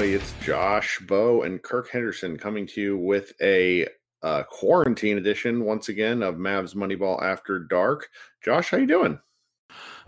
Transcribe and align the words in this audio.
Everybody. 0.00 0.24
It's 0.24 0.46
Josh, 0.46 0.98
Bowe, 1.00 1.42
and 1.42 1.62
Kirk 1.62 1.90
Henderson 1.90 2.38
coming 2.38 2.66
to 2.68 2.80
you 2.80 2.96
with 2.96 3.34
a 3.42 3.86
uh, 4.22 4.44
quarantine 4.44 5.18
edition 5.18 5.62
once 5.62 5.90
again 5.90 6.22
of 6.22 6.36
Mavs 6.36 6.74
Moneyball 6.74 7.22
After 7.22 7.58
Dark. 7.58 8.08
Josh, 8.42 8.70
how 8.70 8.78
you 8.78 8.86
doing? 8.86 9.20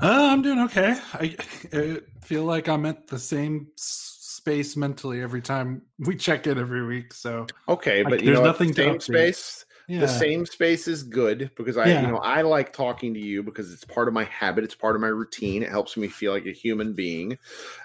Uh, 0.01 0.31
I'm 0.33 0.41
doing 0.41 0.61
okay. 0.61 0.99
I, 1.13 1.37
I 1.75 2.01
feel 2.23 2.45
like 2.45 2.71
I'm 2.71 2.87
at 2.87 3.09
the 3.09 3.19
same 3.19 3.67
space 3.77 4.79
mentally 4.79 5.21
every 5.21 5.43
time 5.43 5.83
we 5.99 6.17
check 6.17 6.47
in 6.47 6.59
every 6.59 6.87
week. 6.87 7.13
So 7.13 7.47
okay, 7.69 8.03
but 8.03 8.21
you 8.21 8.27
there's 8.29 8.39
know, 8.39 8.47
nothing 8.47 8.73
same 8.73 8.99
to 8.99 8.99
update. 8.99 9.03
space. 9.03 9.67
Yeah. 9.89 10.01
The 10.01 10.09
same 10.09 10.47
space 10.47 10.87
is 10.87 11.03
good 11.03 11.51
because 11.57 11.77
I, 11.77 11.87
Yeah. 11.87 12.03
you 12.03 12.07
know, 12.09 12.19
I 12.19 12.43
like 12.43 12.73
talking 12.73 13.13
to 13.15 13.21
you 13.21 13.43
because 13.43 13.73
it's 13.73 13.85
part 13.85 14.09
of 14.09 14.15
my 14.15 14.25
habit. 14.25 14.65
It's 14.65 14.75
part 14.75 14.95
of 14.95 15.01
my 15.03 15.09
routine. 15.09 15.63
It 15.63 15.69
helps 15.69 15.97
me 15.97 16.09
feel 16.09 16.33
like 16.33 16.47
a 16.47 16.53
human 16.53 16.93
being, 16.93 17.37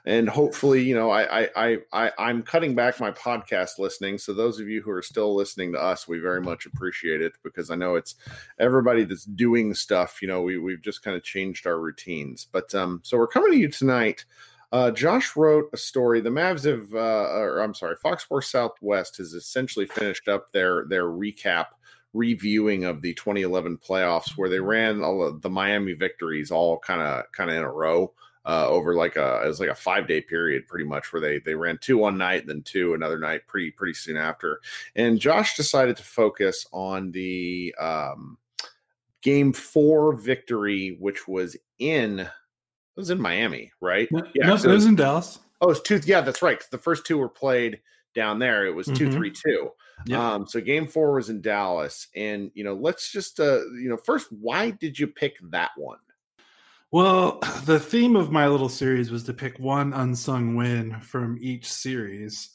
and 0.06 0.30
hopefully, 0.30 0.84
you 0.84 0.96
know, 0.96 1.10
I, 1.10 1.42
I, 1.42 1.50
I, 1.56 1.78
I 1.94 2.12
I'm 2.18 2.44
cutting 2.44 2.76
back 2.76 3.00
my 3.00 3.12
podcast 3.12 3.80
listening. 3.80 4.18
So 4.18 4.34
those 4.34 4.60
of 4.60 4.68
you 4.70 4.82
who 4.82 4.92
are 4.92 5.02
still 5.02 5.36
listening 5.36 5.74
to 5.74 5.80
us, 5.82 6.08
we 6.08 6.20
very 6.20 6.42
much 6.42 6.66
appreciate 6.66 7.22
it 7.22 7.34
because 7.44 7.70
I 7.72 7.76
know 7.76 7.96
it's 7.96 8.16
everybody 8.60 9.04
that's 9.04 9.26
doing 9.26 9.74
stuff. 9.74 10.22
You 10.22 10.28
know, 10.28 10.42
we 10.42 10.58
we've 10.58 10.82
just 10.82 11.04
kind 11.04 11.18
of 11.18 11.24
changed 11.24 11.66
our 11.68 11.80
routines. 11.80 12.48
But 12.52 12.74
um, 12.76 13.02
so 13.04 13.18
we're 13.18 13.28
coming 13.28 13.52
to 13.52 13.58
you 13.58 13.70
tonight. 13.70 14.26
Uh, 14.70 14.92
Josh 14.92 15.38
wrote 15.38 15.70
a 15.72 15.78
story. 15.78 16.20
The 16.20 16.30
Mavs 16.30 16.66
have, 16.70 16.94
uh, 16.94 16.98
or 17.40 17.60
I'm 17.60 17.74
sorry, 17.74 17.96
Fox 17.96 18.24
Sports 18.24 18.48
Southwest 18.52 19.16
has 19.16 19.34
essentially 19.34 19.86
finished 19.86 20.28
up 20.28 20.52
their 20.52 20.86
their 20.90 21.06
recap 21.06 21.68
reviewing 22.18 22.84
of 22.86 23.02
the 23.02 23.14
2011 23.14 23.78
playoffs, 23.78 24.32
where 24.38 24.50
they 24.50 24.60
ran 24.60 25.02
all 25.04 25.32
the 25.32 25.50
Miami 25.50 25.94
victories 25.94 26.52
all 26.52 26.80
kind 26.80 27.02
of 27.02 27.32
kind 27.32 27.50
of 27.50 27.56
in 27.56 27.64
a 27.64 27.72
row 27.72 28.12
uh, 28.46 28.66
over 28.70 28.96
like 28.96 29.18
a 29.18 29.42
it 29.44 29.48
was 29.48 29.60
like 29.60 29.70
a 29.70 29.76
five 29.76 30.08
day 30.08 30.22
period, 30.22 30.68
pretty 30.68 30.86
much, 30.86 31.12
where 31.12 31.22
they 31.22 31.40
they 31.40 31.54
ran 31.54 31.78
two 31.80 31.98
one 31.98 32.18
night, 32.18 32.48
then 32.48 32.62
two 32.64 32.94
another 32.94 33.20
night, 33.20 33.46
pretty 33.46 33.72
pretty 33.72 33.94
soon 33.94 34.18
after. 34.18 34.62
And 34.96 35.20
Josh 35.20 35.56
decided 35.56 35.98
to 35.98 36.04
focus 36.04 36.66
on 36.72 37.12
the 37.12 37.76
um, 37.80 38.38
game 39.22 39.54
four 39.54 40.14
victory, 40.14 40.96
which 41.00 41.28
was 41.28 41.58
in 41.80 42.20
it 42.22 42.30
was 42.96 43.10
in 43.10 43.22
Miami, 43.22 43.72
right? 43.82 44.08
No, 44.12 44.24
Yeah, 44.34 44.48
no, 44.48 44.58
so- 44.58 44.70
it 44.70 44.74
was 44.74 44.86
in 44.86 44.96
Dallas. 44.96 45.40
Oh, 45.60 45.72
it's 45.72 45.82
two. 45.82 46.00
Yeah, 46.06 46.22
that's 46.22 46.42
right 46.42 46.64
the 46.72 46.78
first 46.78 47.06
two 47.06 47.18
were 47.18 47.30
played 47.30 47.80
down 48.18 48.40
there. 48.40 48.66
It 48.66 48.76
was 48.76 48.88
two 48.88 49.08
Mhm. 49.08 49.14
three. 49.14 49.34
Yeah. 50.06 50.34
Um, 50.34 50.48
so 50.48 50.60
game 50.60 50.88
four 50.88 51.14
was 51.14 51.30
in 51.30 51.42
Dallas, 51.42 52.08
and 52.16 52.52
you 52.56 52.64
know, 52.64 52.74
let's 52.74 53.12
just 53.12 53.40
uh, 53.40 53.62
you 53.82 53.88
know, 53.90 53.98
first, 53.98 54.28
why 54.32 54.72
did 54.72 54.98
you 55.00 55.08
pick 55.08 55.38
that 55.52 55.72
one? 55.78 56.00
Well, 56.92 57.40
the 57.66 57.80
theme 57.80 58.16
of 58.16 58.32
my 58.32 58.48
little 58.48 58.70
series 58.70 59.12
was 59.12 59.24
to 59.26 59.34
pick 59.34 59.60
one 59.60 59.94
unsung 59.94 60.56
win 60.56 61.00
from 61.02 61.38
each 61.40 61.72
series. 61.72 62.50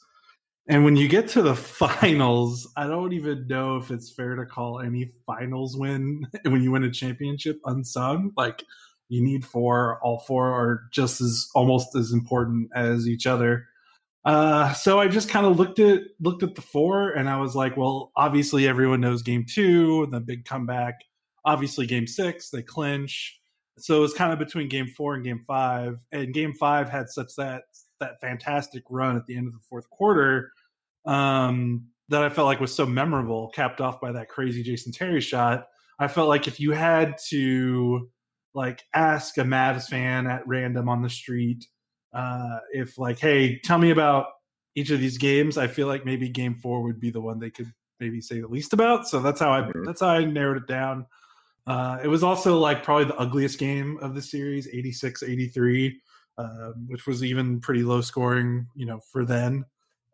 And 0.69 0.85
when 0.85 0.95
you 0.95 1.07
get 1.09 1.27
to 1.29 1.41
the 1.41 1.55
finals, 1.81 2.71
I 2.77 2.87
don't 2.87 3.13
even 3.13 3.47
know 3.47 3.77
if 3.77 3.91
it's 3.91 4.13
fair 4.13 4.35
to 4.35 4.45
call 4.45 4.79
any 4.79 5.09
finals 5.25 5.75
win 5.77 6.25
when 6.45 6.61
you 6.61 6.71
win 6.71 6.83
a 6.83 6.91
championship 6.91 7.59
unsung. 7.65 8.31
Like 8.37 8.63
you 9.09 9.21
need 9.21 9.45
four, 9.45 9.99
all 10.01 10.19
four 10.19 10.47
are 10.51 10.83
just 10.91 11.21
as 11.21 11.47
almost 11.55 11.95
as 11.95 12.11
important 12.13 12.69
as 12.75 13.07
each 13.07 13.27
other. 13.27 13.67
Uh, 14.25 14.71
so 14.73 14.99
I 14.99 15.07
just 15.07 15.29
kind 15.29 15.45
of 15.45 15.57
looked 15.59 15.79
at 15.79 16.01
looked 16.21 16.43
at 16.43 16.55
the 16.55 16.61
four, 16.61 17.11
and 17.11 17.29
I 17.29 17.37
was 17.37 17.55
like, 17.55 17.75
well, 17.75 18.11
obviously 18.15 18.67
everyone 18.67 19.01
knows 19.01 19.21
game 19.21 19.45
two, 19.47 20.07
the 20.11 20.19
big 20.19 20.45
comeback. 20.45 20.95
Obviously, 21.45 21.85
game 21.85 22.07
six, 22.07 22.49
they 22.49 22.61
clinch. 22.61 23.39
So 23.77 23.97
it 23.97 24.01
was 24.01 24.13
kind 24.13 24.31
of 24.31 24.39
between 24.39 24.69
game 24.69 24.87
four 24.87 25.15
and 25.15 25.23
game 25.23 25.43
five, 25.45 25.99
and 26.11 26.33
game 26.33 26.53
five 26.53 26.89
had 26.89 27.09
such 27.09 27.35
that 27.37 27.63
that 27.99 28.21
fantastic 28.21 28.83
run 28.89 29.17
at 29.17 29.25
the 29.25 29.35
end 29.35 29.47
of 29.47 29.53
the 29.53 29.59
fourth 29.69 29.89
quarter 29.89 30.51
um, 31.05 31.87
that 32.09 32.23
I 32.23 32.29
felt 32.29 32.47
like 32.47 32.59
was 32.59 32.73
so 32.73 32.85
memorable, 32.85 33.49
capped 33.53 33.81
off 33.81 33.99
by 33.99 34.11
that 34.13 34.29
crazy 34.29 34.63
Jason 34.63 34.91
Terry 34.91 35.21
shot. 35.21 35.67
I 35.99 36.07
felt 36.07 36.29
like 36.29 36.47
if 36.47 36.59
you 36.59 36.71
had 36.71 37.17
to 37.29 38.09
like 38.53 38.83
ask 38.93 39.37
a 39.37 39.41
Mavs 39.41 39.87
fan 39.87 40.27
at 40.27 40.47
random 40.47 40.87
on 40.87 41.01
the 41.01 41.09
street 41.09 41.65
uh, 42.13 42.59
if 42.71 42.97
like, 42.97 43.19
hey, 43.19 43.59
tell 43.59 43.77
me 43.77 43.91
about 43.91 44.27
each 44.75 44.89
of 44.91 44.99
these 44.99 45.17
games, 45.17 45.57
I 45.57 45.67
feel 45.67 45.87
like 45.87 46.05
maybe 46.05 46.29
game 46.29 46.55
four 46.55 46.81
would 46.83 46.99
be 46.99 47.11
the 47.11 47.21
one 47.21 47.39
they 47.39 47.49
could 47.49 47.71
maybe 47.99 48.21
say 48.21 48.41
the 48.41 48.47
least 48.47 48.73
about. 48.73 49.07
So 49.07 49.19
that's 49.19 49.39
how 49.39 49.51
I 49.51 49.61
Mhm. 49.61 49.85
that's 49.85 50.01
how 50.01 50.09
I 50.09 50.25
narrowed 50.25 50.57
it 50.57 50.67
down. 50.67 51.05
Uh, 51.65 51.99
it 52.03 52.07
was 52.07 52.23
also 52.23 52.57
like 52.59 52.83
probably 52.83 53.05
the 53.05 53.15
ugliest 53.17 53.57
game 53.59 53.97
of 54.01 54.15
the 54.15 54.21
series, 54.21 54.67
86 54.67 55.23
83, 55.23 56.01
um, 56.37 56.85
which 56.87 57.07
was 57.07 57.23
even 57.23 57.59
pretty 57.61 57.83
low 57.83 58.01
scoring, 58.01 58.67
you 58.75 58.85
know, 58.85 58.99
for 59.11 59.25
then. 59.25 59.65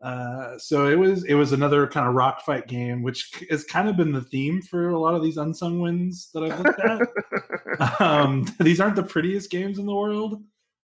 Uh, 0.01 0.57
so 0.57 0.87
it 0.87 0.95
was 0.95 1.23
it 1.25 1.33
was 1.33 1.51
another 1.51 1.87
kind 1.87 2.07
of 2.07 2.13
rock 2.15 2.41
fight 2.45 2.67
game, 2.67 3.01
which 3.01 3.43
has 3.49 3.63
kind 3.65 3.89
of 3.89 3.97
been 3.97 4.11
the 4.11 4.21
theme 4.21 4.61
for 4.61 4.89
a 4.89 4.99
lot 4.99 5.15
of 5.15 5.23
these 5.23 5.37
unsung 5.37 5.79
wins 5.81 6.29
that 6.33 6.43
I've 6.43 6.59
looked 6.59 6.79
at 6.79 7.99
um, 7.99 8.45
these 8.59 8.79
aren't 8.79 8.95
the 8.95 9.03
prettiest 9.03 9.49
games 9.49 9.79
in 9.79 9.85
the 9.85 9.95
world. 9.95 10.41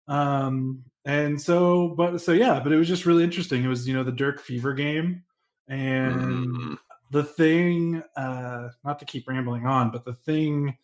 Um, 0.09 0.85
and 1.05 1.41
so, 1.41 1.89
but 1.97 2.19
so 2.19 2.33
yeah, 2.33 2.61
but 2.61 2.73
it 2.73 2.77
was 2.77 2.89
just 2.89 3.07
really 3.07 3.25
interesting. 3.25 3.65
It 3.65 3.69
was 3.69 3.87
you 3.87 3.95
know 3.95 4.05
the 4.05 4.13
Dirk 4.13 4.41
Fever 4.41 4.73
game, 4.75 5.23
and 5.69 6.47
Mm. 6.47 6.79
the 7.11 7.25
thing, 7.25 8.03
uh, 8.17 8.69
not 8.85 8.99
to 8.99 9.05
keep 9.05 9.29
rambling 9.29 9.67
on, 9.67 9.91
but 9.91 10.05
the 10.05 10.15
thing 10.15 10.77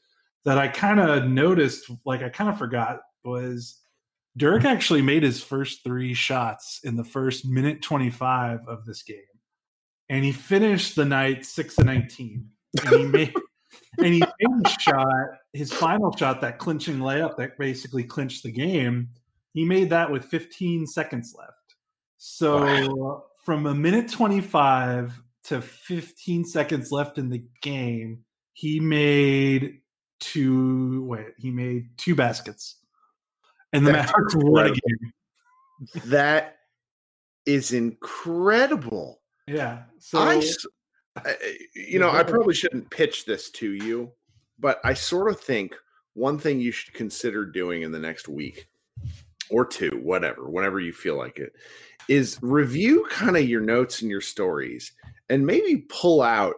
that 0.45 0.59
I 0.59 0.69
kind 0.69 1.01
of 1.01 1.29
noticed, 1.29 1.91
like 2.05 2.23
I 2.23 2.29
kind 2.29 2.49
of 2.51 2.59
forgot, 2.59 3.01
was 3.25 3.79
Dirk 4.37 4.65
actually 4.65 5.03
made 5.03 5.23
his 5.23 5.43
first 5.43 5.85
three 5.85 6.15
shots 6.15 6.81
in 6.85 6.97
the 6.97 7.05
first 7.05 7.45
minute 7.47 7.83
25 7.83 8.61
of 8.69 8.87
this 8.87 9.03
game. 9.03 9.19
And 10.09 10.25
he 10.25 10.33
finished 10.33 10.97
the 10.97 11.05
night 11.05 11.45
6 11.45 11.77
to 11.77 11.85
19. 11.85 12.49
And 12.87 12.95
he 12.97 13.05
made 13.05 13.35
and 13.99 14.15
he 14.15 14.21
made 14.21 14.69
shot, 14.81 15.07
his 15.53 15.73
final 15.73 16.15
shot, 16.17 16.41
that 16.41 16.59
clinching 16.59 16.99
layup 16.99 17.37
that 17.37 17.59
basically 17.59 18.05
clinched 18.05 18.43
the 18.45 18.53
game. 18.53 19.09
He 19.53 19.65
made 19.65 19.91
that 19.91 20.11
with 20.11 20.25
15 20.25 20.87
seconds 20.87 21.35
left. 21.37 21.53
So 22.19 22.61
wow. 22.95 23.25
from 23.45 23.67
a 23.67 23.75
minute 23.75 24.11
25 24.11 25.23
to 25.45 25.61
15 25.61 26.45
seconds 26.45 26.93
left 26.93 27.19
in 27.19 27.31
the 27.31 27.45
game, 27.63 28.25
he 28.53 28.79
made 28.79 29.81
two 30.21 31.03
wait, 31.05 31.33
he 31.39 31.51
made 31.51 31.97
two 31.97 32.15
baskets. 32.15 32.77
And 33.73 33.87
the 33.87 33.93
Mavericks 33.93 34.35
won 34.37 34.67
a 34.67 34.71
game. 34.71 35.13
That 36.07 36.59
is 37.47 37.73
incredible. 37.73 39.21
Yeah. 39.47 39.85
So 39.99 40.19
I, 40.19 40.43
you 41.75 41.99
know, 41.99 42.11
I 42.11 42.23
probably 42.23 42.55
shouldn't 42.55 42.91
pitch 42.91 43.25
this 43.25 43.51
to 43.53 43.73
you, 43.73 44.13
but 44.59 44.81
I 44.85 44.95
sort 44.95 45.31
of 45.31 45.41
think 45.41 45.75
one 46.15 46.39
thing 46.39 46.61
you 46.61 46.73
should 46.73 46.95
consider 46.95 47.45
doing 47.47 47.83
in 47.83 47.93
the 47.93 47.99
next 47.99 48.29
week 48.29 48.69
or 49.51 49.65
two, 49.65 50.01
whatever, 50.03 50.49
whenever 50.49 50.81
you 50.81 50.93
feel 50.93 51.17
like 51.17 51.39
it, 51.39 51.53
is 52.09 52.39
review 52.43 53.07
kind 53.11 53.37
of 53.37 53.49
your 53.49 53.61
notes 53.61 54.03
and 54.03 54.11
your 54.11 54.21
stories 54.21 54.93
and 55.29 55.47
maybe 55.47 55.87
pull 55.89 56.23
out 56.23 56.57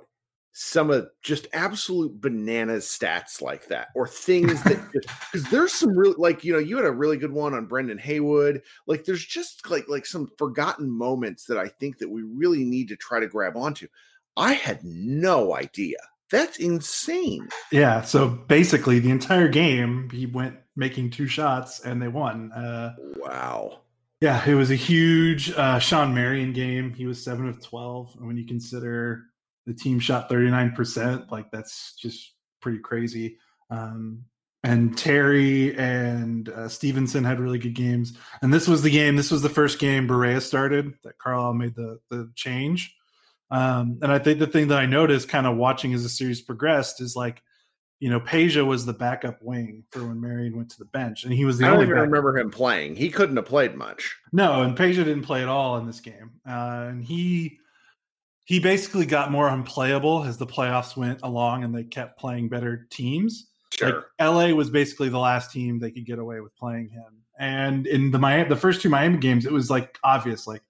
some 0.53 0.91
of 0.91 1.09
just 1.23 1.47
absolute 1.55 2.21
bananas 2.21 2.87
stats 2.87 3.41
like 3.41 3.67
that 3.69 3.89
or 3.95 4.07
things 4.07 4.63
that 4.65 4.79
because 5.33 5.49
there's 5.51 5.73
some 5.73 5.97
real 5.97 6.15
like 6.19 6.45
you 6.45 6.53
know 6.53 6.59
you 6.59 6.77
had 6.77 6.85
a 6.85 6.91
really 6.91 7.17
good 7.17 7.33
one 7.33 7.55
on 7.55 7.67
Brendan 7.67 7.99
Haywood 7.99 8.63
like 8.87 9.05
there's 9.05 9.25
just 9.25 9.69
like 9.71 9.89
like 9.89 10.05
some 10.05 10.29
forgotten 10.37 10.91
moments 10.91 11.47
that 11.47 11.57
I 11.57 11.69
think 11.69 11.99
that 11.99 12.11
we 12.11 12.23
really 12.23 12.65
need 12.65 12.89
to 12.89 12.97
try 12.97 13.19
to 13.19 13.27
grab 13.27 13.57
onto. 13.57 13.89
I 14.37 14.53
had 14.53 14.83
no 14.85 15.55
idea. 15.55 15.99
That's 16.31 16.59
insane. 16.59 17.49
Yeah 17.71 18.03
so 18.03 18.29
basically 18.29 18.99
the 18.99 19.11
entire 19.11 19.49
game 19.49 20.11
he 20.11 20.27
went 20.27 20.57
making 20.77 21.11
two 21.11 21.27
shots 21.27 21.81
and 21.81 22.01
they 22.01 22.09
won 22.09 22.51
uh 22.53 22.95
wow 23.17 23.81
yeah 24.21 24.43
it 24.47 24.55
was 24.55 24.71
a 24.71 24.77
huge 24.77 25.53
uh 25.53 25.79
Shawn 25.79 26.15
Marion 26.15 26.53
game 26.53 26.95
he 26.95 27.07
was 27.07 27.23
7 27.23 27.49
of 27.49 27.63
12 27.63 28.17
and 28.19 28.27
when 28.27 28.37
you 28.37 28.47
consider 28.47 29.25
the 29.67 29.75
team 29.75 29.99
shot 29.99 30.29
39%. 30.29 31.31
Like 31.31 31.51
that's 31.51 31.95
just 31.95 32.35
pretty 32.61 32.79
crazy. 32.79 33.39
Um, 33.71 34.25
and 34.65 34.97
Terry 34.97 35.77
and 35.77 36.49
uh, 36.49 36.69
Stevenson 36.69 37.25
had 37.25 37.41
really 37.41 37.59
good 37.59 37.75
games. 37.75 38.17
And 38.43 38.55
this 38.55 38.69
was 38.69 38.83
the 38.83 38.91
game. 38.91 39.17
This 39.17 39.31
was 39.31 39.43
the 39.43 39.49
first 39.49 39.81
game 39.81 40.07
Barea 40.07 40.41
started 40.41 40.95
that 41.03 41.19
Carlisle 41.19 41.55
made 41.55 41.75
the 41.75 41.99
the 42.11 42.31
change. 42.37 42.95
Um, 43.51 43.99
and 44.03 44.11
I 44.11 44.19
think 44.19 44.39
the 44.39 44.47
thing 44.47 44.69
that 44.69 44.79
I 44.79 44.87
noticed, 44.87 45.29
kind 45.29 45.47
of 45.47 45.57
watching 45.57 45.93
as 45.93 46.05
the 46.05 46.09
series 46.09 46.41
progressed, 46.41 47.03
is 47.03 47.15
like, 47.15 47.43
you 48.03 48.11
know, 48.11 48.19
Peja 48.19 48.67
was 48.67 48.85
the 48.85 48.93
backup 48.93 49.41
wing 49.43 49.85
for 49.93 50.05
when 50.05 50.21
Marion 50.21 50.57
went 50.57 50.69
to 50.73 50.79
the 50.81 50.87
bench, 50.87 51.23
and 51.23 51.33
he 51.33 51.45
was 51.45 51.59
the 51.59 51.67
I 51.67 51.69
only. 51.69 51.85
I 51.85 51.87
don't 51.87 51.99
even 51.99 52.11
remember 52.11 52.37
him 52.37 52.51
playing. 52.51 52.97
He 52.97 53.09
couldn't 53.09 53.37
have 53.37 53.47
played 53.47 53.77
much. 53.77 54.17
No, 54.33 54.63
and 54.63 54.77
Peja 54.77 55.05
didn't 55.05 55.23
play 55.23 55.41
at 55.41 55.49
all 55.49 55.77
in 55.79 55.87
this 55.87 56.01
game, 56.01 56.33
uh, 56.45 56.87
and 56.89 57.05
he 57.05 57.61
he 58.45 58.59
basically 58.59 59.07
got 59.07 59.31
more 59.31 59.49
unplayable 59.49 60.25
as 60.25 60.37
the 60.37 60.49
playoffs 60.49 60.97
went 60.97 61.21
along 61.23 61.63
and 61.63 61.73
they 61.73 61.85
kept 61.85 62.19
playing 62.19 62.49
better 62.49 62.89
teams. 62.91 63.47
Sure. 63.71 63.89
Like 63.89 64.05
LA 64.21 64.49
was 64.49 64.69
basically 64.69 65.09
the 65.09 65.21
last 65.21 65.53
team 65.53 65.79
they 65.79 65.93
could 65.93 66.05
get 66.05 66.19
away 66.19 66.41
with 66.41 66.57
playing 66.57 66.89
him. 66.89 67.23
And 67.39 67.87
in 67.87 68.11
the 68.11 68.19
Miami, 68.19 68.49
the 68.49 68.57
first 68.57 68.83
two 68.83 68.89
Miami 68.89 69.19
games, 69.19 69.47
it 69.47 69.53
was 69.53 69.71
like 69.71 69.97
obvious, 70.03 70.49
like 70.49 70.63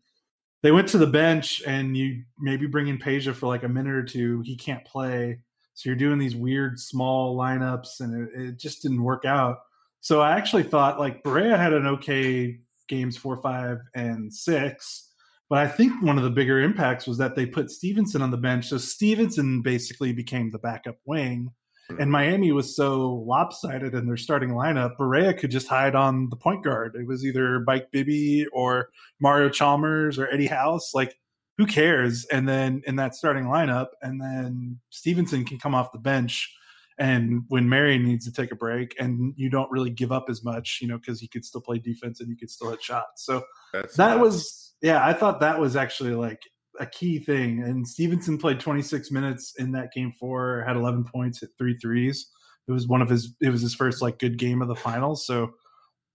they 0.60 0.70
went 0.70 0.86
to 0.88 0.98
the 0.98 1.06
bench 1.06 1.62
and 1.66 1.96
you 1.96 2.24
maybe 2.38 2.66
bring 2.66 2.88
in 2.88 2.98
Peja 2.98 3.34
for 3.34 3.46
like 3.46 3.62
a 3.62 3.68
minute 3.68 3.94
or 3.94 4.04
two. 4.04 4.42
He 4.42 4.54
can't 4.54 4.84
play. 4.84 5.38
So 5.74 5.88
you're 5.88 5.96
doing 5.96 6.18
these 6.18 6.36
weird 6.36 6.78
small 6.78 7.36
lineups 7.36 8.00
and 8.00 8.28
it, 8.28 8.40
it 8.40 8.58
just 8.58 8.82
didn't 8.82 9.02
work 9.02 9.24
out. 9.24 9.58
So 10.00 10.20
I 10.20 10.32
actually 10.32 10.64
thought 10.64 11.00
like 11.00 11.22
Barea 11.22 11.56
had 11.56 11.72
an 11.72 11.86
okay 11.86 12.58
games 12.88 13.16
four, 13.16 13.36
five, 13.36 13.78
and 13.94 14.32
six 14.32 15.12
but 15.52 15.58
I 15.58 15.68
think 15.68 16.02
one 16.02 16.16
of 16.16 16.24
the 16.24 16.30
bigger 16.30 16.60
impacts 16.60 17.06
was 17.06 17.18
that 17.18 17.36
they 17.36 17.44
put 17.44 17.70
Stevenson 17.70 18.22
on 18.22 18.30
the 18.30 18.38
bench. 18.38 18.68
So 18.68 18.78
Stevenson 18.78 19.60
basically 19.60 20.10
became 20.14 20.50
the 20.50 20.58
backup 20.58 20.96
wing. 21.04 21.50
And 21.90 21.98
mm-hmm. 21.98 22.10
Miami 22.10 22.52
was 22.52 22.74
so 22.74 23.22
lopsided 23.26 23.92
in 23.92 24.06
their 24.06 24.16
starting 24.16 24.48
lineup, 24.48 24.96
Barea 24.96 25.38
could 25.38 25.50
just 25.50 25.68
hide 25.68 25.94
on 25.94 26.30
the 26.30 26.36
point 26.36 26.64
guard. 26.64 26.96
It 26.98 27.06
was 27.06 27.26
either 27.26 27.60
Mike 27.66 27.90
Bibby 27.90 28.46
or 28.50 28.88
Mario 29.20 29.50
Chalmers 29.50 30.18
or 30.18 30.26
Eddie 30.28 30.46
House. 30.46 30.94
Like, 30.94 31.18
who 31.58 31.66
cares? 31.66 32.24
And 32.32 32.48
then 32.48 32.82
in 32.86 32.96
that 32.96 33.14
starting 33.14 33.44
lineup, 33.44 33.88
and 34.00 34.20
then 34.20 34.80
Stevenson 34.90 35.44
can 35.44 35.58
come 35.58 35.74
off 35.74 35.92
the 35.92 35.98
bench. 35.98 36.52
And 36.98 37.42
when 37.48 37.68
Marion 37.68 38.04
needs 38.04 38.24
to 38.26 38.32
take 38.32 38.52
a 38.52 38.56
break, 38.56 38.94
and 38.98 39.34
you 39.36 39.48
don't 39.50 39.70
really 39.70 39.90
give 39.90 40.12
up 40.12 40.26
as 40.28 40.44
much, 40.44 40.78
you 40.80 40.88
know, 40.88 40.98
because 40.98 41.20
he 41.20 41.28
could 41.28 41.44
still 41.44 41.60
play 41.60 41.78
defense 41.78 42.20
and 42.20 42.28
you 42.28 42.36
could 42.36 42.50
still 42.50 42.70
hit 42.70 42.82
shots. 42.82 43.24
So 43.24 43.42
That's 43.72 43.96
that 43.96 44.16
nice. 44.16 44.20
was 44.20 44.72
yeah, 44.82 45.06
I 45.06 45.12
thought 45.12 45.40
that 45.40 45.58
was 45.58 45.76
actually 45.76 46.14
like 46.14 46.40
a 46.80 46.86
key 46.86 47.18
thing. 47.18 47.62
And 47.62 47.86
Stevenson 47.86 48.36
played 48.36 48.60
26 48.60 49.10
minutes 49.10 49.54
in 49.58 49.72
that 49.72 49.92
game 49.92 50.12
four, 50.18 50.64
had 50.66 50.76
11 50.76 51.04
points, 51.04 51.40
hit 51.40 51.50
three 51.56 51.76
threes. 51.76 52.28
It 52.68 52.72
was 52.72 52.86
one 52.86 53.02
of 53.02 53.08
his. 53.08 53.34
It 53.40 53.50
was 53.50 53.62
his 53.62 53.74
first 53.74 54.02
like 54.02 54.18
good 54.18 54.38
game 54.38 54.62
of 54.62 54.68
the 54.68 54.76
finals. 54.76 55.26
So, 55.26 55.50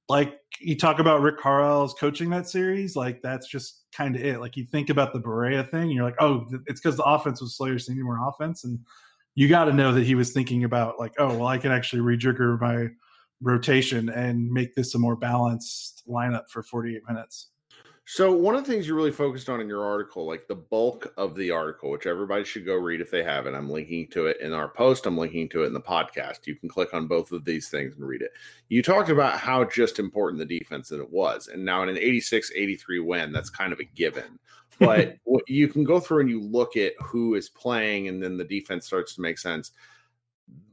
like 0.10 0.40
you 0.60 0.78
talk 0.78 1.00
about 1.00 1.22
Rick 1.22 1.40
Carlisle's 1.40 1.94
coaching 1.94 2.30
that 2.30 2.48
series, 2.48 2.96
like 2.96 3.22
that's 3.22 3.48
just 3.48 3.84
kind 3.94 4.16
of 4.16 4.24
it. 4.24 4.40
Like 4.40 4.56
you 4.56 4.66
think 4.66 4.90
about 4.90 5.14
the 5.14 5.20
Barea 5.20 5.70
thing, 5.70 5.90
you're 5.90 6.04
like, 6.04 6.16
oh, 6.20 6.46
it's 6.66 6.80
because 6.80 6.98
the 6.98 7.04
offense 7.04 7.42
was 7.42 7.56
slow. 7.58 7.68
You're 7.68 7.80
seeing 7.80 8.02
more 8.02 8.28
offense, 8.28 8.64
and 8.64 8.80
you 9.36 9.48
got 9.48 9.66
to 9.66 9.74
know 9.74 9.94
that 9.94 10.06
he 10.06 10.16
was 10.16 10.32
thinking 10.32 10.64
about 10.64 11.00
like, 11.00 11.14
oh, 11.20 11.38
well, 11.38 11.48
I 11.48 11.58
can 11.58 11.72
actually 11.72 12.02
rejigger 12.02 12.60
my 12.60 12.88
rotation 13.42 14.10
and 14.10 14.50
make 14.52 14.74
this 14.76 14.96
a 14.96 15.00
more 15.00 15.16
balanced 15.16 16.04
lineup 16.10 16.50
for 16.50 16.64
48 16.64 17.02
minutes. 17.08 17.50
So 18.10 18.32
one 18.32 18.56
of 18.56 18.66
the 18.66 18.72
things 18.72 18.88
you 18.88 18.96
really 18.96 19.12
focused 19.12 19.50
on 19.50 19.60
in 19.60 19.68
your 19.68 19.84
article, 19.84 20.26
like 20.26 20.48
the 20.48 20.56
bulk 20.56 21.14
of 21.18 21.36
the 21.36 21.52
article, 21.52 21.92
which 21.92 22.06
everybody 22.06 22.46
should 22.46 22.66
go 22.66 22.76
read 22.76 23.02
if 23.02 23.12
they 23.12 23.22
haven't. 23.22 23.54
I'm 23.54 23.70
linking 23.70 24.08
to 24.12 24.28
it 24.28 24.40
in 24.40 24.54
our 24.54 24.70
post. 24.70 25.06
I'm 25.06 25.18
linking 25.18 25.50
to 25.50 25.64
it 25.64 25.68
in 25.68 25.74
the 25.74 25.82
podcast. 25.82 26.48
You 26.48 26.56
can 26.56 26.70
click 26.70 26.94
on 26.94 27.08
both 27.08 27.34
of 27.34 27.44
these 27.44 27.68
things 27.68 27.96
and 27.96 28.08
read 28.08 28.22
it. 28.22 28.32
You 28.70 28.82
talked 28.82 29.10
about 29.10 29.38
how 29.38 29.66
just 29.66 30.00
important 30.00 30.40
the 30.40 30.58
defense 30.58 30.88
that 30.88 31.02
it 31.02 31.12
was. 31.12 31.50
And 31.50 31.66
now 31.66 31.84
in 31.84 31.90
an 31.90 31.98
86-83 31.98 33.06
win, 33.06 33.34
that's 33.34 33.50
kind 33.50 33.74
of 33.74 33.82
a 33.82 33.84
given. 33.84 34.40
But 34.80 35.18
you 35.48 35.68
can 35.70 35.84
go 35.84 36.00
through 36.00 36.20
and 36.20 36.30
you 36.30 36.40
look 36.40 36.78
at 36.78 36.94
who 37.02 37.34
is 37.34 37.50
playing 37.50 38.10
and 38.10 38.22
then 38.22 38.38
the 38.38 38.44
defense 38.44 38.86
starts 38.86 39.16
to 39.16 39.22
make 39.22 39.40
sense 39.40 39.72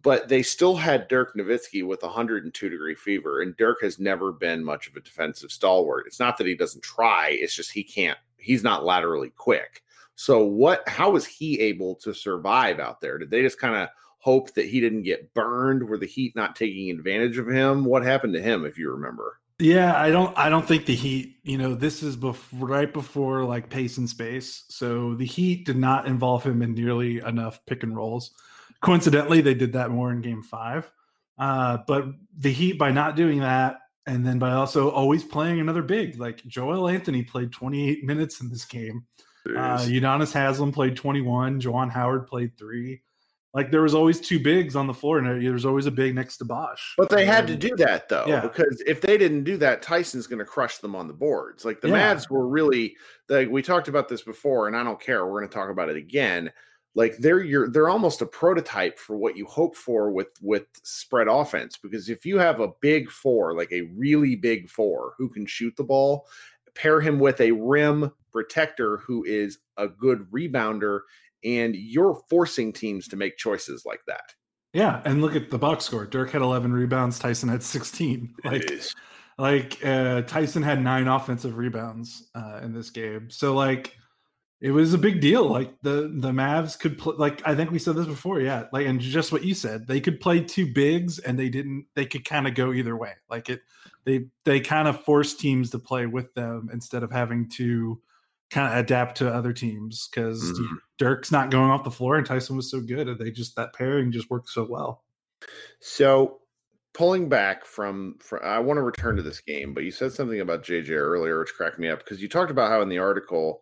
but 0.02 0.28
they 0.28 0.42
still 0.42 0.76
had 0.76 1.08
Dirk 1.08 1.34
Nowitzki 1.34 1.84
with 1.84 2.02
102 2.02 2.68
degree 2.68 2.94
fever, 2.94 3.40
and 3.40 3.56
Dirk 3.56 3.80
has 3.82 3.98
never 3.98 4.32
been 4.32 4.62
much 4.62 4.86
of 4.86 4.96
a 4.96 5.00
defensive 5.00 5.50
stalwart. 5.50 6.06
It's 6.06 6.20
not 6.20 6.36
that 6.38 6.46
he 6.46 6.54
doesn't 6.54 6.82
try; 6.82 7.30
it's 7.30 7.54
just 7.54 7.72
he 7.72 7.82
can't. 7.82 8.18
He's 8.36 8.62
not 8.62 8.84
laterally 8.84 9.30
quick. 9.30 9.82
So 10.14 10.44
what? 10.44 10.88
How 10.88 11.10
was 11.10 11.26
he 11.26 11.60
able 11.60 11.94
to 11.96 12.12
survive 12.14 12.78
out 12.78 13.00
there? 13.00 13.18
Did 13.18 13.30
they 13.30 13.42
just 13.42 13.58
kind 13.58 13.74
of 13.74 13.88
hope 14.18 14.52
that 14.54 14.66
he 14.66 14.80
didn't 14.80 15.02
get 15.02 15.32
burned? 15.34 15.88
Were 15.88 15.98
the 15.98 16.06
Heat 16.06 16.36
not 16.36 16.54
taking 16.54 16.90
advantage 16.90 17.38
of 17.38 17.48
him? 17.48 17.84
What 17.84 18.04
happened 18.04 18.34
to 18.34 18.42
him, 18.42 18.64
if 18.64 18.78
you 18.78 18.90
remember? 18.90 19.40
Yeah, 19.58 19.98
I 19.98 20.10
don't. 20.10 20.36
I 20.36 20.48
don't 20.48 20.66
think 20.66 20.84
the 20.84 20.94
Heat. 20.94 21.36
You 21.44 21.58
know, 21.58 21.74
this 21.74 22.02
is 22.02 22.16
before, 22.16 22.68
right 22.68 22.92
before 22.92 23.44
like 23.44 23.70
pace 23.70 23.98
and 23.98 24.08
space. 24.08 24.64
So 24.68 25.14
the 25.14 25.24
Heat 25.26 25.64
did 25.64 25.76
not 25.76 26.06
involve 26.06 26.44
him 26.44 26.60
in 26.60 26.74
nearly 26.74 27.18
enough 27.20 27.64
pick 27.64 27.82
and 27.82 27.96
rolls. 27.96 28.32
Coincidentally, 28.84 29.40
they 29.40 29.54
did 29.54 29.72
that 29.72 29.90
more 29.90 30.12
in 30.12 30.20
game 30.20 30.42
five. 30.42 30.90
Uh, 31.38 31.78
but 31.86 32.04
the 32.38 32.52
Heat, 32.52 32.78
by 32.78 32.90
not 32.92 33.16
doing 33.16 33.40
that, 33.40 33.78
and 34.06 34.26
then 34.26 34.38
by 34.38 34.52
also 34.52 34.90
always 34.90 35.24
playing 35.24 35.58
another 35.58 35.82
big, 35.82 36.20
like 36.20 36.44
Joel 36.44 36.88
Anthony 36.88 37.22
played 37.22 37.50
28 37.50 38.04
minutes 38.04 38.42
in 38.42 38.50
this 38.50 38.66
game. 38.66 39.06
Uh, 39.48 39.78
Udonis 39.78 40.32
Haslem 40.32 40.70
played 40.70 40.96
21. 40.96 41.60
Juwan 41.60 41.90
Howard 41.90 42.26
played 42.26 42.58
three. 42.58 43.02
Like 43.54 43.70
there 43.70 43.82
was 43.82 43.94
always 43.94 44.20
two 44.20 44.38
bigs 44.38 44.76
on 44.76 44.86
the 44.86 44.92
floor, 44.92 45.18
and 45.18 45.42
there 45.42 45.52
was 45.52 45.64
always 45.64 45.86
a 45.86 45.90
big 45.90 46.14
next 46.14 46.38
to 46.38 46.44
Bosh. 46.44 46.94
But 46.98 47.08
they 47.08 47.24
had 47.24 47.46
to 47.46 47.56
do 47.56 47.74
that 47.76 48.08
though, 48.08 48.24
yeah. 48.26 48.40
because 48.40 48.82
if 48.86 49.00
they 49.00 49.16
didn't 49.16 49.44
do 49.44 49.56
that, 49.58 49.80
Tyson's 49.80 50.26
going 50.26 50.40
to 50.40 50.44
crush 50.44 50.78
them 50.78 50.94
on 50.94 51.06
the 51.06 51.14
boards. 51.14 51.64
Like 51.64 51.80
the 51.80 51.88
yeah. 51.88 52.14
Mavs 52.14 52.28
were 52.28 52.48
really 52.48 52.96
like 53.28 53.48
we 53.48 53.62
talked 53.62 53.88
about 53.88 54.08
this 54.08 54.22
before, 54.22 54.66
and 54.66 54.76
I 54.76 54.82
don't 54.82 55.00
care. 55.00 55.24
We're 55.24 55.40
going 55.40 55.48
to 55.48 55.54
talk 55.54 55.70
about 55.70 55.88
it 55.88 55.96
again 55.96 56.52
like 56.94 57.16
they're 57.18 57.42
your 57.42 57.68
they're 57.68 57.88
almost 57.88 58.22
a 58.22 58.26
prototype 58.26 58.98
for 58.98 59.16
what 59.16 59.36
you 59.36 59.46
hope 59.46 59.76
for 59.76 60.10
with 60.10 60.28
with 60.40 60.66
spread 60.82 61.28
offense 61.28 61.76
because 61.76 62.08
if 62.08 62.24
you 62.24 62.38
have 62.38 62.60
a 62.60 62.72
big 62.80 63.10
four 63.10 63.56
like 63.56 63.72
a 63.72 63.82
really 63.96 64.36
big 64.36 64.68
four 64.68 65.14
who 65.18 65.28
can 65.28 65.46
shoot 65.46 65.74
the 65.76 65.84
ball 65.84 66.26
pair 66.74 67.00
him 67.00 67.18
with 67.18 67.40
a 67.40 67.52
rim 67.52 68.10
protector 68.32 68.98
who 68.98 69.24
is 69.24 69.58
a 69.76 69.86
good 69.86 70.26
rebounder 70.32 71.00
and 71.44 71.76
you're 71.76 72.20
forcing 72.28 72.72
teams 72.72 73.06
to 73.06 73.16
make 73.16 73.36
choices 73.36 73.84
like 73.84 74.00
that. 74.06 74.34
Yeah 74.72 75.02
and 75.04 75.20
look 75.20 75.36
at 75.36 75.50
the 75.50 75.58
box 75.58 75.84
score. 75.84 76.04
Dirk 76.04 76.30
had 76.30 76.42
11 76.42 76.72
rebounds 76.72 77.18
tyson 77.18 77.48
had 77.48 77.62
16 77.62 78.34
like 78.44 78.68
Like 79.36 79.84
uh, 79.84 80.22
Tyson 80.22 80.62
had 80.62 80.80
nine 80.80 81.08
offensive 81.08 81.56
rebounds 81.56 82.30
uh, 82.36 82.60
in 82.62 82.72
this 82.72 82.90
game, 82.90 83.30
so 83.30 83.52
like 83.52 83.96
it 84.64 84.71
was 84.71 84.94
a 84.94 84.99
big 84.99 85.21
deal. 85.21 85.47
Like 85.47 85.78
the 85.83 86.11
the 86.11 86.30
Mavs 86.30 86.78
could 86.78 86.97
play. 86.97 87.14
Like 87.18 87.47
I 87.47 87.54
think 87.54 87.71
we 87.71 87.78
said 87.78 87.97
this 87.97 88.06
before, 88.06 88.40
yeah. 88.40 88.64
Like 88.73 88.87
and 88.87 88.99
just 88.99 89.30
what 89.30 89.44
you 89.44 89.52
said, 89.52 89.87
they 89.87 90.00
could 90.00 90.23
play 90.23 90.40
two 90.40 90.73
bigs, 90.73 91.18
and 91.18 91.38
they 91.38 91.50
didn't. 91.50 91.85
They 91.94 92.06
could 92.06 92.25
kind 92.25 92.49
of 92.49 92.54
go 92.54 92.73
either 92.73 92.97
way. 92.97 93.12
Like 93.28 93.50
it, 93.50 93.61
they 94.06 94.28
they 94.47 94.61
kind 94.61 94.88
of 94.88 95.04
forced 95.04 95.38
teams 95.38 95.68
to 95.71 95.78
play 95.78 96.06
with 96.06 96.33
them 96.33 96.71
instead 96.73 97.02
of 97.02 97.12
having 97.12 97.50
to 97.50 98.00
kind 98.50 98.73
of 98.73 98.78
adapt 98.78 99.18
to 99.18 99.30
other 99.30 99.52
teams 99.52 100.09
because 100.09 100.42
mm-hmm. 100.42 100.76
Dirk's 100.97 101.30
not 101.30 101.50
going 101.50 101.71
off 101.71 101.85
the 101.85 101.90
floor 101.90 102.16
and 102.16 102.25
Tyson 102.25 102.56
was 102.56 102.71
so 102.71 102.80
good, 102.80 103.06
and 103.06 103.18
they 103.18 103.30
just 103.30 103.56
that 103.56 103.75
pairing 103.75 104.12
just 104.12 104.30
worked 104.30 104.49
so 104.49 104.66
well. 104.66 105.04
So 105.80 106.38
pulling 106.94 107.28
back 107.28 107.66
from, 107.66 108.16
from 108.18 108.40
I 108.42 108.61
want 108.61 108.78
to 108.78 108.83
return 108.83 109.16
to 109.16 109.23
this 109.23 109.40
game, 109.40 109.75
but 109.75 109.85
you 109.85 109.90
said 109.90 110.14
something 110.14 110.40
about 110.40 110.62
JJ 110.62 110.88
earlier, 110.92 111.38
which 111.38 111.52
cracked 111.52 111.78
me 111.78 111.90
up 111.90 111.99
because 111.99 112.23
you 112.23 112.30
talked 112.30 112.50
about 112.50 112.71
how 112.71 112.80
in 112.80 112.88
the 112.88 112.99
article 112.99 113.61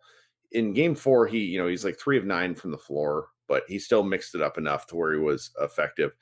in 0.55 0.73
game 0.73 0.95
four, 0.95 1.27
he, 1.27 1.39
you 1.39 1.61
know, 1.61 1.69
he's 1.69 1.85
like 1.85 1.99
three 1.99 2.19
of 2.19 2.25
nine 2.25 2.55
from 2.55 2.71
the 2.71 2.79
floor, 2.79 3.29
but 3.49 3.65
he 3.69 3.79
still 3.79 4.03
mixed 4.03 4.35
it 4.35 4.43
up 4.43 4.59
enough 4.59 4.87
to 4.87 4.97
where 4.97 5.13
he 5.13 5.19
was 5.19 5.51
effective. 5.61 6.13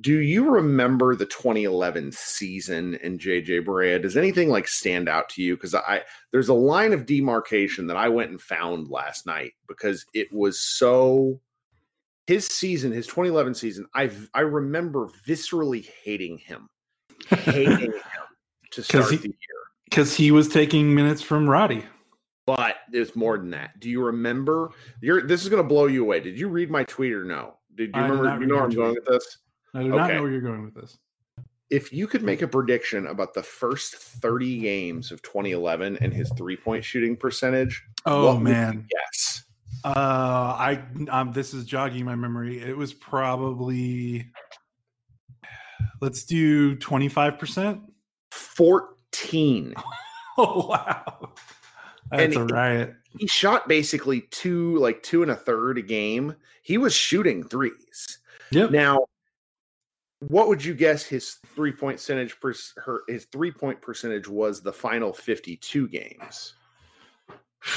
Do 0.00 0.18
you 0.18 0.48
remember 0.48 1.16
the 1.16 1.26
2011 1.26 2.12
season 2.12 2.94
in 2.96 3.18
JJ 3.18 3.66
Barea? 3.66 4.00
Does 4.00 4.16
anything 4.16 4.48
like 4.48 4.68
stand 4.68 5.08
out 5.08 5.28
to 5.30 5.42
you? 5.42 5.56
Because 5.56 5.74
I 5.74 6.02
there's 6.30 6.48
a 6.48 6.54
line 6.54 6.92
of 6.92 7.06
demarcation 7.06 7.88
that 7.88 7.96
I 7.96 8.08
went 8.08 8.30
and 8.30 8.40
found 8.40 8.88
last 8.88 9.26
night 9.26 9.54
because 9.66 10.06
it 10.14 10.32
was 10.32 10.60
so 10.60 11.40
his 12.28 12.46
season, 12.46 12.92
his 12.92 13.08
2011 13.08 13.54
season, 13.54 13.86
I 13.92 14.10
I 14.32 14.42
remember 14.42 15.08
viscerally 15.26 15.88
hating 16.04 16.38
him, 16.38 16.68
hating 17.28 17.78
him 17.80 17.92
to 18.70 18.82
start 18.84 19.10
he, 19.10 19.16
the 19.16 19.24
year 19.24 19.60
because 19.86 20.14
he 20.14 20.30
was 20.30 20.48
taking 20.48 20.94
minutes 20.94 21.20
from 21.20 21.50
Roddy. 21.50 21.84
But 22.56 22.76
there's 22.90 23.14
more 23.16 23.38
than 23.38 23.50
that. 23.50 23.80
Do 23.80 23.88
you 23.88 24.02
remember? 24.02 24.70
You're 25.00 25.22
this 25.22 25.42
is 25.42 25.48
going 25.48 25.62
to 25.62 25.68
blow 25.68 25.86
you 25.86 26.02
away. 26.02 26.20
Did 26.20 26.38
you 26.38 26.48
read 26.48 26.70
my 26.70 26.84
tweet 26.84 27.12
or 27.12 27.24
no? 27.24 27.54
Did 27.74 27.94
you 27.94 28.02
remember? 28.02 28.40
You 28.40 28.46
know 28.46 28.56
where 28.56 28.64
I'm 28.64 28.70
going 28.70 28.94
with 28.94 29.06
this? 29.06 29.38
I 29.74 29.82
do 29.82 29.88
okay. 29.88 29.96
not 29.96 30.12
know 30.14 30.22
where 30.22 30.30
you're 30.30 30.40
going 30.40 30.64
with 30.64 30.74
this. 30.74 30.98
If 31.70 31.92
you 31.92 32.08
could 32.08 32.22
make 32.22 32.42
a 32.42 32.48
prediction 32.48 33.06
about 33.06 33.32
the 33.32 33.44
first 33.44 33.94
30 33.94 34.58
games 34.58 35.12
of 35.12 35.22
2011 35.22 35.98
and 36.00 36.12
his 36.12 36.28
three 36.36 36.56
point 36.56 36.84
shooting 36.84 37.16
percentage, 37.16 37.82
oh 38.06 38.38
man, 38.38 38.86
yes. 38.92 39.44
Uh, 39.84 39.88
I 40.58 40.82
um, 41.08 41.32
this 41.32 41.54
is 41.54 41.64
jogging 41.64 42.04
my 42.04 42.16
memory. 42.16 42.60
It 42.60 42.76
was 42.76 42.92
probably 42.92 44.30
let's 46.00 46.24
do 46.24 46.74
25 46.76 47.38
percent. 47.38 47.80
14. 48.32 49.74
oh 50.38 50.66
wow. 50.66 51.32
That's 52.10 52.36
and 52.36 52.50
a 52.50 52.54
riot. 52.54 52.94
He, 53.12 53.18
he 53.20 53.26
shot 53.26 53.68
basically 53.68 54.22
two, 54.30 54.76
like 54.78 55.02
two 55.02 55.22
and 55.22 55.30
a 55.30 55.36
third 55.36 55.78
a 55.78 55.82
game. 55.82 56.34
He 56.62 56.78
was 56.78 56.94
shooting 56.94 57.44
threes. 57.44 58.18
Yep. 58.50 58.70
Now, 58.70 59.06
what 60.20 60.48
would 60.48 60.64
you 60.64 60.74
guess 60.74 61.04
his 61.04 61.38
three 61.54 61.72
point 61.72 61.96
percentage 61.96 62.38
per, 62.40 62.54
her, 62.84 63.02
his 63.08 63.26
three 63.26 63.50
point 63.50 63.80
percentage 63.80 64.28
was 64.28 64.62
the 64.62 64.72
final 64.72 65.12
52 65.12 65.88
games? 65.88 66.54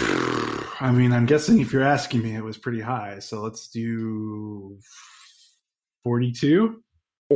I 0.80 0.92
mean, 0.92 1.12
I'm 1.12 1.25
guessing 1.25 1.60
if 1.60 1.72
you're 1.72 1.84
asking 1.84 2.24
me, 2.24 2.36
it 2.36 2.44
was 2.44 2.58
pretty 2.58 2.82
high. 2.82 3.20
So 3.20 3.42
let's 3.42 3.68
do 3.68 4.78
42, 6.04 6.84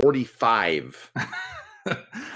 45. 0.01 1.11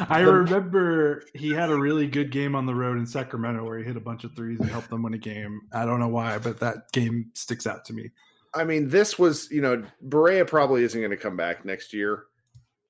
I 0.10 0.20
remember 0.20 1.24
he 1.34 1.52
had 1.52 1.70
a 1.70 1.78
really 1.78 2.08
good 2.08 2.32
game 2.32 2.56
on 2.56 2.66
the 2.66 2.76
road 2.76 2.98
in 2.98 3.06
Sacramento 3.06 3.64
where 3.64 3.78
he 3.78 3.84
hit 3.84 3.98
a 3.98 4.02
bunch 4.02 4.24
of 4.24 4.36
threes 4.36 4.60
and 4.60 4.70
helped 4.70 4.90
them 4.90 5.04
win 5.04 5.14
a 5.14 5.18
game. 5.18 5.62
I 5.74 5.86
don't 5.86 6.00
know 6.00 6.08
why, 6.08 6.38
but 6.38 6.60
that 6.60 6.92
game 6.92 7.32
sticks 7.34 7.68
out 7.68 7.86
to 7.86 7.94
me. 7.94 8.12
I 8.54 8.64
mean, 8.64 8.90
this 8.90 9.18
was, 9.18 9.50
you 9.52 9.62
know, 9.62 9.84
Barea 10.08 10.46
probably 10.46 10.84
isn't 10.84 11.00
going 11.00 11.12
to 11.12 11.18
come 11.18 11.38
back 11.38 11.64
next 11.64 11.94
year. 11.94 12.26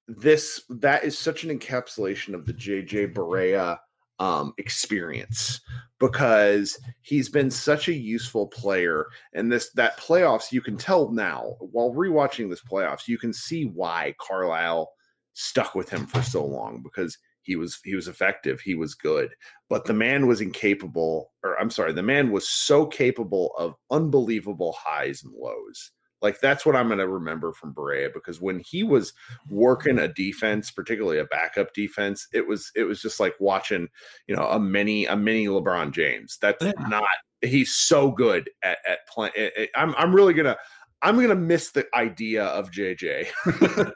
This 0.08 0.64
that 0.70 1.04
is 1.04 1.18
such 1.18 1.44
an 1.44 1.58
encapsulation 1.58 2.34
of 2.34 2.46
the 2.46 2.54
JJ 2.54 3.14
Barea 3.14 3.78
um, 4.20 4.54
experience 4.58 5.62
because 6.00 6.80
he's 7.02 7.30
been 7.30 7.50
such 7.50 7.88
a 7.88 7.94
useful 7.94 8.48
player. 8.48 9.08
And 9.34 9.52
this 9.52 9.72
that 9.74 10.00
playoffs, 10.00 10.52
you 10.52 10.62
can 10.62 10.78
tell 10.78 11.12
now 11.12 11.56
while 11.60 11.94
rewatching 11.94 12.50
this 12.50 12.62
playoffs, 12.62 13.08
you 13.08 13.18
can 13.18 13.34
see 13.34 13.66
why 13.66 14.16
Carlisle 14.20 14.92
stuck 15.34 15.76
with 15.76 15.90
him 15.90 16.06
for 16.08 16.22
so 16.22 16.46
long 16.46 16.82
because 16.84 17.18
he 17.42 17.56
was 17.56 17.80
he 17.84 17.96
was 17.96 18.08
effective 18.08 18.60
he 18.60 18.76
was 18.76 18.94
good 18.94 19.32
but 19.70 19.86
the 19.86 19.94
man 19.94 20.28
was 20.28 20.42
incapable 20.42 21.32
or 21.44 21.60
i'm 21.60 21.70
sorry 21.70 21.92
the 21.94 22.04
man 22.04 22.32
was 22.32 22.48
so 22.48 22.86
capable 22.86 23.52
of 23.58 23.76
unbelievable 23.90 24.76
highs 24.78 25.24
and 25.24 25.34
lows. 25.34 25.92
Like 26.22 26.40
that's 26.40 26.68
what 26.68 26.76
i'm 26.76 26.88
going 26.88 27.00
to 27.00 27.08
remember 27.08 27.52
from 27.52 27.74
Barea 27.74 28.14
because 28.14 28.40
when 28.40 28.60
he 28.60 28.84
was 28.84 29.12
working 29.50 29.98
a 29.98 30.08
defense 30.08 30.70
particularly 30.70 31.18
a 31.18 31.26
backup 31.26 31.74
defense 31.74 32.28
it 32.32 32.48
was 32.48 32.72
it 32.76 32.84
was 32.84 33.02
just 33.02 33.20
like 33.20 33.34
watching 33.40 33.88
you 34.28 34.36
know 34.36 34.44
a 34.44 34.60
mini 34.60 35.06
a 35.08 35.16
mini 35.16 35.48
lebron 35.48 35.92
james. 35.92 36.38
That's 36.40 36.64
yeah. 36.64 36.74
not 36.88 37.08
he's 37.42 37.74
so 37.74 38.12
good 38.12 38.50
at 38.62 38.78
at 38.88 39.08
playing 39.08 39.34
eh, 39.36 39.50
eh, 39.58 39.66
i'm 39.76 39.96
i'm 39.98 40.14
really 40.14 40.34
going 40.36 40.46
to 40.46 40.58
I'm 41.02 41.20
gonna 41.20 41.36
miss 41.36 41.72
the 41.72 41.86
idea 41.96 42.46
of 42.46 42.72
JJ 42.72 43.28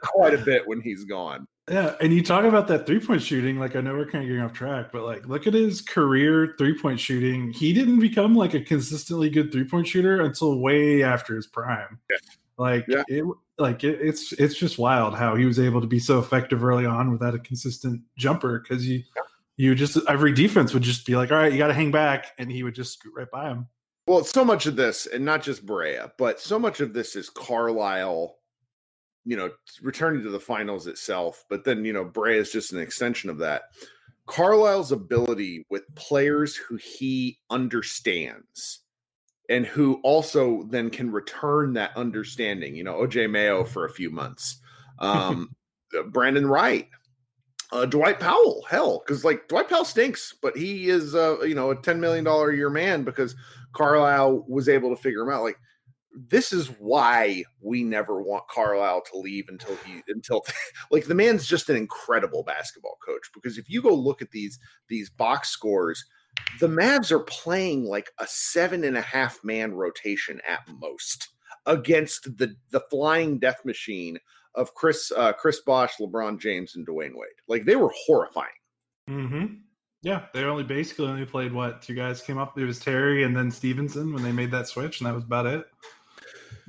quite 0.02 0.34
a 0.34 0.38
bit 0.38 0.66
when 0.66 0.80
he's 0.80 1.04
gone. 1.04 1.46
Yeah, 1.70 1.96
and 2.00 2.12
you 2.12 2.22
talk 2.22 2.44
about 2.44 2.68
that 2.68 2.86
three 2.86 3.00
point 3.00 3.22
shooting. 3.22 3.58
Like 3.58 3.74
I 3.74 3.80
know 3.80 3.94
we're 3.94 4.06
kind 4.06 4.22
of 4.22 4.28
getting 4.28 4.42
off 4.42 4.52
track, 4.52 4.92
but 4.92 5.02
like 5.02 5.26
look 5.26 5.46
at 5.46 5.54
his 5.54 5.82
career 5.82 6.54
three 6.58 6.78
point 6.78 7.00
shooting. 7.00 7.52
He 7.52 7.72
didn't 7.72 7.98
become 7.98 8.34
like 8.34 8.54
a 8.54 8.60
consistently 8.60 9.30
good 9.30 9.50
three 9.50 9.64
point 9.64 9.88
shooter 9.88 10.20
until 10.20 10.60
way 10.60 11.02
after 11.02 11.34
his 11.34 11.46
prime. 11.46 11.98
Yeah. 12.10 12.16
Like 12.58 12.84
yeah. 12.88 13.02
it, 13.08 13.24
like 13.58 13.84
it, 13.84 13.98
it's 14.00 14.32
it's 14.32 14.54
just 14.54 14.78
wild 14.78 15.14
how 15.14 15.34
he 15.34 15.44
was 15.44 15.58
able 15.58 15.80
to 15.80 15.86
be 15.86 15.98
so 15.98 16.18
effective 16.18 16.64
early 16.64 16.86
on 16.86 17.10
without 17.10 17.34
a 17.34 17.38
consistent 17.38 18.00
jumper 18.16 18.60
because 18.60 18.86
you 18.86 19.02
yeah. 19.14 19.22
you 19.56 19.74
just 19.74 19.98
every 20.08 20.32
defense 20.32 20.72
would 20.72 20.84
just 20.84 21.04
be 21.04 21.16
like, 21.16 21.32
all 21.32 21.38
right, 21.38 21.52
you 21.52 21.58
got 21.58 21.68
to 21.68 21.74
hang 21.74 21.90
back, 21.90 22.28
and 22.38 22.50
he 22.50 22.62
would 22.62 22.74
just 22.74 22.94
scoot 22.94 23.12
right 23.16 23.30
by 23.30 23.48
him. 23.48 23.66
Well, 24.06 24.22
so 24.22 24.44
much 24.44 24.66
of 24.66 24.76
this, 24.76 25.06
and 25.06 25.24
not 25.24 25.42
just 25.42 25.66
Barea, 25.66 26.12
but 26.16 26.40
so 26.40 26.58
much 26.58 26.80
of 26.80 26.92
this 26.92 27.16
is 27.16 27.28
Carlisle, 27.28 28.36
you 29.24 29.36
know, 29.36 29.50
returning 29.82 30.22
to 30.22 30.30
the 30.30 30.38
finals 30.38 30.86
itself. 30.86 31.44
But 31.50 31.64
then, 31.64 31.84
you 31.84 31.92
know, 31.92 32.04
Barea 32.04 32.36
is 32.36 32.52
just 32.52 32.72
an 32.72 32.80
extension 32.80 33.30
of 33.30 33.38
that. 33.38 33.62
Carlisle's 34.26 34.92
ability 34.92 35.66
with 35.70 35.92
players 35.96 36.54
who 36.54 36.76
he 36.76 37.38
understands 37.50 38.80
and 39.48 39.66
who 39.66 40.00
also 40.02 40.64
then 40.70 40.90
can 40.90 41.10
return 41.10 41.72
that 41.74 41.96
understanding. 41.96 42.76
You 42.76 42.84
know, 42.84 42.94
OJ 42.94 43.30
Mayo 43.30 43.64
for 43.64 43.86
a 43.86 43.92
few 43.92 44.10
months, 44.10 44.60
um, 44.98 45.50
Brandon 46.10 46.46
Wright, 46.46 46.88
uh, 47.72 47.86
Dwight 47.86 48.20
Powell, 48.20 48.64
hell, 48.68 49.02
because 49.04 49.24
like 49.24 49.48
Dwight 49.48 49.68
Powell 49.68 49.84
stinks, 49.84 50.34
but 50.40 50.56
he 50.56 50.88
is, 50.88 51.14
uh, 51.14 51.40
you 51.42 51.54
know, 51.54 51.70
a 51.70 51.76
ten 51.76 52.00
million 52.00 52.24
dollar 52.24 52.50
a 52.50 52.56
year 52.56 52.70
man 52.70 53.02
because 53.04 53.34
Carlisle 53.76 54.44
was 54.48 54.68
able 54.68 54.90
to 54.90 55.00
figure 55.00 55.22
him 55.22 55.30
out. 55.30 55.42
Like 55.42 55.58
this 56.16 56.52
is 56.52 56.68
why 56.78 57.44
we 57.60 57.82
never 57.82 58.22
want 58.22 58.48
Carlisle 58.48 59.02
to 59.12 59.18
leave 59.18 59.48
until 59.48 59.76
he 59.84 60.02
until 60.08 60.44
like 60.90 61.04
the 61.04 61.14
man's 61.14 61.46
just 61.46 61.68
an 61.68 61.76
incredible 61.76 62.42
basketball 62.42 62.96
coach 63.04 63.30
because 63.34 63.58
if 63.58 63.68
you 63.68 63.82
go 63.82 63.94
look 63.94 64.22
at 64.22 64.30
these 64.30 64.58
these 64.88 65.10
box 65.10 65.50
scores, 65.50 66.04
the 66.58 66.68
Mavs 66.68 67.10
are 67.10 67.20
playing 67.20 67.84
like 67.84 68.10
a 68.18 68.26
seven 68.26 68.84
and 68.84 68.96
a 68.96 69.02
half 69.02 69.38
man 69.44 69.74
rotation 69.74 70.40
at 70.48 70.60
most 70.80 71.28
against 71.66 72.38
the 72.38 72.54
the 72.70 72.80
flying 72.90 73.38
death 73.38 73.64
machine 73.64 74.18
of 74.54 74.74
Chris 74.74 75.12
uh, 75.14 75.34
Chris 75.34 75.60
Bosh, 75.60 75.96
LeBron 76.00 76.40
James, 76.40 76.76
and 76.76 76.86
Dwyane 76.86 77.14
Wade. 77.14 77.40
Like 77.46 77.64
they 77.64 77.76
were 77.76 77.92
horrifying. 78.06 78.48
Mm-hmm. 79.08 79.54
Yeah, 80.02 80.26
they 80.32 80.44
only 80.44 80.64
basically 80.64 81.06
only 81.06 81.24
played 81.24 81.52
what 81.52 81.82
two 81.82 81.94
guys 81.94 82.22
came 82.22 82.38
up. 82.38 82.58
It 82.58 82.64
was 82.64 82.78
Terry 82.78 83.24
and 83.24 83.36
then 83.36 83.50
Stevenson 83.50 84.12
when 84.12 84.22
they 84.22 84.32
made 84.32 84.50
that 84.52 84.68
switch, 84.68 85.00
and 85.00 85.08
that 85.08 85.14
was 85.14 85.24
about 85.24 85.46
it. 85.46 85.66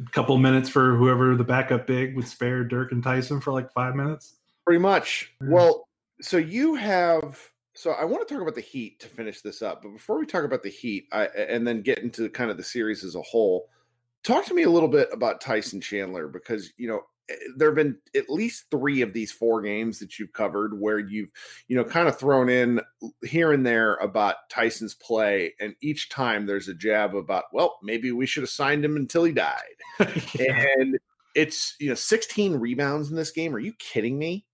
A 0.05 0.11
couple 0.11 0.37
minutes 0.37 0.69
for 0.69 0.95
whoever 0.95 1.35
the 1.35 1.43
backup 1.43 1.87
big 1.87 2.15
would 2.15 2.27
spare 2.27 2.63
Dirk 2.63 2.91
and 2.91 3.03
Tyson 3.03 3.41
for 3.41 3.51
like 3.51 3.71
five 3.73 3.95
minutes. 3.95 4.35
Pretty 4.65 4.79
much. 4.79 5.33
Well, 5.41 5.87
so 6.21 6.37
you 6.37 6.75
have. 6.75 7.39
So 7.73 7.91
I 7.91 8.05
want 8.05 8.27
to 8.27 8.33
talk 8.33 8.41
about 8.41 8.55
the 8.55 8.61
Heat 8.61 8.99
to 9.01 9.07
finish 9.07 9.41
this 9.41 9.61
up, 9.61 9.83
but 9.83 9.89
before 9.89 10.19
we 10.19 10.25
talk 10.25 10.43
about 10.43 10.63
the 10.63 10.69
Heat, 10.69 11.05
I, 11.11 11.25
and 11.27 11.67
then 11.67 11.83
get 11.83 11.99
into 11.99 12.27
kind 12.29 12.49
of 12.49 12.57
the 12.57 12.63
series 12.63 13.03
as 13.03 13.13
a 13.13 13.21
whole, 13.21 13.69
talk 14.23 14.45
to 14.47 14.55
me 14.55 14.63
a 14.63 14.69
little 14.69 14.89
bit 14.89 15.09
about 15.11 15.41
Tyson 15.41 15.79
Chandler 15.79 16.27
because 16.27 16.73
you 16.77 16.87
know 16.87 17.01
there 17.55 17.69
have 17.69 17.75
been 17.75 17.97
at 18.15 18.29
least 18.29 18.65
three 18.71 19.01
of 19.01 19.13
these 19.13 19.31
four 19.31 19.61
games 19.61 19.99
that 19.99 20.17
you've 20.17 20.33
covered 20.33 20.79
where 20.79 20.99
you've 20.99 21.29
you 21.67 21.75
know 21.75 21.83
kind 21.83 22.07
of 22.07 22.17
thrown 22.17 22.49
in 22.49 22.81
here 23.23 23.51
and 23.51 23.65
there 23.65 23.95
about 23.95 24.49
Tyson's 24.49 24.93
play 24.93 25.53
and 25.59 25.75
each 25.81 26.09
time 26.09 26.45
there's 26.45 26.67
a 26.67 26.73
jab 26.73 27.15
about 27.15 27.45
well 27.51 27.77
maybe 27.83 28.11
we 28.11 28.25
should 28.25 28.43
have 28.43 28.49
signed 28.49 28.83
him 28.83 28.95
until 28.95 29.23
he 29.23 29.31
died 29.31 29.61
yeah. 29.99 30.65
and 30.77 30.97
it's 31.35 31.75
you 31.79 31.89
know 31.89 31.95
16 31.95 32.55
rebounds 32.55 33.09
in 33.09 33.15
this 33.15 33.31
game 33.31 33.55
are 33.55 33.59
you 33.59 33.73
kidding 33.73 34.17
me 34.17 34.45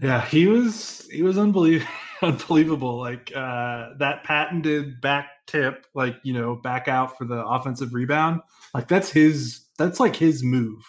Yeah, 0.00 0.24
he 0.24 0.46
was 0.46 1.08
he 1.10 1.22
was 1.22 1.38
unbelievable. 1.38 1.90
unbelievable. 2.22 2.98
Like 2.98 3.32
uh, 3.34 3.90
that 3.98 4.24
patented 4.24 5.00
back 5.00 5.28
tip, 5.46 5.86
like 5.94 6.16
you 6.22 6.32
know, 6.32 6.56
back 6.56 6.88
out 6.88 7.16
for 7.16 7.24
the 7.24 7.44
offensive 7.44 7.94
rebound. 7.94 8.40
Like 8.72 8.88
that's 8.88 9.10
his. 9.10 9.60
That's 9.76 9.98
like 9.98 10.14
his 10.14 10.44
move. 10.44 10.84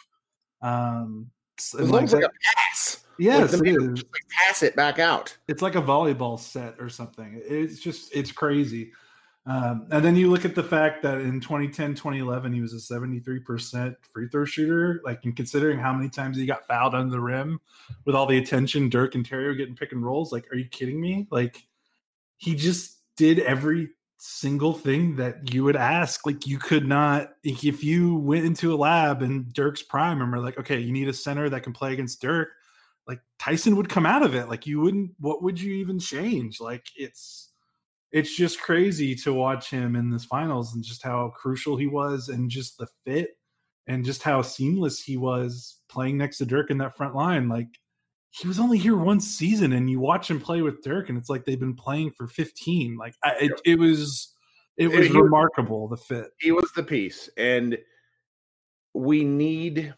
Um, 0.62 1.30
it 1.58 1.82
looks 1.82 2.14
like, 2.14 2.24
like, 2.24 2.32
a 2.32 2.34
pass. 2.56 3.06
Yes, 3.18 3.54
like 3.54 3.70
it 3.70 3.82
is. 3.82 4.04
pass 4.30 4.62
it 4.62 4.76
back 4.76 5.00
out. 5.00 5.36
It's 5.48 5.62
like 5.62 5.76
a 5.76 5.82
volleyball 5.82 6.40
set 6.40 6.76
or 6.80 6.90
something. 6.90 7.42
It's 7.46 7.80
just 7.80 8.14
it's 8.14 8.32
crazy. 8.32 8.92
Um, 9.48 9.88
and 9.92 10.04
then 10.04 10.16
you 10.16 10.32
look 10.32 10.44
at 10.44 10.56
the 10.56 10.64
fact 10.64 11.04
that 11.04 11.22
in 11.22 11.40
2010, 11.40 11.94
2011, 11.94 12.52
he 12.52 12.62
was 12.62 12.74
a 12.74 12.94
73% 12.94 13.96
free 14.12 14.28
throw 14.28 14.44
shooter. 14.44 15.02
Like, 15.06 15.24
in 15.24 15.34
considering 15.34 15.78
how 15.78 15.94
many 15.94 16.10
times 16.10 16.38
he 16.38 16.48
got 16.48 16.66
fouled 16.66 16.96
under 16.96 17.12
the 17.12 17.20
rim 17.20 17.60
with 18.06 18.16
all 18.16 18.26
the 18.26 18.40
attention, 18.40 18.90
Dirk 18.90 19.14
and 19.14 19.26
Terry 19.26 19.46
were 19.46 19.54
getting 19.54 19.76
pick 19.76 19.92
and 19.92 20.04
rolls. 20.04 20.32
Like, 20.32 20.52
are 20.52 20.56
you 20.56 20.68
kidding 20.68 21.00
me? 21.00 21.28
Like, 21.30 21.64
he 22.38 22.56
just 22.56 23.02
did 23.18 23.40
every 23.40 23.90
single 24.27 24.74
thing 24.74 25.15
that 25.17 25.53
you 25.53 25.63
would 25.63 25.75
ask. 25.75 26.25
Like, 26.25 26.48
you 26.48 26.58
could 26.58 26.88
not, 26.88 27.34
if 27.44 27.84
you 27.84 28.15
went 28.15 28.46
into 28.46 28.74
a 28.74 28.77
lab 28.77 29.22
and 29.22 29.53
Dirk's 29.53 29.84
prime 29.84 30.22
and 30.22 30.32
were 30.32 30.39
like, 30.39 30.60
okay, 30.60 30.79
you 30.79 30.91
need 30.91 31.08
a 31.08 31.13
center 31.13 31.50
that 31.50 31.63
can 31.63 31.74
play 31.74 31.94
against 31.94 32.22
Dirk, 32.22 32.50
like, 33.08 33.20
Tyson 33.39 33.75
would 33.75 33.89
come 33.89 34.05
out 34.05 34.24
of 34.24 34.34
it. 34.34 34.50
Like, 34.50 34.65
you 34.65 34.82
wouldn't, 34.82 35.12
what 35.20 35.44
would 35.44 35.62
you 35.62 35.74
even 35.75 36.00
change? 36.00 36.60
Like, 36.60 36.86
it's, 36.96 37.51
it's 38.12 38.36
just 38.36 38.62
crazy 38.62 39.13
to 39.15 39.34
watch 39.34 39.70
him 39.70 39.96
in 39.96 40.10
this 40.10 40.25
finals 40.25 40.74
and 40.74 40.84
just 40.84 41.03
how 41.03 41.34
crucial 41.36 41.77
he 41.77 41.88
was 41.88 42.29
and 42.29 42.50
just 42.50 42.77
the 42.77 42.88
fit 43.05 43.38
and 43.88 44.05
just 44.05 44.24
how 44.24 44.41
seamless 44.41 45.03
he 45.03 45.17
was 45.17 45.79
playing 45.89 46.17
next 46.17 46.38
to 46.39 46.46
Dirk 46.46 46.72
in 46.72 46.77
that 46.79 46.98
front 46.98 47.13
line. 47.13 47.48
Like 47.50 47.67
he 48.36 48.48
was 48.48 48.60
only 48.60 48.77
here 48.77 48.98
one 48.98 49.22
season 49.22 49.74
and 49.74 49.89
you 49.89 50.00
watch 50.00 50.30
him 50.30 50.42
play 50.42 50.62
with 50.62 50.84
Dirk 50.84 51.08
and 51.08 51.18
it's 51.18 51.30
like 51.30 51.46
they've 51.46 51.60
been 51.60 51.75
playing 51.75 52.12
for 52.12 52.27
15. 52.27 52.98
Like 52.98 53.15
I, 53.24 53.36
it, 53.39 53.62
it 53.63 53.80
was 53.80 54.34
it 54.77 54.89
was 54.89 55.08
he, 55.08 55.18
remarkable 55.18 55.88
the 55.88 55.96
fit. 55.96 56.32
He 56.39 56.51
was 56.51 56.70
the 56.75 56.84
piece 56.84 57.30
and 57.38 57.77
we 58.94 59.24
need 59.24 59.94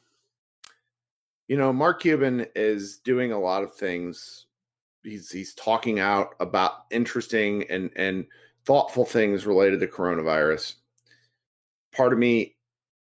you 1.47 1.57
know 1.57 1.73
Mark 1.73 2.01
Cuban 2.01 2.45
is 2.55 2.99
doing 2.99 3.31
a 3.31 3.39
lot 3.39 3.63
of 3.63 3.73
things 3.73 4.45
he's 5.03 5.31
he's 5.31 5.55
talking 5.55 5.99
out 5.99 6.35
about 6.39 6.85
interesting 6.91 7.65
and 7.71 7.89
and 7.95 8.25
thoughtful 8.65 9.05
things 9.05 9.47
related 9.47 9.79
to 9.79 9.87
coronavirus. 9.87 10.75
Part 11.91 12.13
of 12.13 12.19
me 12.19 12.55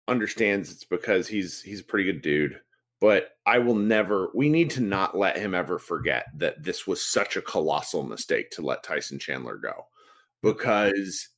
understands 0.09 0.71
it's 0.71 0.85
because 0.85 1.29
he's 1.29 1.61
he's 1.61 1.81
a 1.81 1.85
pretty 1.85 2.11
good 2.11 2.23
dude, 2.23 2.59
but 3.01 3.31
I 3.47 3.59
will 3.59 3.75
never 3.75 4.31
we 4.35 4.49
need 4.49 4.71
to 4.71 4.81
not 4.81 5.17
let 5.17 5.37
him 5.37 5.55
ever 5.55 5.79
forget 5.79 6.27
that 6.37 6.63
this 6.63 6.87
was 6.87 7.07
such 7.07 7.37
a 7.37 7.43
colossal 7.43 8.03
mistake 8.03 8.51
to 8.53 8.63
let 8.63 8.83
Tyson 8.83 9.19
Chandler 9.19 9.57
go 9.57 9.87
because 10.43 11.29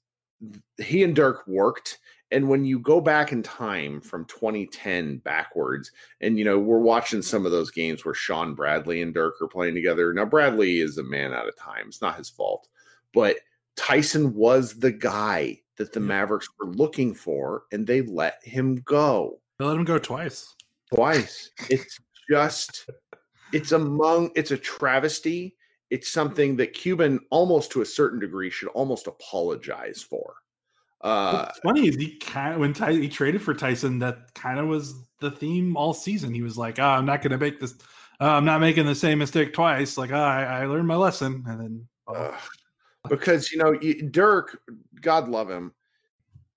he 0.79 1.03
and 1.03 1.17
Dirk 1.17 1.47
worked 1.47 1.99
and 2.31 2.49
when 2.49 2.65
you 2.65 2.79
go 2.79 3.01
back 3.01 3.33
in 3.33 3.43
time 3.43 4.01
from 4.01 4.27
2010 4.27 5.19
backwards, 5.19 5.91
and 6.21 6.39
you 6.39 6.45
know, 6.45 6.59
we're 6.59 6.79
watching 6.79 7.23
some 7.23 7.47
of 7.47 7.53
those 7.53 7.71
games 7.71 8.05
where 8.05 8.15
Shawn 8.15 8.55
Bradley 8.55 9.01
and 9.01 9.15
Dirk 9.15 9.41
are 9.41 9.49
playing 9.49 9.75
together. 9.75 10.13
Now, 10.13 10.27
Bradley 10.27 10.81
is 10.81 10.99
a 10.99 11.03
man 11.03 11.33
out 11.33 11.49
of 11.49 11.57
time, 11.57 11.87
it's 11.89 12.03
not 12.03 12.19
his 12.19 12.29
fault, 12.29 12.69
but 13.15 13.37
Tyson 13.77 14.35
was 14.35 14.75
the 14.75 14.93
guy 14.93 15.61
that 15.79 15.93
the 15.93 16.01
Mavericks 16.01 16.49
were 16.59 16.71
looking 16.71 17.15
for, 17.15 17.63
and 17.73 17.87
they 17.87 18.03
let 18.03 18.45
him 18.45 18.77
go. 18.85 19.41
They 19.59 19.65
let 19.65 19.77
him 19.77 19.85
go 19.85 19.99
twice. 19.99 20.55
Twice. 20.95 21.51
It's 21.71 21.99
just, 22.31 22.89
it's 23.53 23.73
among, 23.73 24.31
it's 24.35 24.51
a 24.51 24.59
travesty. 24.59 25.57
It's 25.91 26.11
something 26.11 26.57
that 26.57 26.75
Cuban, 26.75 27.21
almost 27.31 27.73
to 27.73 27.81
a 27.81 27.87
certain 27.87 28.19
degree, 28.19 28.51
should 28.51 28.69
almost 28.69 29.07
apologize 29.07 30.03
for 30.03 30.37
uh, 31.01 31.45
What's 31.45 31.59
funny 31.61 31.89
is 31.89 31.97
he 31.97 32.17
kind 32.17 32.55
of 32.55 32.61
when 32.61 32.73
Ty, 32.73 32.93
he 32.93 33.09
traded 33.09 33.43
for 33.43 33.55
Tyson, 33.55 34.01
that 34.01 34.35
kind 34.35 34.59
of 34.59 34.67
was 34.67 34.95
the 35.21 35.31
theme 35.31 35.77
all 35.77 35.95
season. 35.95 36.35
He 36.35 36.43
was 36.43 36.59
like, 36.59 36.79
oh, 36.79 36.85
"I'm 36.85 37.07
not 37.07 37.23
going 37.23 37.33
to 37.33 37.39
make 37.39 37.61
this. 37.61 37.75
Uh, 38.21 38.31
I'm 38.31 38.45
not 38.45 38.61
making 38.61 38.87
the 38.87 38.95
same 38.97 39.19
mistake 39.19 39.53
twice. 39.53 39.97
Like, 39.97 40.11
oh, 40.11 40.17
I, 40.17 40.43
I 40.43 40.67
learned 40.67 40.89
my 40.89 40.97
lesson." 40.97 41.45
And 41.47 41.61
then, 41.61 41.89
uh, 42.09 42.37
because 43.09 43.53
you 43.53 43.59
know, 43.59 43.77
Dirk, 44.11 44.61
God 45.01 45.29
love 45.29 45.49
him, 45.49 45.73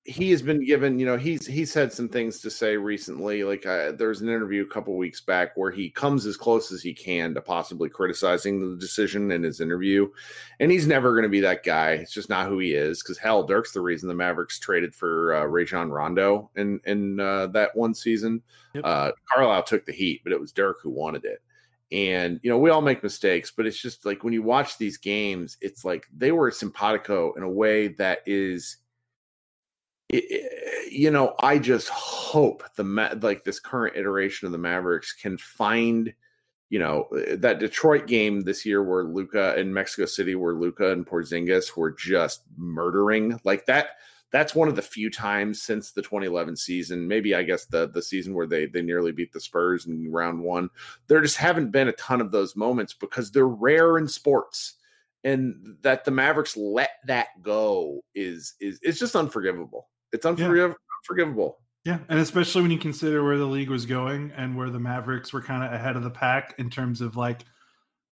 he 0.04 0.32
has 0.32 0.42
been 0.42 0.66
given 0.66 0.98
you 0.98 1.06
know 1.06 1.16
he's 1.16 1.46
he's 1.46 1.74
had 1.76 1.94
some 1.94 2.10
things 2.10 2.40
to 2.40 2.50
say 2.50 2.76
recently 2.76 3.44
like 3.44 3.68
uh, 3.68 3.92
there's 3.92 4.22
an 4.22 4.30
interview 4.30 4.64
a 4.64 4.74
couple 4.74 4.98
weeks 4.98 5.22
back 5.22 5.56
where 5.56 5.70
he 5.70 5.92
comes 5.92 6.26
as 6.26 6.36
close 6.36 6.72
as 6.72 6.82
he 6.82 6.92
can 6.92 7.36
to 7.36 7.42
possibly 7.42 7.88
criticizing 7.88 8.60
the 8.60 8.78
decision 8.78 9.32
in 9.32 9.44
his 9.44 9.62
interview 9.62 10.10
and 10.60 10.72
he's 10.72 10.88
never 10.88 11.12
going 11.12 11.24
to 11.24 11.30
be 11.30 11.40
that 11.42 11.64
guy. 11.64 11.92
It's 11.92 12.14
just 12.14 12.30
not 12.30 12.48
who 12.48 12.58
he 12.58 12.74
is 12.74 13.04
because 13.04 13.20
hell 13.20 13.44
dirk's 13.44 13.74
the 13.74 13.82
reason 13.82 14.08
the 14.08 14.16
mavericks 14.16 14.58
traded 14.58 14.96
for 14.96 15.36
uh, 15.36 15.46
rajon 15.46 15.92
rondo 15.92 16.50
in 16.56 16.80
in 16.86 17.20
uh, 17.20 17.48
that 17.48 17.76
one 17.76 17.94
season. 17.94 18.42
Yep. 18.74 18.84
uh, 18.86 19.12
carlisle 19.32 19.64
took 19.64 19.86
the 19.86 19.92
heat 19.92 20.22
but 20.24 20.32
it 20.34 20.40
was 20.40 20.52
dirk 20.52 20.78
who 20.82 20.90
wanted 20.90 21.26
it. 21.26 21.44
And 21.92 22.40
you 22.42 22.50
know 22.50 22.58
we 22.58 22.72
all 22.72 22.82
make 22.82 23.04
mistakes 23.04 23.52
but 23.56 23.68
it's 23.68 23.80
just 23.80 24.04
like 24.04 24.24
when 24.24 24.34
you 24.34 24.42
watch 24.42 24.80
these 24.80 24.98
games 24.98 25.58
it's 25.62 25.86
like 25.86 26.08
they 26.12 26.32
were 26.32 26.50
simpatico 26.50 27.34
in 27.34 27.44
a 27.44 27.50
way 27.50 27.90
that 27.90 28.22
is 28.26 28.78
it, 30.12 30.92
you 30.92 31.12
know, 31.12 31.36
I 31.40 31.58
just 31.58 31.90
hope 31.90 32.64
the 32.76 32.84
like 33.22 33.44
this 33.44 33.60
current 33.60 33.96
iteration 33.96 34.46
of 34.46 34.52
the 34.52 34.58
Mavericks 34.58 35.14
can 35.14 35.38
find, 35.38 36.14
you 36.70 36.80
know, 36.80 37.08
uh, 37.16 37.38
that 37.38 37.60
Detroit 37.60 38.08
game 38.08 38.42
this 38.42 38.66
year 38.66 38.84
where 38.84 39.04
Luka 39.04 39.58
in 39.60 39.74
Mexico 39.74 40.06
City, 40.06 40.36
where 40.36 40.54
Luka 40.54 40.92
and 40.92 41.06
Porzingis 41.06 41.76
were 41.76 41.92
just 41.92 42.44
murdering 42.58 43.40
like 43.44 43.66
that. 43.68 43.98
That's 44.32 44.56
one 44.56 44.70
of 44.70 44.78
the 44.78 44.82
few 44.82 45.10
times 45.10 45.62
since 45.62 45.92
the 45.92 46.02
2011 46.02 46.56
season, 46.56 47.06
maybe 47.06 47.36
I 47.36 47.44
guess 47.44 47.66
the 47.66 47.90
the 47.90 48.02
season 48.02 48.34
where 48.34 48.48
they 48.48 48.66
they 48.66 48.82
nearly 48.82 49.12
beat 49.12 49.34
the 49.34 49.42
Spurs 49.42 49.88
in 49.88 50.12
round 50.12 50.42
one. 50.42 50.70
There 51.08 51.22
just 51.22 51.38
haven't 51.38 51.72
been 51.72 51.90
a 51.90 51.94
ton 51.94 52.22
of 52.22 52.32
those 52.32 52.56
moments 52.56 52.94
because 52.94 53.32
they're 53.32 53.48
rare 53.48 53.98
in 53.98 54.08
sports 54.08 54.76
and 55.24 55.78
that 55.82 56.06
the 56.06 56.12
Mavericks 56.12 56.58
let 56.58 56.92
that 57.06 57.28
go 57.42 58.04
is 58.16 58.56
is 58.60 58.80
it's 58.82 59.00
just 59.00 59.16
unforgivable. 59.16 59.88
It's 60.12 60.26
unforgiv- 60.26 60.70
yeah. 60.70 60.74
unforgivable. 61.00 61.60
Yeah, 61.84 62.00
and 62.10 62.20
especially 62.20 62.62
when 62.62 62.72
you 62.72 62.78
consider 62.78 63.24
where 63.24 63.38
the 63.38 63.46
league 63.46 63.70
was 63.70 63.88
going 63.88 64.32
and 64.38 64.56
where 64.56 64.70
the 64.70 64.80
Mavericks 64.80 65.34
were 65.34 65.42
kind 65.42 65.64
of 65.64 65.74
ahead 65.74 65.96
of 65.96 66.04
the 66.04 66.12
pack 66.12 66.54
in 66.60 66.70
terms 66.70 67.02
of 67.02 67.16
like 67.16 67.44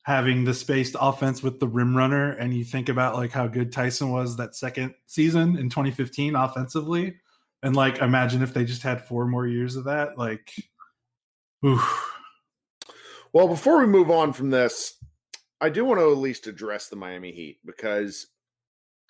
having 0.02 0.42
the 0.42 0.52
spaced 0.52 0.96
offense 1.00 1.44
with 1.44 1.60
the 1.60 1.68
rim 1.68 1.96
runner, 1.96 2.32
and 2.32 2.52
you 2.52 2.64
think 2.64 2.88
about 2.88 3.14
like 3.14 3.30
how 3.30 3.46
good 3.46 3.70
Tyson 3.70 4.10
was 4.10 4.36
that 4.36 4.56
second 4.56 4.94
season 5.06 5.56
in 5.56 5.68
2015 5.68 6.34
offensively, 6.34 7.14
and 7.62 7.76
like 7.76 7.98
imagine 7.98 8.42
if 8.42 8.52
they 8.52 8.64
just 8.64 8.82
had 8.82 9.06
four 9.06 9.26
more 9.26 9.46
years 9.46 9.76
of 9.76 9.84
that, 9.84 10.18
like, 10.18 10.52
oof. 11.64 12.08
Well, 13.32 13.48
before 13.48 13.78
we 13.78 13.86
move 13.86 14.10
on 14.10 14.32
from 14.32 14.50
this, 14.50 14.94
I 15.60 15.70
do 15.70 15.84
want 15.84 16.00
to 16.00 16.10
at 16.10 16.18
least 16.18 16.48
address 16.48 16.88
the 16.88 16.96
Miami 16.96 17.30
Heat 17.30 17.60
because, 17.64 18.26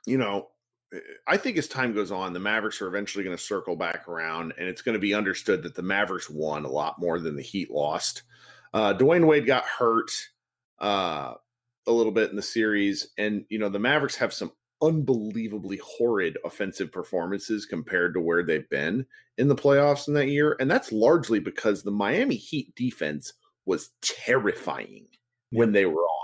you 0.06 0.18
know, 0.18 0.48
I 1.26 1.37
think 1.37 1.57
as 1.57 1.68
time 1.68 1.94
goes 1.94 2.11
on, 2.11 2.33
the 2.33 2.40
Mavericks 2.40 2.83
are 2.83 2.88
eventually 2.88 3.24
going 3.24 3.37
to 3.37 3.42
circle 3.42 3.76
back 3.76 4.09
around, 4.09 4.52
and 4.59 4.68
it's 4.68 4.83
going 4.83 4.94
to 4.94 5.00
be 5.00 5.14
understood 5.14 5.62
that 5.62 5.74
the 5.74 5.83
Mavericks 5.83 6.28
won 6.28 6.64
a 6.64 6.70
lot 6.70 6.98
more 6.98 7.18
than 7.18 7.37
the 7.37 7.42
Heat 7.42 7.70
lost. 7.70 8.22
Uh, 8.74 8.94
Dwyane 8.94 9.26
Wade 9.26 9.46
got 9.46 9.64
hurt 9.64 10.11
uh, 10.81 11.35
a 11.87 11.92
little 11.92 12.12
bit 12.12 12.31
in 12.31 12.37
the 12.37 12.42
series, 12.42 13.09
and 13.16 13.44
you 13.48 13.59
know 13.59 13.68
the 13.68 13.78
Mavericks 13.78 14.16
have 14.16 14.33
some 14.35 14.52
unbelievably 14.83 15.81
horrid 15.83 16.37
offensive 16.44 16.90
performances 16.90 17.66
compared 17.66 18.14
to 18.14 18.20
where 18.20 18.42
they've 18.42 18.68
been 18.68 19.07
in 19.38 19.48
the 19.48 19.55
playoffs 19.55 20.09
in 20.09 20.14
that 20.14 20.28
year, 20.28 20.57
and 20.61 20.70
that's 20.70 20.92
largely 20.92 21.38
because 21.38 21.83
the 21.83 21.90
Miami 21.90 22.37
Heat 22.37 22.74
defense 22.74 23.33
was 23.64 23.90
terrifying 24.02 25.07
when 25.50 25.72
they 25.72 25.87
were 25.87 26.02
on. 26.02 26.21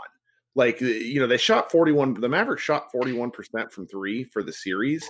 Like 0.58 0.82
eh, 0.82 0.86
you 0.86 1.20
know, 1.20 1.28
they 1.28 1.38
shot 1.38 1.70
41. 1.70 2.14
The 2.14 2.28
Mavericks 2.28 2.64
shot 2.64 2.92
41% 2.92 3.70
from 3.70 3.86
three 3.86 4.24
for 4.24 4.42
the 4.42 4.52
series, 4.52 5.08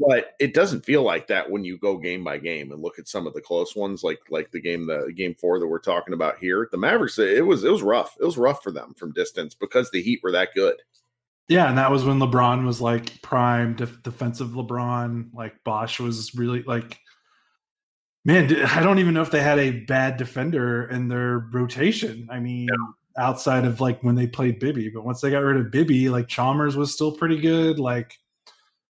but 0.00 0.34
it 0.40 0.54
doesn't 0.54 0.84
feel 0.84 1.04
like 1.04 1.28
that 1.28 1.48
when 1.48 1.62
you 1.62 1.78
go 1.78 1.96
game 1.96 2.24
by 2.24 2.36
game 2.36 2.72
and 2.72 2.82
look 2.82 2.98
at 2.98 3.06
some 3.06 3.24
of 3.24 3.32
the 3.32 3.40
close 3.40 3.76
ones, 3.76 4.02
like 4.02 4.18
like 4.28 4.50
the 4.50 4.60
game 4.60 4.88
the 4.88 5.12
game 5.16 5.36
four 5.36 5.60
that 5.60 5.68
we're 5.68 5.78
talking 5.78 6.14
about 6.14 6.38
here. 6.38 6.68
The 6.72 6.78
Mavericks, 6.78 7.16
eh, 7.20 7.36
it 7.36 7.46
was 7.46 7.62
it 7.62 7.70
was 7.70 7.80
rough. 7.80 8.16
It 8.20 8.24
was 8.24 8.36
rough 8.36 8.60
for 8.60 8.72
them 8.72 8.92
from 8.94 9.12
distance 9.12 9.54
because 9.54 9.88
the 9.92 10.02
Heat 10.02 10.18
were 10.24 10.32
that 10.32 10.48
good. 10.52 10.74
Yeah, 11.46 11.68
and 11.68 11.78
that 11.78 11.92
was 11.92 12.04
when 12.04 12.18
LeBron 12.18 12.66
was 12.66 12.80
like 12.80 13.22
prime 13.22 13.76
def- 13.76 14.02
defensive 14.02 14.48
LeBron. 14.48 15.32
Like 15.32 15.62
Bosh 15.62 16.00
was 16.00 16.34
really 16.34 16.64
like, 16.64 16.98
man, 18.24 18.52
I 18.66 18.82
don't 18.82 18.98
even 18.98 19.14
know 19.14 19.22
if 19.22 19.30
they 19.30 19.42
had 19.42 19.60
a 19.60 19.70
bad 19.70 20.16
defender 20.16 20.88
in 20.88 21.06
their 21.06 21.38
rotation. 21.52 22.26
I 22.32 22.40
mean, 22.40 22.66
yeah 22.66 22.92
outside 23.18 23.64
of 23.64 23.80
like 23.80 24.02
when 24.02 24.14
they 24.14 24.26
played 24.26 24.58
Bibby. 24.58 24.88
But 24.88 25.04
once 25.04 25.20
they 25.20 25.30
got 25.30 25.40
rid 25.40 25.56
of 25.56 25.70
Bibby, 25.70 26.08
like 26.08 26.28
Chalmers 26.28 26.76
was 26.76 26.92
still 26.92 27.12
pretty 27.12 27.38
good. 27.38 27.78
Like 27.78 28.14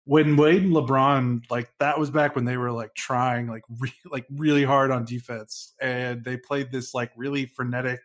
when 0.05 0.37
Wade 0.37 0.63
and 0.63 0.73
LeBron, 0.73 1.43
like 1.51 1.71
that 1.81 1.99
was 1.99 2.11
back 2.11 2.37
when 2.37 2.45
they 2.45 2.57
were 2.57 2.73
like 2.73 2.95
trying 2.95 3.49
like 3.49 3.65
re- 3.79 3.93
like 4.11 4.27
really 4.31 4.65
hard 4.65 4.91
on 4.91 5.05
defense, 5.05 5.75
and 5.81 6.25
they 6.25 6.37
played 6.37 6.71
this 6.71 6.95
like 6.95 7.11
really 7.17 7.47
frenetic 7.47 8.01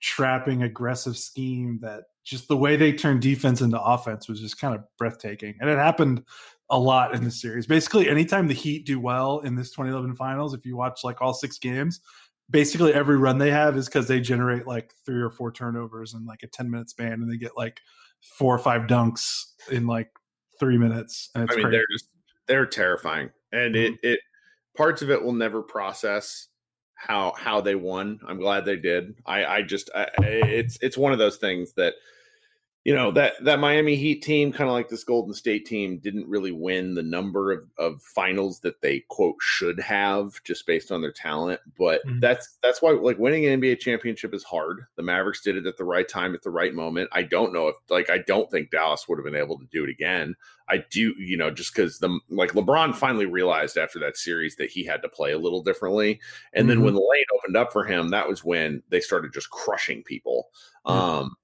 trapping, 0.00 0.62
aggressive 0.62 1.16
scheme 1.16 1.78
that 1.82 2.04
just 2.24 2.48
the 2.48 2.56
way 2.56 2.76
they 2.76 2.92
turned 2.92 3.22
defense 3.22 3.60
into 3.60 3.80
offense 3.80 4.28
was 4.28 4.40
just 4.40 4.60
kind 4.60 4.74
of 4.74 4.82
breathtaking. 4.98 5.54
And 5.60 5.70
it 5.70 5.78
happened 5.78 6.24
a 6.68 6.78
lot 6.78 7.14
in 7.14 7.22
the 7.22 7.30
series. 7.30 7.66
Basically, 7.66 8.08
anytime 8.08 8.48
the 8.48 8.54
Heat 8.54 8.84
do 8.84 8.98
well 8.98 9.40
in 9.40 9.54
this 9.54 9.70
2011 9.70 10.16
finals, 10.16 10.52
if 10.52 10.66
you 10.66 10.76
watch 10.76 11.04
like 11.04 11.22
all 11.22 11.32
six 11.32 11.58
games, 11.58 12.00
basically 12.50 12.92
every 12.92 13.16
run 13.16 13.38
they 13.38 13.50
have 13.50 13.76
is 13.76 13.86
because 13.86 14.08
they 14.08 14.20
generate 14.20 14.66
like 14.66 14.92
three 15.04 15.20
or 15.20 15.30
four 15.30 15.50
turnovers 15.52 16.14
in 16.14 16.24
like 16.26 16.42
a 16.42 16.46
10 16.46 16.70
minute 16.70 16.88
span 16.88 17.14
and 17.14 17.30
they 17.30 17.36
get 17.36 17.56
like 17.56 17.80
four 18.38 18.54
or 18.54 18.58
five 18.58 18.82
dunks 18.82 19.44
in 19.70 19.86
like 19.86 20.10
three 20.58 20.78
minutes. 20.78 21.30
And 21.34 21.44
it's 21.44 21.52
I 21.52 21.56
mean, 21.56 21.64
crazy. 21.66 21.76
they're 21.76 21.86
just 21.92 22.08
they're 22.46 22.66
terrifying, 22.66 23.30
and 23.52 23.74
Mm-hmm. 23.74 23.94
it 23.94 24.08
it 24.08 24.20
parts 24.76 25.02
of 25.02 25.10
it 25.10 25.22
will 25.22 25.32
never 25.32 25.62
process 25.62 26.48
how 26.94 27.32
how 27.36 27.60
they 27.60 27.74
won. 27.74 28.20
I'm 28.26 28.38
glad 28.38 28.64
they 28.64 28.76
did. 28.76 29.14
I 29.26 29.44
I 29.44 29.62
just 29.62 29.90
I, 29.94 30.08
it's 30.20 30.78
it's 30.80 30.96
one 30.96 31.12
of 31.12 31.18
those 31.18 31.36
things 31.36 31.72
that 31.74 31.94
you 32.86 32.94
know 32.94 33.10
that 33.10 33.32
that 33.42 33.58
Miami 33.58 33.96
Heat 33.96 34.22
team, 34.22 34.52
kind 34.52 34.70
of 34.70 34.74
like 34.74 34.88
this 34.88 35.02
Golden 35.02 35.34
State 35.34 35.66
team, 35.66 35.98
didn't 35.98 36.28
really 36.28 36.52
win 36.52 36.94
the 36.94 37.02
number 37.02 37.50
of, 37.50 37.64
of 37.78 38.00
finals 38.00 38.60
that 38.60 38.80
they 38.80 39.00
quote 39.08 39.34
should 39.40 39.80
have 39.80 40.40
just 40.44 40.64
based 40.68 40.92
on 40.92 41.02
their 41.02 41.10
talent. 41.10 41.60
But 41.76 42.06
Mhm. 42.06 42.20
that's 42.20 42.58
that's 42.62 42.80
why 42.80 42.92
like 42.92 43.18
winning 43.18 43.44
an 43.44 43.60
NBA 43.60 43.80
championship 43.80 44.32
is 44.32 44.44
hard. 44.44 44.86
The 44.94 45.02
Mavericks 45.02 45.42
did 45.42 45.56
it 45.56 45.66
at 45.66 45.76
the 45.76 45.84
right 45.84 46.06
time 46.08 46.32
at 46.32 46.42
the 46.42 46.50
right 46.50 46.72
moment. 46.74 47.10
I 47.10 47.24
don't 47.24 47.52
know 47.52 47.66
if 47.66 47.74
like 47.90 48.08
I 48.08 48.18
don't 48.18 48.48
think 48.52 48.70
Dallas 48.70 49.08
would 49.08 49.18
have 49.18 49.24
been 49.24 49.34
able 49.34 49.58
to 49.58 49.66
do 49.72 49.82
it 49.82 49.90
again. 49.90 50.36
I 50.68 50.84
do, 50.88 51.12
you 51.18 51.36
know, 51.36 51.50
just 51.50 51.74
because 51.74 51.98
the 51.98 52.20
like 52.30 52.52
LeBron 52.52 52.94
finally 52.94 53.26
realized 53.26 53.76
after 53.76 53.98
that 53.98 54.16
series 54.16 54.54
that 54.56 54.70
he 54.70 54.84
had 54.84 55.02
to 55.02 55.08
play 55.08 55.32
a 55.32 55.38
little 55.40 55.64
differently, 55.64 56.20
and 56.52 56.70
then 56.70 56.78
Mhm. 56.78 56.84
when 56.84 56.94
the 56.94 57.00
lane 57.00 57.24
opened 57.34 57.56
up 57.56 57.72
for 57.72 57.82
him, 57.82 58.10
that 58.10 58.28
was 58.28 58.44
when 58.44 58.84
they 58.90 59.00
started 59.00 59.32
just 59.32 59.50
crushing 59.50 60.04
people. 60.04 60.50
Mhm. 60.86 60.92
Um, 60.92 61.36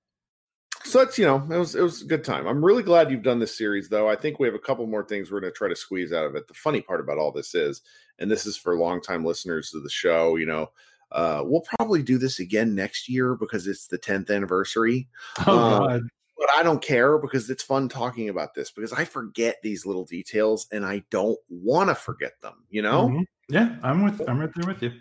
so 0.85 1.01
it's 1.01 1.19
you 1.19 1.25
know 1.25 1.47
it 1.51 1.59
was 1.59 1.75
it 1.75 1.83
was 1.83 2.03
a 2.03 2.07
good 2.07 2.25
time. 2.25 2.47
I'm 2.47 2.65
really 2.65 2.83
glad 2.83 3.11
you've 3.11 3.23
done 3.23 3.39
this 3.39 3.57
series 3.57 3.89
though. 3.89 4.09
I 4.09 4.17
think 4.17 4.39
we 4.39 4.47
have 4.47 4.55
a 4.55 4.61
couple 4.61 4.87
more 4.87 5.05
things 5.05 5.31
we're 5.31 5.41
going 5.41 5.53
to 5.53 5.57
try 5.57 5.69
to 5.69 5.77
squeeze 5.77 6.13
out 6.13 6.27
of 6.27 6.35
it. 6.35 6.49
The 6.49 6.55
funny 6.55 6.81
part 6.81 7.01
about 7.01 7.19
all 7.19 7.33
this 7.33 7.55
is, 7.55 7.83
and 8.19 8.31
this 8.31 8.47
is 8.47 8.57
for 8.57 8.77
longtime 8.77 9.25
listeners 9.25 9.75
of 9.75 9.83
the 9.83 9.91
show, 9.91 10.37
you 10.37 10.47
know. 10.47 10.71
Uh, 11.11 11.43
we'll 11.45 11.65
probably 11.77 12.03
do 12.03 12.17
this 12.17 12.39
again 12.41 12.75
next 12.75 13.07
year 13.07 13.35
because 13.35 13.67
it's 13.67 13.87
the 13.87 13.99
10th 13.99 14.35
anniversary 14.35 15.11
oh, 15.47 15.59
uh, 15.59 15.79
God. 15.79 16.03
but 16.39 16.49
I 16.57 16.63
don't 16.63 16.81
care 16.81 17.19
because 17.19 17.51
it's 17.51 17.63
fun 17.63 17.91
talking 17.91 18.31
about 18.31 18.55
this 18.55 18.71
because 18.71 18.95
I 18.95 19.05
forget 19.05 19.59
these 19.63 19.85
little 19.85 20.07
details 20.07 20.67
and 20.73 20.87
I 20.87 21.03
don't 21.11 21.39
want 21.51 21.91
to 21.91 21.95
forget 21.95 22.41
them, 22.41 22.65
you 22.71 22.81
know? 22.81 23.09
Mhm. 23.09 23.25
Yeah, 23.51 23.77
I'm 23.83 24.03
with 24.03 24.27
I'm 24.27 24.39
right 24.39 24.51
there 24.55 24.67
with 24.67 24.83
you. 24.83 24.93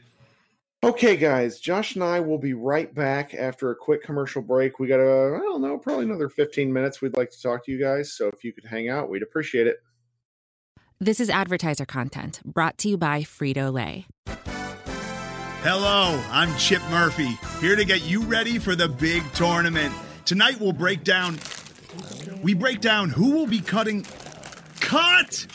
Okay, 0.83 1.15
guys, 1.15 1.59
Josh 1.59 1.93
and 1.93 2.03
I 2.03 2.19
will 2.19 2.39
be 2.39 2.55
right 2.55 2.91
back 2.93 3.35
after 3.35 3.69
a 3.69 3.75
quick 3.75 4.01
commercial 4.01 4.41
break. 4.41 4.79
We 4.79 4.87
got 4.87 4.99
a, 4.99 5.35
I 5.35 5.39
don't 5.39 5.61
know, 5.61 5.77
probably 5.77 6.05
another 6.05 6.27
15 6.27 6.73
minutes. 6.73 7.01
We'd 7.01 7.15
like 7.15 7.29
to 7.29 7.39
talk 7.39 7.63
to 7.65 7.71
you 7.71 7.79
guys. 7.79 8.13
So 8.13 8.29
if 8.29 8.43
you 8.43 8.51
could 8.51 8.65
hang 8.65 8.89
out, 8.89 9.07
we'd 9.07 9.21
appreciate 9.21 9.67
it. 9.67 9.77
This 10.99 11.19
is 11.19 11.29
advertiser 11.29 11.85
content 11.85 12.41
brought 12.43 12.79
to 12.79 12.89
you 12.89 12.97
by 12.97 13.21
Frito 13.21 13.71
Lay. 13.71 14.07
Hello, 15.61 16.19
I'm 16.31 16.55
Chip 16.57 16.81
Murphy, 16.89 17.37
here 17.59 17.75
to 17.75 17.85
get 17.85 18.03
you 18.03 18.23
ready 18.23 18.57
for 18.57 18.75
the 18.75 18.89
big 18.89 19.21
tournament. 19.33 19.93
Tonight 20.25 20.59
we'll 20.59 20.73
break 20.73 21.03
down 21.03 21.37
we 22.41 22.55
break 22.55 22.81
down 22.81 23.09
who 23.09 23.31
will 23.31 23.47
be 23.47 23.59
cutting 23.59 24.05
Cut! 24.79 25.45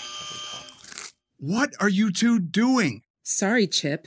What 1.38 1.74
are 1.80 1.88
you 1.88 2.12
two 2.12 2.38
doing? 2.38 3.02
Sorry, 3.22 3.66
Chip. 3.66 4.06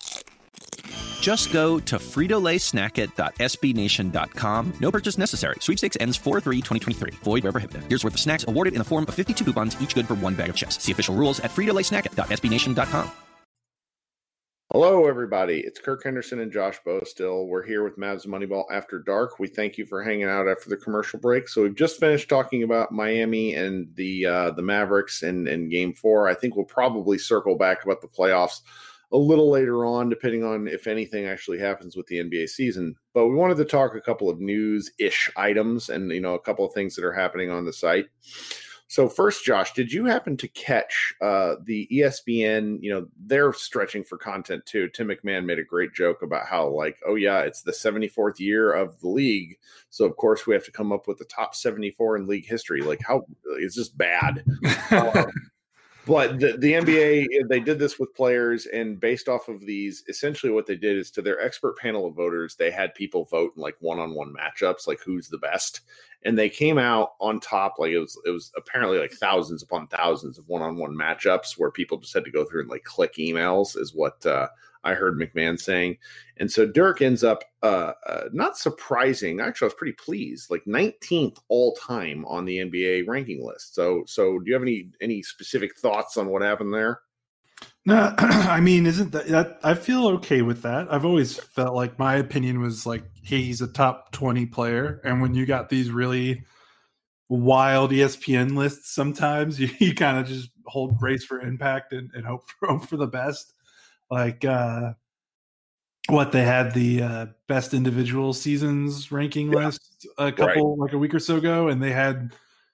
Just 1.21 1.53
go 1.53 1.79
to 1.79 1.95
fritolaysnackit.sbnation.com. 1.97 4.73
No 4.79 4.91
purchase 4.91 5.19
necessary. 5.19 5.57
Sweepstakes 5.59 5.97
ends 5.99 6.17
4-3-2023. 6.17 7.13
Void 7.19 7.43
where 7.43 7.51
prohibited. 7.51 7.83
Here's 7.87 8.03
worth 8.03 8.15
of 8.15 8.19
snacks 8.19 8.45
awarded 8.47 8.73
in 8.73 8.79
the 8.79 8.85
form 8.85 9.05
of 9.07 9.13
52 9.13 9.45
coupons, 9.45 9.79
each 9.79 9.93
good 9.93 10.07
for 10.07 10.15
one 10.15 10.33
bag 10.33 10.49
of 10.49 10.55
chips. 10.55 10.83
See 10.83 10.91
official 10.91 11.13
rules 11.13 11.39
at 11.41 11.51
fritolaysnackit.sbnation.com. 11.51 13.11
Hello, 14.73 15.05
everybody. 15.05 15.59
It's 15.59 15.81
Kirk 15.81 16.01
Henderson 16.03 16.39
and 16.39 16.51
Josh 16.51 16.79
Bowe 16.85 17.01
still. 17.03 17.45
We're 17.45 17.65
here 17.65 17.83
with 17.83 17.99
Mavs 17.99 18.25
Moneyball 18.25 18.63
After 18.71 18.99
Dark. 18.99 19.37
We 19.37 19.49
thank 19.49 19.77
you 19.77 19.85
for 19.85 20.01
hanging 20.01 20.29
out 20.29 20.47
after 20.47 20.69
the 20.69 20.77
commercial 20.77 21.19
break. 21.19 21.49
So 21.49 21.63
we've 21.63 21.75
just 21.75 21.99
finished 21.99 22.29
talking 22.29 22.63
about 22.63 22.93
Miami 22.93 23.53
and 23.53 23.93
the 23.95 24.25
uh, 24.25 24.51
the 24.51 24.61
Mavericks 24.61 25.23
and, 25.23 25.49
and 25.49 25.69
Game 25.69 25.93
Four. 25.93 26.29
I 26.29 26.35
think 26.35 26.55
we'll 26.55 26.63
probably 26.63 27.17
circle 27.17 27.57
back 27.57 27.83
about 27.83 27.99
the 27.99 28.07
playoffs 28.07 28.61
a 29.11 29.17
little 29.17 29.49
later 29.49 29.85
on, 29.85 30.09
depending 30.09 30.43
on 30.43 30.67
if 30.67 30.87
anything 30.87 31.25
actually 31.25 31.59
happens 31.59 31.95
with 31.95 32.07
the 32.07 32.17
NBA 32.17 32.49
season. 32.49 32.95
But 33.13 33.27
we 33.27 33.35
wanted 33.35 33.57
to 33.57 33.65
talk 33.65 33.95
a 33.95 34.01
couple 34.01 34.29
of 34.29 34.39
news 34.39 34.91
ish 34.99 35.29
items 35.35 35.89
and 35.89 36.11
you 36.11 36.21
know 36.21 36.33
a 36.33 36.39
couple 36.39 36.65
of 36.65 36.73
things 36.73 36.95
that 36.95 37.05
are 37.05 37.13
happening 37.13 37.49
on 37.49 37.65
the 37.65 37.73
site. 37.73 38.07
So 38.91 39.07
first, 39.07 39.45
Josh, 39.45 39.71
did 39.71 39.93
you 39.93 40.03
happen 40.03 40.35
to 40.35 40.49
catch 40.49 41.13
uh, 41.21 41.55
the 41.63 41.87
ESPN? 41.93 42.79
You 42.81 42.93
know, 42.93 43.07
they're 43.25 43.53
stretching 43.53 44.03
for 44.03 44.17
content 44.17 44.65
too. 44.65 44.89
Tim 44.89 45.07
McMahon 45.07 45.45
made 45.45 45.59
a 45.59 45.63
great 45.63 45.93
joke 45.93 46.23
about 46.23 46.45
how, 46.45 46.67
like, 46.67 46.99
oh 47.07 47.15
yeah, 47.15 47.39
it's 47.39 47.61
the 47.61 47.71
74th 47.71 48.37
year 48.39 48.73
of 48.73 48.99
the 48.99 49.07
league, 49.07 49.57
so 49.91 50.03
of 50.03 50.17
course 50.17 50.45
we 50.45 50.53
have 50.53 50.65
to 50.65 50.73
come 50.73 50.91
up 50.91 51.07
with 51.07 51.19
the 51.19 51.25
top 51.25 51.55
74 51.55 52.17
in 52.17 52.27
league 52.27 52.45
history. 52.45 52.81
Like, 52.81 52.99
how 53.01 53.25
it's 53.59 53.75
just 53.75 53.97
bad. 53.97 54.43
Um, 54.91 55.31
but 56.11 56.41
the, 56.41 56.57
the 56.57 56.73
NBA, 56.73 57.47
they 57.47 57.61
did 57.61 57.79
this 57.79 57.97
with 57.97 58.13
players, 58.13 58.65
and 58.65 58.99
based 58.99 59.29
off 59.29 59.47
of 59.47 59.61
these, 59.61 60.03
essentially 60.09 60.51
what 60.51 60.65
they 60.65 60.75
did 60.75 60.97
is 60.97 61.09
to 61.11 61.21
their 61.21 61.39
expert 61.39 61.77
panel 61.77 62.05
of 62.05 62.15
voters, 62.15 62.53
they 62.53 62.69
had 62.69 62.93
people 62.95 63.23
vote 63.23 63.53
in 63.55 63.61
like 63.61 63.77
one-on-one 63.79 64.33
matchups, 64.33 64.87
like 64.87 64.99
who's 64.99 65.29
the 65.29 65.37
best, 65.37 65.79
and 66.23 66.37
they 66.37 66.49
came 66.49 66.77
out 66.77 67.13
on 67.21 67.39
top. 67.39 67.75
Like 67.79 67.91
it 67.91 67.99
was, 67.99 68.19
it 68.25 68.29
was 68.29 68.51
apparently 68.57 68.99
like 68.99 69.13
thousands 69.13 69.63
upon 69.63 69.87
thousands 69.87 70.37
of 70.37 70.49
one-on-one 70.49 70.93
matchups 70.93 71.57
where 71.57 71.71
people 71.71 71.97
just 71.97 72.13
had 72.13 72.25
to 72.25 72.31
go 72.31 72.43
through 72.43 72.63
and 72.63 72.69
like 72.69 72.83
click 72.83 73.13
emails, 73.15 73.77
is 73.77 73.95
what 73.95 74.25
uh, 74.25 74.49
I 74.83 74.93
heard 74.93 75.17
McMahon 75.17 75.59
saying. 75.59 75.97
And 76.37 76.51
so 76.51 76.65
Dirk 76.65 77.01
ends 77.01 77.23
up 77.23 77.43
uh, 77.61 77.93
uh, 78.07 78.23
not 78.31 78.57
surprising. 78.57 79.39
Actually, 79.39 79.65
I 79.65 79.69
was 79.69 79.75
pretty 79.75 79.93
pleased. 79.93 80.49
Like 80.49 80.63
19th 80.65 81.37
all 81.49 81.75
time 81.75 82.25
on 82.25 82.45
the 82.45 82.57
NBA 82.57 83.07
ranking 83.07 83.45
list. 83.45 83.75
So, 83.75 84.03
so 84.07 84.39
do 84.39 84.45
you 84.45 84.53
have 84.53 84.63
any 84.63 84.89
any 85.01 85.21
specific 85.21 85.77
thoughts 85.77 86.17
on 86.17 86.29
what 86.29 86.41
happened 86.41 86.73
there? 86.73 87.01
No, 87.85 88.13
I 88.17 88.59
mean, 88.59 88.85
isn't 88.85 89.11
that, 89.11 89.27
that 89.27 89.59
I 89.63 89.73
feel 89.73 90.07
okay 90.07 90.41
with 90.41 90.61
that. 90.63 90.91
I've 90.91 91.05
always 91.05 91.37
felt 91.37 91.75
like 91.75 91.97
my 91.97 92.15
opinion 92.15 92.61
was 92.61 92.85
like, 92.85 93.03
hey, 93.23 93.41
he's 93.41 93.61
a 93.61 93.67
top 93.67 94.11
20 94.11 94.45
player. 94.47 95.01
And 95.03 95.21
when 95.21 95.33
you 95.33 95.45
got 95.45 95.69
these 95.69 95.89
really 95.89 96.43
wild 97.29 97.91
ESPN 97.91 98.55
lists, 98.55 98.93
sometimes 98.93 99.59
you, 99.59 99.69
you 99.79 99.95
kind 99.95 100.19
of 100.19 100.27
just 100.27 100.49
hold 100.65 100.97
brace 100.99 101.23
for 101.23 101.39
impact 101.39 101.93
and, 101.93 102.11
and 102.13 102.25
hope, 102.25 102.43
for, 102.59 102.67
hope 102.67 102.85
for 102.85 102.97
the 102.97 103.07
best. 103.07 103.53
Like, 104.11 104.45
uh, 104.45 104.93
what 106.09 106.31
they 106.31 106.43
had 106.43 106.73
the 106.73 107.01
uh, 107.01 107.25
best 107.47 107.73
individual 107.73 108.33
seasons 108.33 109.11
ranking 109.11 109.51
Yeah. 109.51 109.67
list 109.67 110.05
a 110.17 110.31
couple 110.31 110.75
like 110.77 110.93
a 110.93 110.97
week 110.97 111.13
or 111.13 111.19
so 111.19 111.37
ago, 111.37 111.69
and 111.69 111.81
they 111.81 111.91
had 111.91 112.33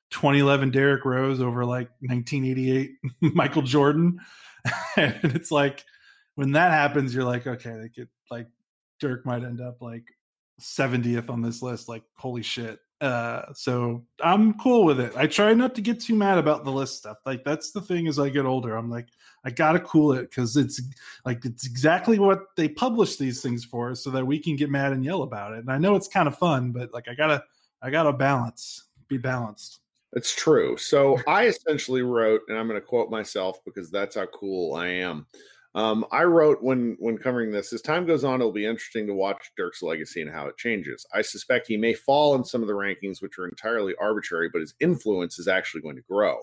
2011 0.10 0.72
Derrick 0.72 1.06
Rose 1.06 1.40
over 1.40 1.64
like 1.64 1.90
1988 2.02 2.92
Michael 3.36 3.62
Jordan, 3.62 4.20
and 4.98 5.20
it's 5.36 5.52
like 5.52 5.86
when 6.36 6.54
that 6.54 6.72
happens, 6.72 7.14
you're 7.14 7.24
like, 7.24 7.46
okay, 7.48 7.78
they 7.78 7.90
could 7.90 8.10
like 8.32 8.48
Dirk 9.00 9.26
might 9.26 9.44
end 9.44 9.62
up 9.62 9.82
like 9.82 10.06
70th 10.60 11.30
on 11.30 11.42
this 11.42 11.62
list. 11.62 11.88
Like, 11.88 12.04
holy 12.16 12.42
shit. 12.44 12.80
Uh, 13.00 13.54
so 13.54 14.04
I'm 14.24 14.58
cool 14.58 14.84
with 14.84 15.00
it. 15.00 15.14
I 15.16 15.28
try 15.28 15.54
not 15.54 15.76
to 15.76 15.82
get 15.82 16.00
too 16.00 16.16
mad 16.16 16.40
about 16.40 16.66
the 16.66 16.72
list 16.72 16.98
stuff. 16.98 17.18
Like 17.26 17.44
that's 17.44 17.72
the 17.72 17.82
thing 17.82 18.08
as 18.08 18.18
I 18.18 18.30
get 18.30 18.46
older. 18.46 18.76
I'm 18.76 18.90
like, 18.90 19.08
I 19.46 19.52
gotta 19.52 19.80
cool 19.80 20.14
it 20.14 20.30
because 20.30 20.58
it's 20.58 20.82
like 21.24 21.46
it's 21.46 21.66
exactly 21.66 22.18
what 22.18 22.56
they 22.56 22.68
publish 22.68 23.18
these 23.18 23.42
things 23.42 23.64
for, 23.64 23.94
so 23.94 24.10
that 24.10 24.26
we 24.26 24.40
can 24.40 24.56
get 24.56 24.72
mad 24.72 24.94
and 24.94 25.06
yell 25.06 25.22
about 25.22 25.54
it. 25.54 25.60
And 25.60 25.72
I 25.72 25.78
know 25.78 25.96
it's 25.96 26.08
kind 26.08 26.28
of 26.28 26.38
fun, 26.38 26.72
but 26.72 26.92
like 26.92 27.08
I 27.08 27.14
gotta 27.14 27.44
I 27.82 27.92
gotta 27.92 28.14
balance, 28.14 28.86
be 29.08 29.18
balanced. 29.18 29.80
It's 30.14 30.34
true. 30.36 30.78
So 30.78 31.20
I 31.28 31.48
essentially 31.48 32.02
wrote, 32.02 32.42
and 32.48 32.58
I'm 32.58 32.68
going 32.68 32.80
to 32.80 32.86
quote 32.86 33.10
myself 33.10 33.64
because 33.66 33.92
that's 33.92 34.16
how 34.16 34.26
cool 34.28 34.76
I 34.76 34.88
am. 34.88 35.28
Um, 35.78 36.06
I 36.12 36.24
wrote 36.24 36.64
when 36.64 36.98
when 36.98 37.20
covering 37.20 37.52
this, 37.52 37.72
as 37.72 37.84
time 37.84 38.08
goes 38.08 38.24
on, 38.24 38.42
it'll 38.42 38.52
be 38.52 38.66
interesting 38.66 39.06
to 39.06 39.14
watch 39.14 39.52
Dirk's 39.56 39.84
legacy 39.84 40.24
and 40.24 40.32
how 40.32 40.48
it 40.48 40.58
changes. 40.58 41.06
I 41.14 41.22
suspect 41.22 41.68
he 41.68 41.78
may 41.78 41.94
fall 41.94 42.34
in 42.34 42.46
some 42.46 42.64
of 42.64 42.68
the 42.68 42.74
rankings, 42.74 43.22
which 43.22 43.38
are 43.38 43.48
entirely 43.48 43.94
arbitrary, 44.02 44.50
but 44.52 44.62
his 44.62 44.74
influence 44.80 45.38
is 45.38 45.48
actually 45.48 45.82
going 45.82 45.98
to 45.98 46.02
grow. 46.10 46.40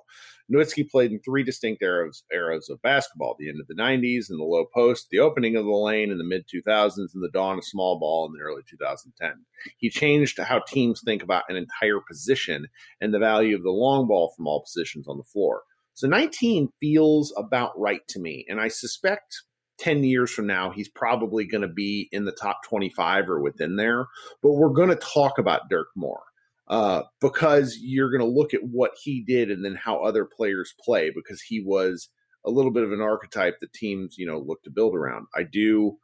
Nowitzki 0.53 0.89
played 0.89 1.11
in 1.11 1.19
three 1.19 1.43
distinct 1.43 1.83
eras, 1.83 2.23
eras 2.33 2.69
of 2.71 2.81
basketball 2.83 3.35
the 3.37 3.49
end 3.49 3.61
of 3.61 3.67
the 3.67 3.75
90s 3.75 4.31
and 4.31 4.39
the 4.39 4.45
low 4.45 4.67
post, 4.73 5.09
the 5.11 5.19
opening 5.19 5.57
of 5.57 5.65
the 5.65 5.71
lane 5.73 6.13
in 6.13 6.19
the 6.19 6.23
mid 6.23 6.45
2000s, 6.47 6.97
and 6.97 7.25
the 7.25 7.31
dawn 7.33 7.59
of 7.59 7.65
small 7.65 7.99
ball 7.99 8.27
in 8.27 8.39
the 8.39 8.45
early 8.45 8.63
2010. 8.71 9.45
He 9.79 9.91
changed 9.91 10.39
how 10.39 10.61
teams 10.61 11.03
think 11.05 11.25
about 11.25 11.43
an 11.49 11.57
entire 11.57 11.99
position 11.99 12.69
and 13.01 13.13
the 13.13 13.19
value 13.19 13.57
of 13.57 13.65
the 13.65 13.71
long 13.71 14.07
ball 14.07 14.33
from 14.37 14.47
all 14.47 14.63
positions 14.63 15.09
on 15.09 15.17
the 15.17 15.25
floor. 15.25 15.63
So 15.95 16.09
19 16.09 16.69
feels 16.81 17.33
about 17.37 17.79
right 17.79 18.07
to 18.09 18.21
me. 18.21 18.45
And 18.49 18.61
I 18.61 18.69
suspect 18.69 19.43
10 19.79 20.05
years 20.05 20.31
from 20.31 20.47
now, 20.47 20.71
he's 20.71 20.89
probably 20.89 21.45
going 21.45 21.63
to 21.63 21.69
be 21.69 22.09
in 22.13 22.25
the 22.25 22.33
top 22.33 22.59
25 22.69 23.29
or 23.29 23.41
within 23.41 23.77
there. 23.77 24.07
But 24.43 24.53
we're 24.53 24.69
going 24.71 24.91
to 24.91 24.97
talk 24.97 25.39
about 25.39 25.69
Dirk 25.71 25.89
more 25.97 26.23
uh, 26.69 27.03
because 27.21 27.79
you're 27.81 28.11
going 28.11 28.21
to 28.21 28.39
look 28.39 28.55
at 28.55 28.65
what 28.65 28.93
he 29.03 29.23
did 29.25 29.51
and 29.51 29.65
then 29.65 29.77
how 29.77 30.03
other 30.03 30.25
players 30.25 30.75
play 30.85 31.11
because 31.15 31.41
he 31.41 31.61
was 31.61 32.09
a 32.45 32.51
little 32.51 32.71
bit 32.71 32.85
of 32.85 32.93
an 32.93 33.01
archetype 33.01 33.59
that 33.61 33.73
teams, 33.73 34.17
you 34.19 34.27
know, 34.27 34.39
look 34.39 34.63
to 34.65 34.71
build 34.71 34.95
around. 34.95 35.27
I 35.35 35.45
do 35.45 35.97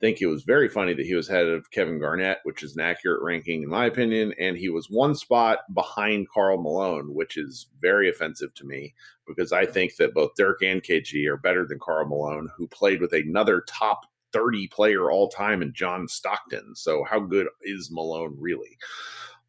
think 0.00 0.20
it 0.20 0.26
was 0.26 0.44
very 0.44 0.68
funny 0.68 0.94
that 0.94 1.06
he 1.06 1.14
was 1.14 1.28
ahead 1.28 1.48
of 1.48 1.70
Kevin 1.70 1.98
Garnett, 1.98 2.38
which 2.44 2.62
is 2.62 2.76
an 2.76 2.82
accurate 2.82 3.22
ranking 3.22 3.62
in 3.62 3.68
my 3.68 3.86
opinion, 3.86 4.32
and 4.38 4.56
he 4.56 4.68
was 4.68 4.88
one 4.90 5.14
spot 5.14 5.60
behind 5.74 6.28
Karl 6.28 6.60
Malone, 6.60 7.14
which 7.14 7.36
is 7.36 7.68
very 7.80 8.08
offensive 8.08 8.54
to 8.54 8.64
me 8.64 8.94
because 9.26 9.52
I 9.52 9.66
think 9.66 9.96
that 9.96 10.14
both 10.14 10.34
Dirk 10.36 10.62
and 10.62 10.82
KG 10.82 11.26
are 11.26 11.36
better 11.36 11.66
than 11.66 11.78
Karl 11.78 12.06
Malone, 12.06 12.48
who 12.56 12.68
played 12.68 13.00
with 13.00 13.12
another 13.12 13.62
top 13.68 14.02
30 14.32 14.68
player 14.68 15.10
all 15.10 15.28
time 15.28 15.62
in 15.62 15.72
John 15.72 16.06
Stockton. 16.06 16.74
So 16.74 17.04
how 17.04 17.20
good 17.20 17.48
is 17.62 17.90
Malone 17.90 18.36
really? 18.38 18.78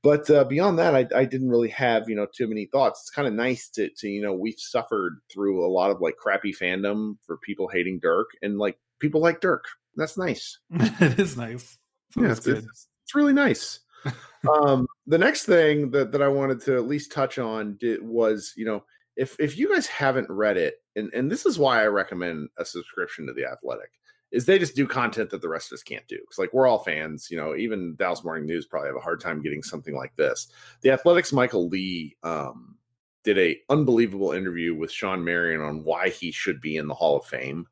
But 0.02 0.30
uh, 0.30 0.46
beyond 0.46 0.80
that, 0.80 0.96
I, 0.96 1.06
I, 1.14 1.26
didn't 1.26 1.50
really 1.50 1.70
have 1.70 2.08
you 2.08 2.16
know 2.16 2.26
too 2.26 2.48
many 2.48 2.68
thoughts. 2.68 3.02
It's 3.02 3.10
kind 3.10 3.28
of 3.28 3.34
nice 3.34 3.68
to, 3.72 3.90
to 3.90 4.08
you 4.08 4.22
know 4.22 4.34
we've 4.34 4.58
suffered 4.58 5.20
through 5.30 5.66
a 5.66 5.68
lot 5.68 5.92
of 5.92 6.00
like 6.00 6.16
crappy 6.16 6.54
fandom 6.54 7.18
for 7.26 7.38
people 7.38 7.68
hating 7.68 8.00
Dirk, 8.00 8.30
and 8.42 8.58
like 8.58 8.78
people 9.00 9.20
like 9.20 9.42
Dirk. 9.42 9.66
That's 9.96 10.18
nice. 10.18 10.60
it 10.72 11.20
is 11.20 11.38
nice. 11.38 11.78
So 12.12 12.22
yeah, 12.22 12.32
it's, 12.32 12.48
it's, 12.48 12.66
it's, 12.66 13.16
really 13.16 13.34
nice. 13.34 13.80
um, 14.50 14.88
the 15.08 15.18
next 15.18 15.46
thing 15.46 15.92
that, 15.92 16.12
that 16.12 16.22
I 16.22 16.28
wanted 16.28 16.62
to 16.62 16.76
at 16.76 16.88
least 16.88 17.12
touch 17.12 17.38
on 17.38 17.76
did, 17.80 18.02
was, 18.02 18.54
you 18.56 18.66
know, 18.66 18.84
if 19.16 19.36
if 19.40 19.58
you 19.58 19.74
guys 19.74 19.86
haven't 19.86 20.30
read 20.30 20.56
it, 20.56 20.76
and, 20.96 21.14
and 21.14 21.30
this 21.30 21.46
is 21.46 21.60
why 21.60 21.82
I 21.82 21.88
recommend 21.88 22.50
a 22.58 22.64
subscription 22.64 23.28
to 23.28 23.34
the 23.34 23.46
Athletic, 23.46 23.92
is 24.32 24.46
they 24.46 24.60
just 24.60 24.76
do 24.76 24.88
content 24.88 25.30
that 25.32 25.42
the 25.42 25.50
rest 25.50 25.72
of 25.72 25.76
us 25.76 25.84
can't 25.84 26.08
do. 26.08 26.18
Because 26.18 26.38
like 26.38 26.54
we're 26.54 26.68
all 26.68 26.80
fans, 26.80 27.30
you 27.30 27.38
know, 27.38 27.56
even 27.56 27.96
Dallas 27.96 28.24
Morning 28.24 28.46
News 28.46 28.66
probably 28.66 28.90
have 28.90 28.96
a 28.96 29.02
hard 29.02 29.20
time 29.20 29.42
getting 29.42 29.64
something 29.64 29.96
like 29.96 30.16
this. 30.16 30.48
The 30.82 30.92
Athletics 30.92 31.34
Michael 31.34 31.68
Lee 31.68 32.16
um, 32.24 32.78
did 33.24 33.38
a 33.38 33.58
unbelievable 33.70 34.32
interview 34.32 34.76
with 34.76 34.92
Shawn 34.92 35.24
Marion 35.24 35.62
on 35.62 35.84
why 35.84 36.10
he 36.10 36.32
should 36.32 36.62
be 36.62 36.78
in 36.78 36.88
the 36.88 36.94
Hall 36.94 37.18
of 37.18 37.26
Fame 37.26 37.68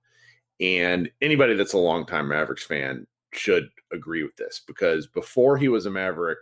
and 0.59 1.09
anybody 1.21 1.55
that's 1.55 1.73
a 1.73 1.77
longtime 1.77 2.29
Mavericks 2.29 2.65
fan 2.65 3.05
should 3.33 3.69
agree 3.91 4.23
with 4.23 4.35
this 4.35 4.61
because 4.65 5.07
before 5.07 5.57
he 5.57 5.67
was 5.67 5.85
a 5.85 5.91
Maverick, 5.91 6.39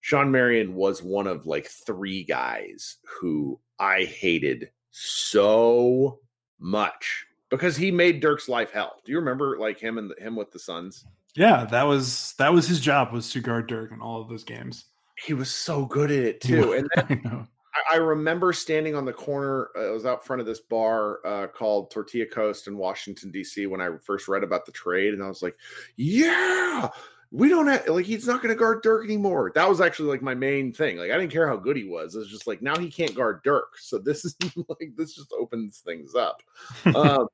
Shawn 0.00 0.30
Marion 0.30 0.74
was 0.74 1.02
one 1.02 1.26
of 1.26 1.46
like 1.46 1.66
three 1.66 2.24
guys 2.24 2.96
who 3.20 3.58
I 3.78 4.04
hated 4.04 4.70
so 4.90 6.20
much 6.58 7.26
because 7.50 7.76
he 7.76 7.90
made 7.90 8.20
Dirk's 8.20 8.48
life 8.48 8.70
hell. 8.70 8.96
Do 9.04 9.12
you 9.12 9.18
remember 9.18 9.58
like 9.58 9.78
him 9.78 9.98
and 9.98 10.10
the, 10.10 10.22
him 10.22 10.36
with 10.36 10.52
the 10.52 10.58
Suns? 10.58 11.04
Yeah, 11.34 11.64
that 11.66 11.82
was 11.82 12.34
that 12.38 12.52
was 12.52 12.66
his 12.66 12.80
job 12.80 13.12
was 13.12 13.30
to 13.30 13.40
guard 13.40 13.68
Dirk 13.68 13.92
in 13.92 14.00
all 14.00 14.20
of 14.20 14.28
those 14.28 14.44
games. 14.44 14.86
He 15.24 15.34
was 15.34 15.50
so 15.50 15.84
good 15.86 16.10
at 16.10 16.22
it 16.22 16.40
too. 16.40 16.72
And 16.72 16.88
then 17.08 17.48
I 17.92 17.96
remember 17.96 18.52
standing 18.52 18.94
on 18.94 19.04
the 19.04 19.12
corner. 19.12 19.70
Uh, 19.76 19.88
I 19.88 19.90
was 19.90 20.06
out 20.06 20.24
front 20.24 20.40
of 20.40 20.46
this 20.46 20.60
bar 20.60 21.20
uh, 21.26 21.46
called 21.46 21.90
Tortilla 21.90 22.26
Coast 22.26 22.66
in 22.66 22.76
Washington 22.76 23.30
D.C. 23.30 23.66
when 23.66 23.80
I 23.80 23.90
first 24.02 24.28
read 24.28 24.42
about 24.42 24.66
the 24.66 24.72
trade, 24.72 25.14
and 25.14 25.22
I 25.22 25.28
was 25.28 25.42
like, 25.42 25.56
"Yeah, 25.96 26.88
we 27.30 27.48
don't 27.48 27.66
have 27.66 27.88
like 27.88 28.06
he's 28.06 28.26
not 28.26 28.42
going 28.42 28.54
to 28.54 28.58
guard 28.58 28.82
Dirk 28.82 29.04
anymore." 29.04 29.52
That 29.54 29.68
was 29.68 29.80
actually 29.80 30.08
like 30.10 30.22
my 30.22 30.34
main 30.34 30.72
thing. 30.72 30.96
Like 30.96 31.10
I 31.10 31.18
didn't 31.18 31.32
care 31.32 31.48
how 31.48 31.56
good 31.56 31.76
he 31.76 31.84
was. 31.84 32.14
It 32.14 32.20
was 32.20 32.30
just 32.30 32.46
like 32.46 32.62
now 32.62 32.76
he 32.76 32.90
can't 32.90 33.14
guard 33.14 33.42
Dirk, 33.42 33.78
so 33.78 33.98
this 33.98 34.24
is 34.24 34.36
like 34.68 34.92
this 34.96 35.14
just 35.14 35.32
opens 35.32 35.78
things 35.78 36.14
up. 36.14 36.42
Um, 36.94 37.26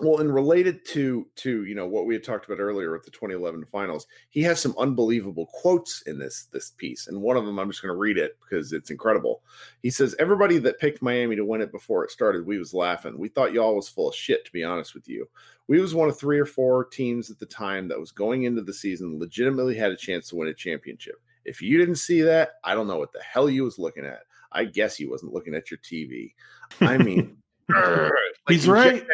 well 0.00 0.18
and 0.18 0.34
related 0.34 0.84
to 0.84 1.26
to 1.36 1.64
you 1.64 1.74
know 1.74 1.86
what 1.86 2.06
we 2.06 2.14
had 2.14 2.24
talked 2.24 2.46
about 2.46 2.58
earlier 2.58 2.92
with 2.92 3.04
the 3.04 3.10
2011 3.10 3.64
finals 3.66 4.06
he 4.30 4.42
has 4.42 4.60
some 4.60 4.74
unbelievable 4.76 5.46
quotes 5.52 6.02
in 6.02 6.18
this 6.18 6.48
this 6.52 6.70
piece 6.70 7.06
and 7.06 7.20
one 7.20 7.36
of 7.36 7.46
them 7.46 7.60
i'm 7.60 7.70
just 7.70 7.80
going 7.80 7.94
to 7.94 7.98
read 7.98 8.18
it 8.18 8.36
because 8.40 8.72
it's 8.72 8.90
incredible. 8.90 9.42
He 9.82 9.90
says 9.90 10.14
everybody 10.18 10.58
that 10.58 10.78
picked 10.78 11.02
miami 11.02 11.36
to 11.36 11.44
win 11.44 11.60
it 11.60 11.72
before 11.72 12.04
it 12.04 12.10
started 12.10 12.46
we 12.46 12.58
was 12.58 12.74
laughing. 12.74 13.18
We 13.18 13.28
thought 13.28 13.52
y'all 13.52 13.74
was 13.74 13.88
full 13.88 14.08
of 14.08 14.14
shit 14.14 14.44
to 14.44 14.52
be 14.52 14.64
honest 14.64 14.94
with 14.94 15.08
you. 15.08 15.28
We 15.66 15.80
was 15.80 15.94
one 15.94 16.08
of 16.08 16.18
three 16.18 16.38
or 16.38 16.46
four 16.46 16.84
teams 16.84 17.30
at 17.30 17.38
the 17.38 17.46
time 17.46 17.88
that 17.88 17.98
was 17.98 18.12
going 18.12 18.44
into 18.44 18.62
the 18.62 18.74
season 18.74 19.18
legitimately 19.18 19.76
had 19.76 19.92
a 19.92 19.96
chance 19.96 20.28
to 20.28 20.36
win 20.36 20.48
a 20.48 20.54
championship. 20.54 21.16
If 21.44 21.60
you 21.62 21.78
didn't 21.78 21.96
see 21.96 22.22
that 22.22 22.52
i 22.64 22.74
don't 22.74 22.86
know 22.86 22.98
what 22.98 23.12
the 23.12 23.22
hell 23.22 23.48
you 23.48 23.64
was 23.64 23.78
looking 23.78 24.04
at. 24.04 24.20
I 24.52 24.64
guess 24.64 25.00
you 25.00 25.10
wasn't 25.10 25.32
looking 25.32 25.54
at 25.54 25.70
your 25.70 25.78
tv 25.78 26.34
i 26.80 26.96
mean 26.96 27.36
like 27.68 28.12
he's 28.48 28.68
right 28.68 29.04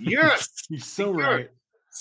yes, 0.00 0.48
he's 0.68 0.86
so 0.86 1.12
right. 1.12 1.50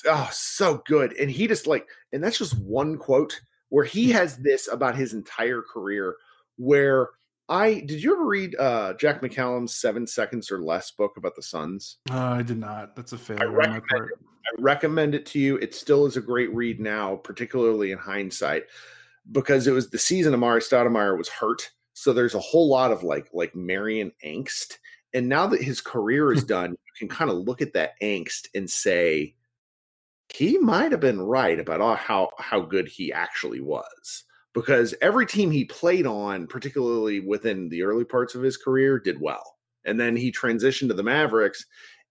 Oh, 0.06 0.30
so 0.32 0.82
good. 0.86 1.14
And 1.18 1.30
he 1.30 1.48
just 1.48 1.68
like, 1.68 1.88
and 2.14 2.24
that's 2.24 2.38
just 2.38 2.58
one 2.60 2.98
quote 2.98 3.42
where 3.70 3.84
he 3.84 4.10
mm. 4.10 4.14
has 4.14 4.38
this 4.38 4.70
about 4.72 4.96
his 4.96 5.14
entire 5.14 5.62
career. 5.62 6.16
Where 6.58 7.10
I 7.50 7.82
did 7.82 8.02
you 8.02 8.14
ever 8.14 8.26
read 8.26 8.56
uh 8.58 8.94
Jack 8.94 9.22
McCallum's 9.22 9.76
Seven 9.76 10.08
Seconds 10.08 10.52
or 10.52 10.62
Less 10.62 10.92
book 10.92 11.18
about 11.18 11.36
the 11.36 11.42
Suns? 11.42 11.98
Uh, 12.10 12.18
I 12.18 12.44
did 12.44 12.58
not. 12.58 12.96
That's 12.96 13.14
a 13.14 13.18
failure. 13.18 13.44
I 13.44 13.46
recommend, 13.48 13.84
it. 14.12 14.20
I 14.46 14.62
recommend 14.62 15.16
it 15.16 15.26
to 15.28 15.40
you. 15.40 15.58
It 15.58 15.76
still 15.76 16.06
is 16.06 16.18
a 16.18 16.22
great 16.22 16.54
read 16.54 16.80
now, 16.80 17.18
particularly 17.18 17.92
in 17.92 17.98
hindsight, 17.98 18.64
because 19.32 19.68
it 19.68 19.72
was 19.72 19.90
the 19.90 20.00
season 20.00 20.34
Amar'e 20.34 20.62
Stoudemire 20.62 21.18
was 21.18 21.30
hurt. 21.30 21.70
So 21.94 22.14
there's 22.14 22.36
a 22.36 22.40
whole 22.40 22.70
lot 22.70 22.92
of 22.92 23.04
like 23.04 23.28
like 23.34 23.56
Marion 23.56 24.12
angst 24.26 24.78
and 25.14 25.28
now 25.28 25.48
that 25.48 25.62
his 25.62 25.82
career 25.82 26.32
is 26.32 26.44
done, 26.46 26.72
you 26.72 26.94
can 26.98 27.08
kind 27.08 27.30
of 27.30 27.38
look 27.38 27.62
at 27.62 27.74
that 27.74 27.94
angst 28.02 28.48
and 28.56 28.70
say 28.70 29.36
he 30.34 30.58
might 30.58 30.92
have 30.92 31.02
been 31.02 31.22
right 31.22 31.60
about 31.60 31.98
how 31.98 32.30
how 32.38 32.62
good 32.62 32.88
he 32.88 33.12
actually 33.12 33.62
was 33.62 34.24
because 34.54 34.94
every 35.02 35.26
team 35.26 35.52
he 35.52 35.66
played 35.66 36.06
on, 36.06 36.48
particularly 36.48 37.20
within 37.20 37.70
the 37.70 37.84
early 37.84 38.06
parts 38.06 38.36
of 38.36 38.42
his 38.42 38.58
career, 38.58 39.00
did 39.00 39.20
well. 39.20 39.58
And 39.86 40.00
then 40.00 40.16
he 40.16 40.32
transitioned 40.32 40.90
to 40.90 40.94
the 40.94 41.04
Mavericks. 41.04 41.66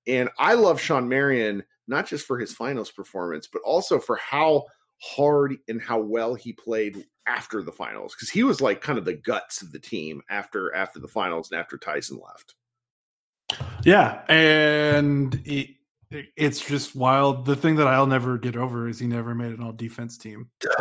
And 0.07 0.29
I 0.39 0.55
love 0.55 0.81
Shawn 0.81 1.09
Marion 1.09 1.63
not 1.87 2.07
just 2.07 2.27
for 2.27 2.39
his 2.39 2.53
finals 2.53 2.91
performance, 2.91 3.49
but 3.53 3.63
also 3.63 3.99
for 3.99 4.17
how 4.17 4.65
hard 5.03 5.57
and 5.69 5.83
how 5.83 5.99
well 5.99 6.35
he 6.35 6.53
played 6.53 7.05
after 7.27 7.63
the 7.63 7.73
finals 7.73 8.15
because 8.15 8.31
he 8.31 8.43
was 8.43 8.61
like 8.61 8.81
kind 8.81 8.99
of 8.99 9.05
the 9.05 9.15
guts 9.15 9.63
of 9.63 9.73
the 9.73 9.79
team 9.79 10.21
after 10.31 10.75
after 10.75 10.99
the 10.99 11.09
finals 11.09 11.51
and 11.51 11.61
after 11.61 11.77
Tyson 11.77 12.19
left. 12.25 12.55
Yeah, 13.85 14.23
and 14.29 15.41
it, 15.45 15.71
it's 16.37 16.61
just 16.65 16.95
wild. 16.97 17.47
The 17.47 17.57
thing 17.57 17.77
that 17.77 17.87
I'll 17.87 18.07
never 18.07 18.39
get 18.39 18.57
over 18.57 18.89
is 18.89 18.99
he 18.99 19.07
never 19.07 19.35
made 19.35 19.53
an 19.53 19.63
all 19.63 19.73
defense 19.73 20.19
team. 20.19 20.49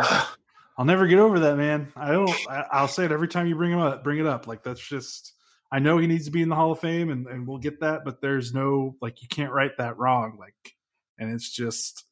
I'll 0.78 0.84
never 0.86 1.06
get 1.06 1.18
over 1.18 1.38
that, 1.40 1.56
man. 1.56 1.92
I 1.94 2.12
don't. 2.12 2.30
I, 2.48 2.80
will 2.80 2.88
say 2.88 3.04
it 3.04 3.12
every 3.12 3.28
time 3.28 3.46
you 3.46 3.54
bring 3.54 3.72
him 3.72 3.80
up. 3.80 4.02
Bring 4.02 4.18
it 4.18 4.26
up. 4.26 4.46
Like 4.46 4.62
that's 4.62 4.80
just. 4.80 5.34
I 5.72 5.78
know 5.78 5.98
he 5.98 6.08
needs 6.08 6.24
to 6.24 6.32
be 6.32 6.42
in 6.42 6.48
the 6.48 6.56
Hall 6.56 6.72
of 6.72 6.80
Fame, 6.80 7.10
and, 7.10 7.26
and 7.28 7.46
we'll 7.46 7.58
get 7.58 7.80
that. 7.80 8.04
But 8.04 8.20
there's 8.20 8.52
no 8.52 8.96
like 9.00 9.22
you 9.22 9.28
can't 9.28 9.52
write 9.52 9.76
that 9.78 9.98
wrong. 9.98 10.36
Like, 10.38 10.54
and 11.18 11.32
it's 11.32 11.50
just. 11.50 12.04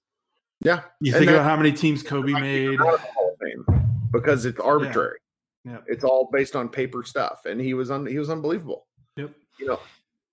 Yeah, 0.61 0.83
you 1.01 1.13
think 1.13 1.31
about 1.31 1.45
how 1.45 1.57
many 1.57 1.73
teams 1.73 2.03
Kobe 2.03 2.33
made. 2.33 2.79
because 4.13 4.45
it's 4.45 4.61
arbitrary. 4.61 5.19
Yeah. 5.65 5.73
yeah. 5.73 5.79
It's 5.87 6.05
all 6.05 6.29
based 6.33 6.57
on 6.57 6.69
paper 6.69 7.05
stuff, 7.05 7.47
and 7.47 7.61
he 7.61 7.75
was 7.75 7.91
un, 7.91 8.07
he 8.07 8.19
was 8.19 8.29
unbelievable. 8.29 8.87
Yep. 9.17 9.31
You 9.61 9.67
know, 9.67 9.81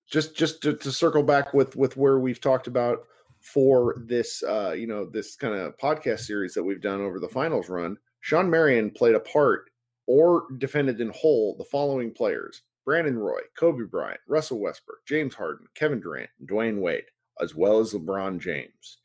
just 0.10 0.36
just 0.36 0.62
to, 0.62 0.74
to 0.74 0.92
circle 0.92 1.24
back 1.24 1.54
with 1.54 1.76
with 1.76 1.98
where 1.98 2.20
we've 2.20 2.42
talked 2.42 2.68
about 2.68 3.00
for 3.42 3.96
this 4.06 4.44
uh 4.44 4.72
you 4.72 4.88
know 4.88 5.06
this 5.06 5.36
kind 5.36 5.54
of 5.54 5.78
podcast 5.78 6.22
series 6.22 6.54
that 6.54 6.64
we've 6.64 6.82
done 6.82 7.02
over 7.02 7.20
the 7.20 7.28
finals 7.28 7.70
run 7.70 7.98
Shawn 8.22 8.50
marion 8.50 8.92
played 8.92 9.16
a 9.16 9.20
part 9.20 9.70
or 10.08 10.46
defended 10.58 11.00
in 11.02 11.10
whole 11.10 11.56
the 11.58 11.66
following 11.66 12.12
players 12.12 12.64
brandon 12.86 13.18
roy 13.18 13.42
kobe 13.58 13.86
bryant 13.86 14.20
russell 14.28 14.60
westbrook 14.60 15.06
james 15.08 15.36
harden 15.36 15.68
kevin 15.76 16.00
durant 16.00 16.30
Dwyane 16.46 16.80
wade 16.80 17.06
as 17.42 17.54
well 17.54 17.80
as 17.80 17.94
lebron 17.94 18.40
james 18.40 18.98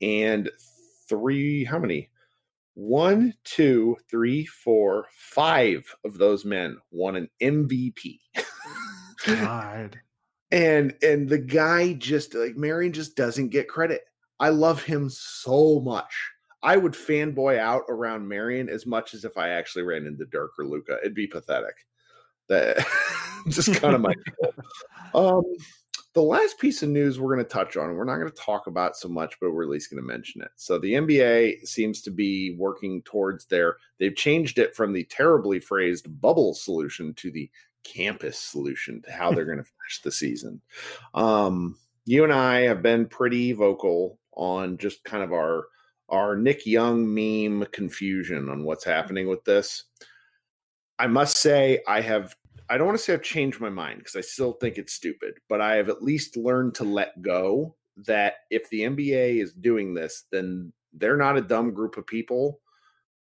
and 0.00 0.50
three 1.08 1.64
how 1.64 1.78
many 1.78 2.10
One, 2.76 3.32
two, 3.42 3.96
three, 4.10 4.44
four, 4.44 5.06
five 5.10 5.94
of 6.04 6.18
those 6.18 6.44
men 6.44 6.76
won 6.90 7.16
an 7.16 7.30
MVP. 7.40 8.18
God. 9.26 9.98
And 10.50 10.94
and 11.02 11.28
the 11.28 11.38
guy 11.38 11.94
just 11.94 12.34
like 12.34 12.56
Marion 12.56 12.92
just 12.92 13.16
doesn't 13.16 13.48
get 13.48 13.68
credit. 13.68 14.02
I 14.38 14.50
love 14.50 14.82
him 14.82 15.08
so 15.10 15.80
much. 15.80 16.14
I 16.62 16.76
would 16.76 16.92
fanboy 16.92 17.58
out 17.58 17.84
around 17.88 18.28
Marion 18.28 18.68
as 18.68 18.86
much 18.86 19.14
as 19.14 19.24
if 19.24 19.36
I 19.36 19.50
actually 19.50 19.82
ran 19.82 20.06
into 20.06 20.26
Dirk 20.26 20.52
or 20.58 20.66
Luka. 20.66 20.98
It'd 21.00 21.14
be 21.14 21.26
pathetic. 21.26 21.74
That 22.48 22.84
just 23.48 23.74
kind 23.74 23.94
of 23.94 24.00
my. 24.00 24.14
Um, 25.14 25.44
the 26.16 26.22
last 26.22 26.58
piece 26.58 26.82
of 26.82 26.88
news 26.88 27.20
we're 27.20 27.34
going 27.34 27.44
to 27.44 27.50
touch 27.50 27.76
on, 27.76 27.94
we're 27.94 28.04
not 28.04 28.16
going 28.16 28.30
to 28.30 28.42
talk 28.42 28.66
about 28.66 28.96
so 28.96 29.06
much, 29.08 29.36
but 29.40 29.52
we're 29.52 29.64
at 29.64 29.68
least 29.68 29.90
going 29.90 30.02
to 30.02 30.06
mention 30.06 30.42
it. 30.42 30.48
So 30.56 30.78
the 30.78 30.94
NBA 30.94 31.66
seems 31.66 32.00
to 32.02 32.10
be 32.10 32.56
working 32.58 33.02
towards 33.02 33.44
their, 33.44 33.76
they've 34.00 34.16
changed 34.16 34.58
it 34.58 34.74
from 34.74 34.92
the 34.92 35.04
terribly 35.04 35.60
phrased 35.60 36.20
bubble 36.20 36.54
solution 36.54 37.14
to 37.14 37.30
the 37.30 37.50
campus 37.86 38.38
solution 38.38 39.00
to 39.02 39.12
how 39.12 39.32
they're 39.32 39.44
going 39.44 39.58
to 39.58 39.64
finish 39.64 40.02
the 40.02 40.12
season. 40.12 40.60
Um, 41.14 41.78
you 42.04 42.24
and 42.24 42.32
I 42.32 42.60
have 42.60 42.82
been 42.82 43.06
pretty 43.06 43.52
vocal 43.52 44.18
on 44.32 44.78
just 44.78 45.04
kind 45.04 45.22
of 45.22 45.32
our 45.32 45.66
our 46.08 46.36
Nick 46.36 46.66
Young 46.66 47.12
meme 47.12 47.66
confusion 47.72 48.48
on 48.48 48.64
what's 48.64 48.84
happening 48.84 49.28
with 49.28 49.44
this. 49.44 49.84
I 50.98 51.08
must 51.08 51.38
say 51.38 51.80
I 51.86 52.00
have 52.00 52.34
I 52.68 52.78
don't 52.78 52.86
want 52.86 52.98
to 52.98 53.04
say 53.04 53.12
I've 53.12 53.22
changed 53.22 53.60
my 53.60 53.70
mind 53.70 53.98
because 53.98 54.16
I 54.16 54.20
still 54.20 54.52
think 54.52 54.76
it's 54.76 54.92
stupid, 54.92 55.34
but 55.48 55.60
I 55.60 55.76
have 55.76 55.88
at 55.88 56.02
least 56.02 56.36
learned 56.36 56.74
to 56.76 56.84
let 56.84 57.22
go 57.22 57.76
that 58.06 58.34
if 58.50 58.68
the 58.70 58.80
NBA 58.80 59.42
is 59.42 59.52
doing 59.52 59.94
this, 59.94 60.24
then 60.30 60.72
they're 60.92 61.16
not 61.16 61.36
a 61.36 61.42
dumb 61.42 61.72
group 61.72 61.96
of 61.96 62.06
people. 62.06 62.60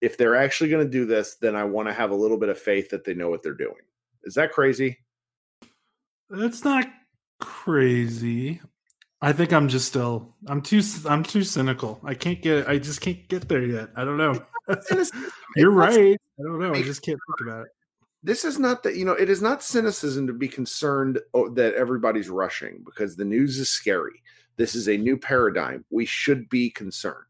If 0.01 0.17
they're 0.17 0.35
actually 0.35 0.69
going 0.69 0.85
to 0.85 0.89
do 0.89 1.05
this, 1.05 1.35
then 1.35 1.55
I 1.55 1.63
want 1.63 1.87
to 1.87 1.93
have 1.93 2.11
a 2.11 2.15
little 2.15 2.37
bit 2.37 2.49
of 2.49 2.57
faith 2.57 2.89
that 2.89 3.03
they 3.03 3.13
know 3.13 3.29
what 3.29 3.43
they're 3.43 3.53
doing. 3.53 3.75
Is 4.29 4.35
that 4.35 4.51
crazy? 4.51 4.99
That's 6.29 6.63
not 6.63 6.85
crazy. 7.39 8.61
I 9.23 9.33
think 9.33 9.51
I'm 9.51 9.67
just 9.67 9.87
still 9.87 10.35
I'm 10.45 10.61
too 10.61 10.83
I'm 11.07 11.23
too 11.23 11.43
cynical. 11.43 11.99
I 12.03 12.13
can't 12.13 12.39
get 12.43 12.69
I 12.69 12.77
just 12.77 13.01
can't 13.01 13.27
get 13.27 13.49
there 13.49 13.65
yet. 13.65 13.89
I 13.95 14.05
don't 14.05 14.17
know. 14.17 14.39
You're 15.55 15.71
right. 15.71 16.15
I 16.39 16.43
don't 16.43 16.59
know. 16.59 16.75
I 16.75 16.83
just 16.83 17.01
can't 17.01 17.19
think 17.27 17.49
about 17.49 17.65
it. 17.65 17.71
This 18.21 18.45
is 18.45 18.59
not 18.59 18.83
that 18.83 18.97
you 18.97 19.03
know. 19.03 19.13
It 19.13 19.31
is 19.31 19.41
not 19.41 19.63
cynicism 19.63 20.27
to 20.27 20.33
be 20.33 20.47
concerned 20.47 21.19
that 21.33 21.73
everybody's 21.75 22.29
rushing 22.29 22.83
because 22.85 23.15
the 23.15 23.25
news 23.25 23.57
is 23.57 23.71
scary. 23.71 24.21
This 24.57 24.75
is 24.75 24.89
a 24.89 24.95
new 24.95 25.17
paradigm. 25.17 25.85
We 25.89 26.05
should 26.05 26.49
be 26.49 26.69
concerned. 26.69 27.25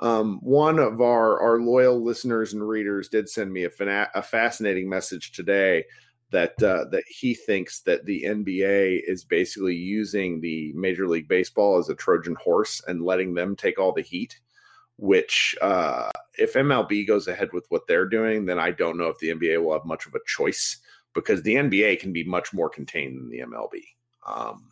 Um, 0.00 0.38
one 0.42 0.78
of 0.78 1.02
our 1.02 1.38
our 1.38 1.60
loyal 1.60 2.02
listeners 2.02 2.54
and 2.54 2.66
readers 2.66 3.10
did 3.10 3.28
send 3.28 3.52
me 3.52 3.64
a, 3.64 3.70
fana- 3.70 4.08
a 4.14 4.22
fascinating 4.22 4.88
message 4.88 5.32
today 5.32 5.84
that 6.30 6.62
uh, 6.62 6.84
that 6.90 7.04
he 7.08 7.34
thinks 7.34 7.80
that 7.82 8.04
the 8.04 8.24
NBA 8.24 9.00
is 9.06 9.24
basically 9.24 9.74
using 9.74 10.40
the 10.40 10.72
Major 10.74 11.08
League 11.08 11.28
Baseball 11.28 11.78
as 11.78 11.88
a 11.88 11.94
Trojan 11.94 12.36
horse 12.36 12.82
and 12.86 13.04
letting 13.04 13.34
them 13.34 13.56
take 13.56 13.78
all 13.78 13.92
the 13.92 14.02
heat. 14.02 14.38
Which, 14.96 15.56
uh, 15.62 16.10
if 16.38 16.52
MLB 16.52 17.06
goes 17.06 17.26
ahead 17.26 17.54
with 17.54 17.64
what 17.70 17.86
they're 17.86 18.06
doing, 18.06 18.44
then 18.44 18.58
I 18.58 18.70
don't 18.70 18.98
know 18.98 19.08
if 19.08 19.18
the 19.18 19.30
NBA 19.30 19.62
will 19.64 19.72
have 19.72 19.86
much 19.86 20.04
of 20.06 20.14
a 20.14 20.20
choice 20.26 20.76
because 21.14 21.42
the 21.42 21.54
NBA 21.54 22.00
can 22.00 22.12
be 22.12 22.22
much 22.22 22.52
more 22.52 22.68
contained 22.68 23.18
than 23.18 23.30
the 23.30 23.40
MLB. 23.40 23.80
Um, 24.26 24.70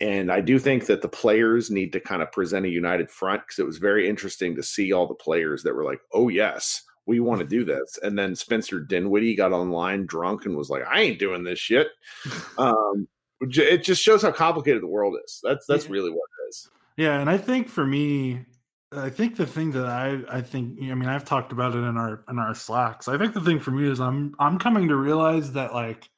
and 0.00 0.30
I 0.32 0.40
do 0.40 0.58
think 0.58 0.86
that 0.86 1.02
the 1.02 1.08
players 1.08 1.70
need 1.70 1.92
to 1.92 2.00
kind 2.00 2.22
of 2.22 2.32
present 2.32 2.64
a 2.64 2.70
united 2.70 3.10
front 3.10 3.42
because 3.42 3.58
it 3.58 3.66
was 3.66 3.78
very 3.78 4.08
interesting 4.08 4.54
to 4.56 4.62
see 4.62 4.92
all 4.92 5.06
the 5.06 5.14
players 5.14 5.62
that 5.64 5.74
were 5.74 5.84
like, 5.84 6.00
"Oh 6.12 6.28
yes, 6.28 6.82
we 7.06 7.20
want 7.20 7.40
to 7.40 7.46
do 7.46 7.64
this. 7.64 7.98
And 8.02 8.18
then 8.18 8.34
Spencer 8.34 8.80
Dinwiddie 8.80 9.34
got 9.34 9.52
online 9.52 10.06
drunk 10.06 10.46
and 10.46 10.56
was 10.56 10.70
like, 10.70 10.82
I 10.86 11.00
ain't 11.00 11.18
doing 11.18 11.44
this 11.44 11.58
shit. 11.58 11.88
um, 12.58 13.08
it 13.40 13.84
just 13.84 14.02
shows 14.02 14.22
how 14.22 14.32
complicated 14.32 14.82
the 14.82 14.88
world 14.88 15.16
is. 15.24 15.40
That's 15.42 15.66
that's 15.66 15.86
yeah. 15.86 15.92
really 15.92 16.10
what 16.10 16.18
it 16.18 16.48
is. 16.50 16.70
Yeah, 16.96 17.18
and 17.20 17.30
I 17.30 17.38
think 17.38 17.68
for 17.68 17.86
me, 17.86 18.44
I 18.92 19.08
think 19.08 19.36
the 19.36 19.46
thing 19.46 19.70
that 19.72 19.86
I 19.86 20.20
I 20.28 20.42
think 20.42 20.78
I 20.82 20.94
mean 20.94 21.08
I've 21.08 21.24
talked 21.24 21.52
about 21.52 21.74
it 21.74 21.78
in 21.78 21.96
our 21.96 22.24
in 22.28 22.38
our 22.38 22.54
slacks. 22.54 23.08
I 23.08 23.16
think 23.16 23.34
the 23.34 23.40
thing 23.40 23.60
for 23.60 23.70
me 23.70 23.88
is 23.88 24.00
I'm 24.00 24.34
I'm 24.38 24.58
coming 24.58 24.88
to 24.88 24.96
realize 24.96 25.52
that 25.52 25.72
like 25.72 26.08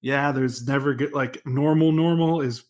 yeah, 0.00 0.32
there's 0.32 0.66
never 0.66 0.94
get 0.94 1.12
like 1.14 1.44
normal 1.46 1.92
normal 1.92 2.40
is 2.40 2.64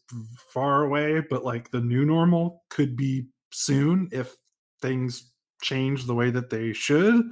far 0.53 0.85
away, 0.85 1.21
but 1.21 1.45
like 1.45 1.71
the 1.71 1.81
new 1.81 2.05
normal 2.05 2.65
could 2.69 2.97
be 2.97 3.29
soon 3.53 4.09
if 4.13 4.35
things 4.81 5.31
change 5.61 6.05
the 6.05 6.15
way 6.15 6.31
that 6.31 6.51
they 6.51 6.73
should. 6.73 7.29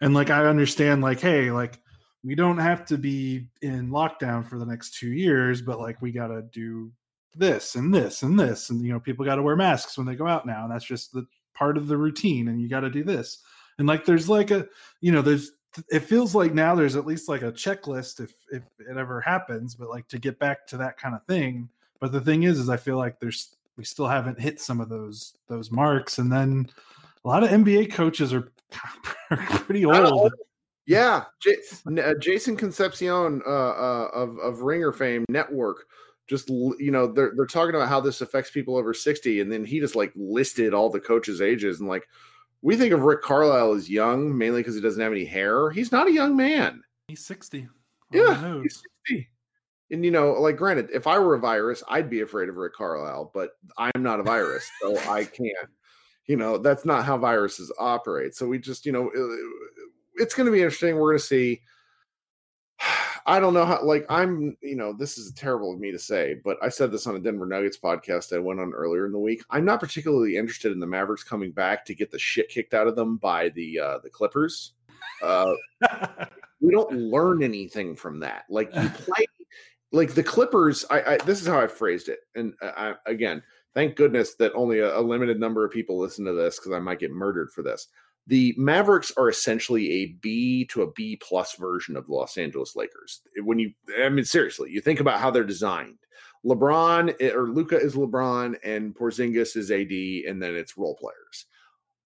And 0.00 0.14
like 0.14 0.30
I 0.30 0.44
understand 0.46 1.02
like 1.02 1.20
hey, 1.20 1.50
like 1.50 1.80
we 2.22 2.34
don't 2.34 2.58
have 2.58 2.84
to 2.86 2.98
be 2.98 3.48
in 3.62 3.90
lockdown 3.90 4.48
for 4.48 4.58
the 4.58 4.66
next 4.66 4.94
2 4.98 5.08
years, 5.08 5.60
but 5.60 5.78
like 5.78 6.00
we 6.00 6.10
got 6.10 6.28
to 6.28 6.42
do 6.42 6.90
this 7.36 7.74
and 7.74 7.92
this 7.92 8.22
and 8.22 8.38
this 8.38 8.70
and 8.70 8.80
you 8.82 8.92
know 8.92 9.00
people 9.00 9.24
got 9.24 9.34
to 9.34 9.42
wear 9.42 9.56
masks 9.56 9.98
when 9.98 10.06
they 10.06 10.14
go 10.14 10.28
out 10.28 10.46
now 10.46 10.62
and 10.62 10.72
that's 10.72 10.84
just 10.84 11.12
the 11.12 11.26
part 11.52 11.76
of 11.76 11.88
the 11.88 11.96
routine 11.96 12.46
and 12.48 12.60
you 12.60 12.68
got 12.68 12.80
to 12.80 12.90
do 12.90 13.02
this. 13.02 13.38
And 13.78 13.88
like 13.88 14.04
there's 14.04 14.28
like 14.28 14.50
a 14.50 14.66
you 15.00 15.12
know 15.12 15.22
there's 15.22 15.52
it 15.90 16.00
feels 16.00 16.34
like 16.34 16.54
now 16.54 16.74
there's 16.74 16.96
at 16.96 17.06
least 17.06 17.28
like 17.28 17.42
a 17.42 17.52
checklist 17.52 18.20
if 18.20 18.32
if 18.52 18.62
it 18.78 18.96
ever 18.96 19.20
happens 19.20 19.74
but 19.74 19.90
like 19.90 20.06
to 20.08 20.18
get 20.18 20.38
back 20.38 20.66
to 20.66 20.76
that 20.76 20.96
kind 20.96 21.14
of 21.14 21.24
thing 21.26 21.68
but 22.00 22.12
the 22.12 22.20
thing 22.20 22.44
is 22.44 22.58
is 22.58 22.68
i 22.68 22.76
feel 22.76 22.96
like 22.96 23.18
there's 23.18 23.56
we 23.76 23.84
still 23.84 24.06
haven't 24.06 24.40
hit 24.40 24.60
some 24.60 24.80
of 24.80 24.88
those 24.88 25.34
those 25.48 25.70
marks 25.70 26.18
and 26.18 26.30
then 26.30 26.68
a 27.24 27.28
lot 27.28 27.42
of 27.42 27.50
NBA 27.50 27.92
coaches 27.92 28.32
are 28.32 28.52
pretty 29.30 29.84
old. 29.84 30.32
Yeah, 30.86 31.24
J- 31.40 31.56
uh, 32.02 32.14
Jason 32.20 32.56
Concepcion 32.56 33.42
uh, 33.46 33.50
uh, 33.50 34.08
of 34.12 34.38
of 34.38 34.60
Ringer 34.60 34.92
fame 34.92 35.24
network 35.28 35.86
just 36.26 36.48
you 36.48 36.90
know 36.90 37.06
they're 37.06 37.32
they're 37.36 37.46
talking 37.46 37.74
about 37.74 37.88
how 37.88 38.00
this 38.00 38.22
affects 38.22 38.50
people 38.50 38.78
over 38.78 38.94
60 38.94 39.40
and 39.40 39.52
then 39.52 39.62
he 39.62 39.78
just 39.78 39.94
like 39.94 40.10
listed 40.16 40.72
all 40.72 40.88
the 40.88 40.98
coaches 40.98 41.42
ages 41.42 41.80
and 41.80 41.88
like 41.88 42.08
we 42.62 42.76
think 42.76 42.94
of 42.94 43.02
Rick 43.02 43.20
Carlisle 43.20 43.74
as 43.74 43.90
young 43.90 44.36
mainly 44.36 44.60
because 44.60 44.74
he 44.74 44.80
doesn't 44.80 45.02
have 45.02 45.12
any 45.12 45.26
hair. 45.26 45.68
He's 45.68 45.92
not 45.92 46.08
a 46.08 46.12
young 46.12 46.34
man. 46.34 46.82
He's 47.08 47.24
60 47.26 47.68
yeah 48.14 48.62
he's 48.62 48.82
60 49.08 49.28
and 49.90 50.04
you 50.04 50.10
know 50.10 50.32
like 50.32 50.56
granted 50.56 50.88
if 50.92 51.06
i 51.06 51.18
were 51.18 51.34
a 51.34 51.40
virus 51.40 51.82
i'd 51.88 52.10
be 52.10 52.20
afraid 52.20 52.48
of 52.48 52.56
rick 52.56 52.74
carlisle 52.74 53.30
but 53.34 53.50
i'm 53.78 54.02
not 54.02 54.20
a 54.20 54.22
virus 54.22 54.68
so 54.80 54.96
i 55.10 55.24
can't 55.24 55.68
you 56.26 56.36
know 56.36 56.58
that's 56.58 56.84
not 56.84 57.04
how 57.04 57.18
viruses 57.18 57.72
operate. 57.78 58.34
So 58.34 58.46
we 58.46 58.58
just 58.58 58.86
you 58.86 58.92
know 58.92 59.10
it's 60.16 60.34
going 60.34 60.46
to 60.46 60.52
be 60.52 60.58
interesting 60.58 60.96
we're 60.96 61.12
going 61.12 61.18
to 61.18 61.24
see. 61.24 61.60
I 63.26 63.40
don't 63.40 63.54
know 63.54 63.64
how 63.64 63.82
like 63.82 64.04
i'm 64.10 64.54
you 64.60 64.76
know 64.76 64.92
this 64.92 65.16
is 65.16 65.32
terrible 65.32 65.72
of 65.72 65.80
me 65.80 65.90
to 65.90 65.98
say 65.98 66.36
but 66.44 66.58
i 66.62 66.68
said 66.68 66.92
this 66.92 67.06
on 67.06 67.16
a 67.16 67.18
denver 67.18 67.46
nuggets 67.46 67.78
podcast 67.78 68.36
i 68.36 68.38
went 68.38 68.60
on 68.60 68.74
earlier 68.74 69.06
in 69.06 69.12
the 69.12 69.18
week. 69.18 69.42
I'm 69.48 69.64
not 69.64 69.80
particularly 69.80 70.36
interested 70.36 70.72
in 70.72 70.78
the 70.78 70.86
mavericks 70.86 71.24
coming 71.24 71.50
back 71.50 71.86
to 71.86 71.94
get 71.94 72.10
the 72.10 72.18
shit 72.18 72.50
kicked 72.50 72.74
out 72.74 72.86
of 72.86 72.96
them 72.96 73.16
by 73.16 73.48
the 73.50 73.80
uh 73.80 73.98
the 74.02 74.10
clippers. 74.10 74.74
Uh 75.22 75.54
we 76.60 76.70
don't 76.70 76.92
learn 76.92 77.42
anything 77.42 77.96
from 77.96 78.20
that. 78.20 78.44
Like 78.50 78.74
you 78.74 78.88
play 78.94 79.24
like 79.94 80.12
the 80.12 80.22
clippers 80.22 80.84
i, 80.90 81.14
I 81.14 81.16
this 81.18 81.40
is 81.40 81.46
how 81.46 81.60
i 81.60 81.66
phrased 81.66 82.08
it 82.08 82.18
and 82.34 82.52
uh, 82.60 82.72
I, 82.76 83.10
again 83.10 83.42
thank 83.74 83.96
goodness 83.96 84.34
that 84.36 84.52
only 84.54 84.78
a, 84.78 84.98
a 84.98 85.00
limited 85.00 85.38
number 85.38 85.64
of 85.64 85.72
people 85.72 85.98
listen 85.98 86.24
to 86.24 86.32
this 86.32 86.58
because 86.58 86.72
I 86.72 86.78
might 86.78 87.00
get 87.00 87.10
murdered 87.10 87.50
for 87.50 87.62
this. 87.62 87.88
The 88.26 88.54
Mavericks 88.56 89.12
are 89.18 89.28
essentially 89.28 89.90
a 89.90 90.06
B 90.06 90.64
to 90.66 90.82
a 90.82 90.90
B 90.92 91.16
plus 91.16 91.56
version 91.56 91.96
of 91.96 92.06
the 92.06 92.14
Los 92.14 92.38
Angeles 92.38 92.74
Lakers. 92.74 93.20
When 93.42 93.58
you, 93.58 93.72
I 94.00 94.08
mean, 94.08 94.24
seriously, 94.24 94.70
you 94.70 94.80
think 94.80 95.00
about 95.00 95.20
how 95.20 95.30
they're 95.30 95.44
designed. 95.44 95.98
LeBron 96.44 97.14
eh, 97.20 97.30
or 97.30 97.48
Luka 97.48 97.78
is 97.78 97.94
LeBron 97.94 98.56
and 98.64 98.94
Porzingis 98.94 99.56
is 99.56 99.70
AD, 99.70 100.30
and 100.30 100.42
then 100.42 100.54
it's 100.54 100.78
role 100.78 100.96
players. 100.96 101.46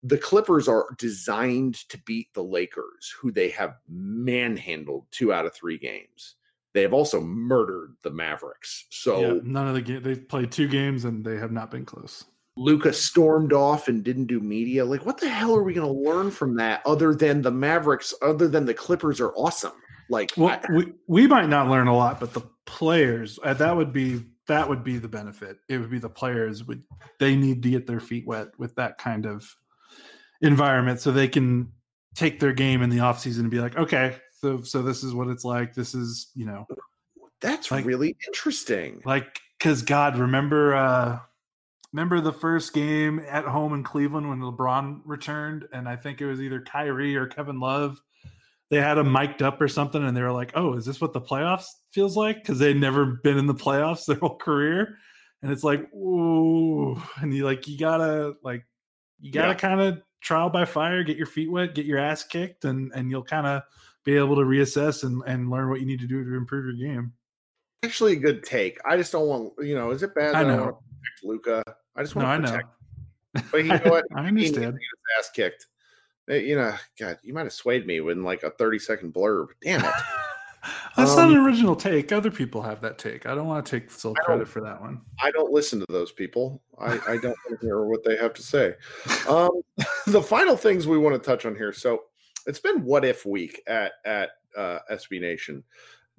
The 0.03 0.19
Clippers 0.19 0.69
are 0.69 0.87
designed 0.99 1.75
to 1.89 1.99
beat 1.99 2.33
the 2.35 2.43
Lakers, 2.43 3.15
who 3.21 3.31
they 3.31 3.51
have 3.51 3.77
manhandled 3.89 5.07
two 5.11 5.33
out 5.33 5.47
of 5.47 5.55
three 5.55 5.79
games 5.79 6.37
they 6.75 6.83
have 6.83 6.93
also 6.93 7.21
murdered 7.21 7.97
the 8.03 8.11
Mavericks. 8.11 8.87
So 8.91 9.21
yeah, 9.21 9.41
none 9.43 9.69
of 9.69 9.75
the 9.75 9.83
game 9.83 10.03
they've 10.03 10.29
played 10.29 10.53
two 10.53 10.69
games 10.69 11.05
and 11.05 11.25
they 11.25 11.37
have 11.37 11.53
not 11.53 11.71
been 11.71 11.85
close. 11.85 12.25
Luka 12.57 12.93
stormed 12.93 13.53
off 13.53 13.87
and 13.87 14.03
didn't 14.03 14.27
do 14.27 14.41
media. 14.41 14.85
Like, 14.85 15.07
what 15.07 15.19
the 15.19 15.29
hell 15.29 15.55
are 15.55 15.63
we 15.63 15.73
going 15.73 15.87
to 15.87 16.11
learn 16.11 16.31
from 16.31 16.57
that? 16.57 16.83
Other 16.85 17.15
than 17.15 17.41
the 17.41 17.53
Mavericks, 17.53 18.13
other 18.21 18.49
than 18.49 18.67
the 18.67 18.75
Clippers 18.75 19.21
are 19.21 19.33
awesome. 19.35 19.73
Like, 20.11 20.33
well, 20.37 20.51
I, 20.51 20.73
we 20.73 20.93
we 21.07 21.27
might 21.27 21.49
not 21.49 21.69
learn 21.69 21.87
a 21.87 21.97
lot, 21.97 22.19
but 22.19 22.33
the 22.33 22.43
players 22.67 23.39
uh, 23.45 23.55
that 23.55 23.77
would 23.77 23.93
be 23.93 24.23
that 24.49 24.69
would 24.69 24.83
be 24.83 24.99
the 24.99 25.09
benefit. 25.09 25.59
It 25.69 25.79
would 25.79 25.91
be 25.91 25.99
the 25.99 26.09
players 26.09 26.65
would 26.65 26.83
they 27.21 27.37
need 27.37 27.63
to 27.63 27.71
get 27.71 27.87
their 27.87 28.01
feet 28.01 28.27
wet 28.27 28.49
with 28.59 28.75
that 28.77 28.99
kind 28.99 29.27
of 29.27 29.55
environment 30.41 31.01
so 31.01 31.13
they 31.13 31.29
can 31.29 31.73
take 32.15 32.41
their 32.41 32.53
game 32.53 32.83
in 32.83 32.91
the 32.91 32.99
offseason 32.99 33.41
and 33.41 33.51
be 33.51 33.61
like, 33.61 33.77
okay, 33.77 34.17
so 34.41 34.63
so 34.63 34.83
this 34.83 35.03
is 35.03 35.15
what 35.15 35.29
it's 35.29 35.45
like 35.45 35.75
this 35.75 35.95
is 35.95 36.31
you 36.35 36.47
know 36.47 36.67
that's 37.41 37.71
like, 37.71 37.85
really 37.85 38.17
interesting 38.27 39.01
like 39.05 39.41
because 39.59 39.83
god 39.83 40.19
remember 40.19 40.75
uh 40.75 41.19
remember 41.93 42.21
the 42.21 42.33
first 42.33 42.73
game 42.73 43.21
at 43.29 43.45
home 43.45 43.73
in 43.73 43.83
Cleveland 43.83 44.29
when 44.29 44.41
LeBron 44.41 45.01
returned, 45.05 45.67
and 45.73 45.89
I 45.89 45.97
think 45.97 46.21
it 46.21 46.27
was 46.27 46.41
either 46.41 46.61
Kyrie 46.61 47.17
or 47.17 47.27
Kevin 47.27 47.61
Love. 47.61 48.01
They 48.71 48.77
had 48.77 48.99
him 48.99 49.11
mic'd 49.11 49.43
up 49.43 49.61
or 49.61 49.69
something, 49.69 50.05
and 50.05 50.17
they 50.17 50.21
were 50.21 50.33
like, 50.33 50.53
"Oh, 50.55 50.75
is 50.75 50.85
this 50.85 51.01
what 51.01 51.15
the 51.15 51.21
playoffs 51.21 51.67
feels 51.91 52.17
like?" 52.17 52.43
Because 52.43 52.59
they'd 52.59 52.77
never 52.77 53.07
been 53.25 53.39
in 53.39 53.47
the 53.47 53.55
playoffs 53.55 54.05
their 54.07 54.19
whole 54.19 54.37
career, 54.37 54.99
and 55.43 55.51
it's 55.51 55.65
like, 55.65 55.93
ooh, 55.95 57.01
and 57.17 57.33
you 57.35 57.45
like 57.45 57.67
you 57.67 57.79
gotta 57.79 58.35
like 58.43 58.67
you 59.21 59.33
gotta 59.33 59.53
Yeah. 59.53 59.55
kind 59.55 59.81
of 59.81 60.03
trial 60.21 60.51
by 60.51 60.65
fire, 60.65 61.03
get 61.03 61.17
your 61.17 61.27
feet 61.27 61.51
wet, 61.51 61.75
get 61.75 61.87
your 61.87 61.99
ass 61.99 62.25
kicked, 62.25 62.65
and 62.65 62.93
and 62.95 63.11
you'll 63.11 63.25
kind 63.25 63.47
of 63.47 63.63
be 64.09 64.17
able 64.17 64.37
to 64.37 64.43
reassess 64.43 65.05
and 65.05 65.23
and 65.27 65.51
learn 65.51 65.69
what 65.69 65.81
you 65.81 65.87
need 65.87 66.01
to 66.01 66.07
do 66.07 66.25
to 66.25 66.35
improve 66.35 66.65
your 66.65 66.89
game. 66.95 67.13
Actually, 67.85 68.15
a 68.15 68.17
good 68.17 68.43
take. 68.43 68.79
I 68.89 68.97
just 68.97 69.13
don't 69.13 69.29
want 69.29 69.53
you 69.61 69.75
know. 69.75 69.91
Is 69.91 70.03
it 70.03 70.15
bad? 70.15 70.35
I 70.35 70.43
that 70.45 70.51
I 70.51 70.57
know. 70.57 70.63
want 70.65 70.77
to 70.77 70.83
protect 70.83 71.25
Luka. 71.25 71.63
I 71.95 72.03
just 72.03 72.17
No, 72.17 72.25
want 72.25 72.45
I 72.45 72.47
to 72.47 72.53
know. 72.53 72.59
protect. 72.59 73.53
But 73.53 73.65
you 73.65 73.69
know 73.79 73.91
what? 73.91 74.05
I 74.17 74.23
He 74.23 74.29
understand. 74.29 74.65
get 74.65 74.73
his 74.73 75.19
ass 75.19 75.31
kicked. 75.35 75.67
Uh, 76.31 76.35
You 76.35 76.57
know, 76.57 76.75
God, 76.99 77.19
you 77.23 77.35
might 77.35 77.45
have 77.45 77.53
swayed 77.53 77.87
me 77.87 78.01
with 78.01 78.17
like 78.19 78.43
a 78.45 78.51
thirty 78.51 78.79
second 78.79 79.13
blurb. 79.13 79.49
Damn 79.63 79.85
it. 79.85 79.93
That's 80.97 81.17
not 81.17 81.29
Um, 81.29 81.37
an 81.37 81.45
original 81.47 81.77
take. 81.77 82.11
Other 82.11 82.31
people 82.33 82.63
have 82.63 82.81
that 82.81 82.99
take. 82.99 83.27
I 83.27 83.35
don't 83.35 83.47
want 83.47 83.65
to 83.65 83.71
take 83.71 83.91
full 83.91 84.15
credit 84.15 84.49
for 84.49 84.61
that 84.63 84.81
one. 84.81 85.03
I 85.23 85.31
don't 85.31 85.53
listen 85.53 85.79
to 85.79 85.87
those 85.89 86.11
people. 86.11 86.61
I, 86.81 86.99
I 87.07 87.17
don't 87.19 87.37
hear 87.61 87.85
what 87.85 88.03
they 88.05 88.17
have 88.17 88.35
to 88.35 88.43
say. 88.43 88.75
Um, 89.29 89.51
the 90.09 90.21
final 90.23 90.57
things 90.57 90.87
we 90.89 90.99
want 90.99 91.15
to 91.15 91.25
touch 91.25 91.47
on 91.47 91.55
here. 91.55 91.73
So 91.73 92.03
it's 92.49 92.59
been 92.59 92.83
what 92.83 93.05
if 93.05 93.25
week 93.25 93.63
at 93.69 93.93
at 94.05 94.31
uh, 94.57 94.79
SB 94.91 95.21
Nation. 95.21 95.63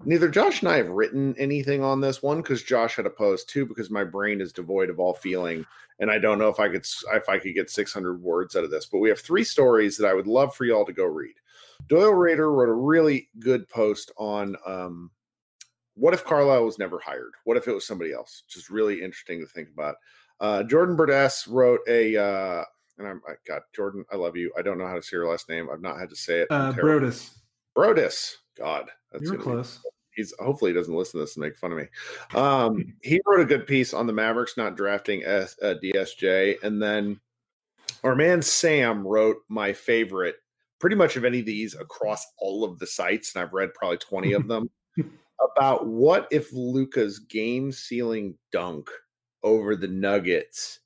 Neither 0.06 0.30
Josh 0.30 0.62
and 0.62 0.70
I 0.70 0.78
have 0.78 0.88
written 0.88 1.36
anything 1.38 1.84
on 1.84 2.00
this 2.00 2.24
one 2.24 2.38
because 2.38 2.64
Josh 2.64 2.96
had 2.96 3.06
a 3.06 3.10
post. 3.10 3.50
Two 3.50 3.66
because 3.66 3.90
my 3.90 4.06
brain 4.06 4.40
is 4.40 4.54
devoid 4.54 4.90
of 4.90 5.00
all 5.00 5.14
feeling, 5.14 5.66
and 6.00 6.10
I 6.10 6.20
don't 6.20 6.40
know 6.40 6.48
if 6.48 6.60
I 6.60 6.70
could 6.70 6.86
if 7.14 7.28
I 7.28 7.40
could 7.40 7.56
get 7.56 7.70
600 7.70 8.22
words 8.22 8.56
out 8.56 8.64
of 8.64 8.72
this. 8.72 8.86
But 8.86 9.00
we 9.00 9.10
have 9.10 9.20
three 9.20 9.44
stories 9.44 9.98
that 9.98 10.08
I 10.08 10.14
would 10.14 10.28
love 10.28 10.56
for 10.56 10.64
y'all 10.64 10.86
to 10.86 10.94
go 10.94 11.04
read. 11.04 11.36
Doyle 11.88 12.14
Rader 12.14 12.52
wrote 12.52 12.70
a 12.70 12.74
really 12.74 13.30
good 13.40 13.68
post 13.68 14.12
on 14.18 14.56
um, 14.66 15.12
what 15.96 16.14
if 16.14 16.24
Carlisle 16.24 16.64
was 16.64 16.80
never 16.80 17.00
hired? 17.00 17.34
What 17.44 17.58
if 17.58 17.68
it 17.68 17.74
was 17.74 17.86
somebody 17.86 18.14
else? 18.14 18.44
Just 18.48 18.70
really 18.70 19.02
interesting 19.02 19.42
to 19.42 19.48
think 19.48 19.70
about. 19.70 19.96
Uh, 20.40 20.64
Jordan 20.64 20.96
Burdess 20.96 21.46
wrote 21.48 21.82
a, 21.90 22.16
uh, 22.16 22.64
and 23.00 23.08
I'm, 23.08 23.22
I 23.28 23.34
got 23.48 23.64
Jordan. 23.74 24.06
I 24.12 24.18
love 24.18 24.36
you. 24.36 24.52
I 24.58 24.62
don't 24.62 24.78
know 24.78 24.88
how 24.88 24.96
to 24.96 25.02
say 25.02 25.18
your 25.18 25.30
last 25.30 25.50
name. 25.50 25.70
I've 25.72 25.82
not 25.82 26.00
had 26.00 26.10
to 26.10 26.16
say 26.16 26.42
it. 26.42 26.48
Uh. 26.52 26.74
Brodus, 26.74 27.32
Brodus. 27.76 28.36
God, 28.58 28.90
that's 29.12 29.24
you 29.24 29.32
were 29.32 29.38
gonna 29.38 29.50
be- 29.50 29.54
close. 29.56 29.80
He's 30.12 30.34
hopefully 30.38 30.72
he 30.72 30.76
doesn't 30.76 30.94
listen 30.94 31.20
to 31.20 31.24
this 31.24 31.38
and 31.38 31.44
make 31.44 31.56
fun 31.56 31.72
of 31.72 31.78
me. 31.78 31.86
Um, 32.36 32.94
he 33.02 33.22
wrote 33.26 33.40
a 33.40 33.46
good 33.46 33.66
piece 33.66 33.94
on 33.94 34.06
the 34.06 34.12
Mavericks 34.12 34.58
not 34.58 34.76
drafting 34.76 35.24
S, 35.24 35.56
uh, 35.64 35.76
DSJ, 35.82 36.62
and 36.62 36.82
then 36.82 37.22
our 38.04 38.16
man 38.16 38.42
Sam 38.42 39.08
wrote 39.08 39.38
my 39.48 39.72
favorite, 39.72 40.36
pretty 40.80 40.98
much 40.98 41.16
of 41.16 41.24
any 41.24 41.40
of 41.40 41.46
these 41.46 41.74
across 41.74 42.26
all 42.38 42.66
of 42.66 42.80
the 42.80 42.88
sites, 42.88 43.34
and 43.34 43.42
I've 43.42 43.54
read 43.54 43.74
probably 43.74 43.98
twenty 43.98 44.34
of 44.34 44.48
them 44.48 44.70
about 45.56 45.88
what 45.88 46.28
if 46.32 46.52
Luka's 46.52 47.20
game 47.20 47.72
sealing 47.72 48.38
dunk 48.52 48.90
over 49.42 49.78
the 49.78 49.88
Nuggets 49.88 50.82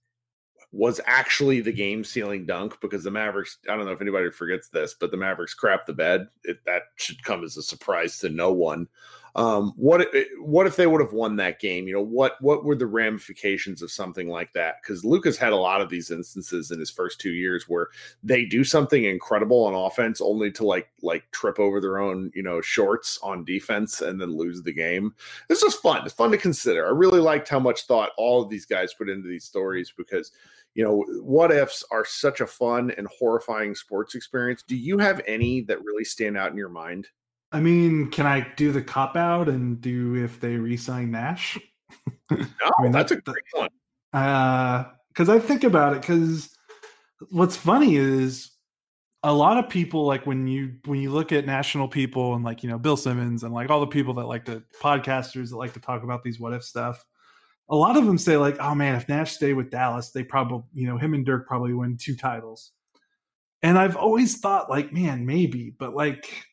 was 0.73 0.99
actually 1.05 1.61
the 1.61 1.71
game 1.71 2.03
sealing 2.03 2.47
dunk 2.47 2.79
because 2.81 3.03
the 3.03 3.11
Mavericks, 3.11 3.59
I 3.69 3.75
don't 3.75 3.85
know 3.85 3.91
if 3.91 4.01
anybody 4.01 4.31
forgets 4.31 4.69
this, 4.69 4.95
but 4.99 5.11
the 5.11 5.17
Mavericks 5.17 5.55
crapped 5.55 5.85
the 5.85 5.93
bed. 5.93 6.27
It, 6.43 6.65
that 6.65 6.81
should 6.95 7.23
come 7.23 7.43
as 7.43 7.55
a 7.57 7.63
surprise 7.63 8.17
to 8.19 8.29
no 8.29 8.51
one. 8.51 8.87
Um, 9.35 9.73
what 9.75 10.01
if, 10.01 10.27
what 10.39 10.67
if 10.67 10.75
they 10.75 10.85
would 10.85 11.01
have 11.01 11.13
won 11.13 11.37
that 11.37 11.59
game? 11.59 11.87
You 11.87 11.95
know, 11.95 12.03
what 12.03 12.39
what 12.39 12.63
were 12.63 12.75
the 12.75 12.85
ramifications 12.85 13.81
of 13.81 13.91
something 13.91 14.27
like 14.27 14.53
that? 14.53 14.75
Because 14.81 15.03
Luka's 15.03 15.37
had 15.37 15.53
a 15.53 15.57
lot 15.57 15.81
of 15.81 15.89
these 15.89 16.11
instances 16.11 16.69
in 16.69 16.79
his 16.79 16.91
first 16.91 17.19
two 17.19 17.31
years 17.31 17.67
where 17.67 17.87
they 18.21 18.45
do 18.45 18.63
something 18.63 19.05
incredible 19.05 19.63
on 19.65 19.73
offense 19.73 20.21
only 20.21 20.51
to 20.51 20.65
like 20.65 20.87
like 21.01 21.29
trip 21.31 21.59
over 21.59 21.81
their 21.81 21.99
own 21.99 22.31
you 22.35 22.43
know 22.43 22.61
shorts 22.61 23.19
on 23.23 23.43
defense 23.43 24.01
and 24.01 24.21
then 24.21 24.37
lose 24.37 24.61
the 24.61 24.73
game 24.73 25.13
this 25.49 25.63
was 25.63 25.75
fun 25.75 26.05
it's 26.05 26.13
fun 26.13 26.31
to 26.31 26.37
consider 26.37 26.85
i 26.85 26.89
really 26.89 27.19
liked 27.19 27.49
how 27.49 27.59
much 27.59 27.83
thought 27.83 28.11
all 28.17 28.41
of 28.41 28.49
these 28.49 28.65
guys 28.65 28.93
put 28.93 29.09
into 29.09 29.27
these 29.27 29.43
stories 29.43 29.91
because 29.97 30.31
you 30.75 30.83
know 30.83 31.03
what 31.21 31.51
ifs 31.51 31.83
are 31.91 32.05
such 32.05 32.41
a 32.41 32.47
fun 32.47 32.91
and 32.97 33.07
horrifying 33.19 33.75
sports 33.75 34.15
experience 34.15 34.63
do 34.67 34.75
you 34.75 34.97
have 34.97 35.21
any 35.27 35.61
that 35.61 35.83
really 35.83 36.03
stand 36.03 36.37
out 36.37 36.51
in 36.51 36.57
your 36.57 36.69
mind 36.69 37.07
I 37.53 37.59
mean, 37.59 38.09
can 38.09 38.25
I 38.25 38.47
do 38.57 38.71
the 38.71 38.81
cop 38.81 39.15
out 39.15 39.47
and 39.47 39.79
do 39.79 40.15
if 40.15 40.39
they 40.39 40.55
re-sign 40.55 41.11
Nash? 41.11 41.59
no 42.31 42.37
mean, 42.81 42.91
that's 42.91 43.11
a 43.11 43.17
great 43.17 43.43
one 43.51 43.69
because 44.11 45.29
uh, 45.29 45.33
I 45.33 45.39
think 45.39 45.63
about 45.63 45.93
it. 45.93 46.01
Because 46.01 46.49
what's 47.29 47.55
funny 47.55 47.95
is 47.95 48.51
a 49.21 49.31
lot 49.31 49.57
of 49.57 49.69
people 49.69 50.05
like 50.05 50.25
when 50.25 50.47
you 50.47 50.73
when 50.85 50.99
you 50.99 51.11
look 51.11 51.31
at 51.31 51.45
national 51.45 51.87
people 51.87 52.33
and 52.33 52.43
like 52.43 52.63
you 52.63 52.69
know 52.69 52.79
Bill 52.79 52.97
Simmons 52.97 53.43
and 53.43 53.53
like 53.53 53.69
all 53.69 53.79
the 53.79 53.87
people 53.87 54.15
that 54.15 54.25
like 54.25 54.45
the 54.45 54.63
podcasters 54.81 55.51
that 55.51 55.57
like 55.57 55.73
to 55.73 55.79
talk 55.79 56.01
about 56.01 56.23
these 56.23 56.39
what 56.39 56.53
if 56.53 56.63
stuff. 56.63 57.05
A 57.69 57.75
lot 57.75 57.97
of 57.97 58.05
them 58.05 58.17
say 58.17 58.37
like, 58.37 58.57
"Oh 58.59 58.75
man, 58.75 58.95
if 58.95 59.07
Nash 59.07 59.33
stayed 59.33 59.53
with 59.53 59.71
Dallas, 59.71 60.11
they 60.11 60.23
probably 60.23 60.63
you 60.73 60.87
know 60.87 60.97
him 60.97 61.13
and 61.13 61.25
Dirk 61.25 61.47
probably 61.47 61.73
win 61.73 61.97
two 61.97 62.15
titles." 62.15 62.71
And 63.61 63.79
I've 63.79 63.95
always 63.95 64.37
thought 64.39 64.69
like, 64.69 64.91
man, 64.91 65.25
maybe, 65.25 65.73
but 65.79 65.95
like, 65.95 66.43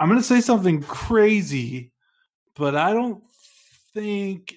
I'm 0.00 0.08
gonna 0.08 0.22
say 0.22 0.40
something 0.40 0.82
crazy, 0.82 1.92
but 2.54 2.74
I 2.74 2.94
don't 2.94 3.22
think 3.92 4.54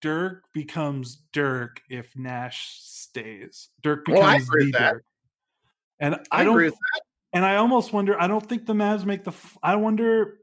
Dirk 0.00 0.44
becomes 0.52 1.22
Dirk 1.32 1.80
if 1.90 2.16
Nash 2.16 2.78
stays. 2.80 3.70
Dirk 3.82 4.06
Well, 4.06 4.22
I 4.22 4.34
becomes 4.34 4.48
agree 4.48 4.62
the 4.62 4.66
with 4.66 4.72
that. 4.74 4.92
Dirk. 4.92 5.04
And 6.00 6.14
I 6.14 6.18
I, 6.30 6.44
don't 6.44 6.54
agree 6.54 6.66
with 6.66 6.78
and 7.32 7.44
I 7.44 7.56
almost 7.56 7.92
wonder 7.92 8.20
I 8.20 8.28
don't 8.28 8.46
think 8.48 8.64
the 8.66 8.74
Mavs 8.74 9.04
make 9.04 9.24
the 9.24 9.32
I 9.62 9.76
wonder 9.76 10.38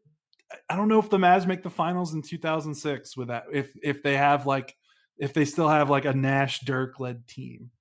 I 0.70 0.76
don't 0.76 0.88
know 0.88 1.00
if 1.00 1.10
the 1.10 1.18
Mavs 1.18 1.46
make 1.46 1.64
the 1.64 1.70
finals 1.70 2.14
in 2.14 2.22
2006 2.22 3.18
with 3.18 3.30
that 3.30 3.46
if 3.52 3.72
if 3.82 4.04
they 4.04 4.18
have 4.18 4.46
like 4.46 4.76
if 5.18 5.34
they 5.34 5.46
still 5.46 5.70
have 5.70 5.90
like 5.90 6.06
a 6.06 6.14
Nash 6.14 6.62
Dirk 6.62 7.00
led 7.00 7.28
team. 7.28 7.72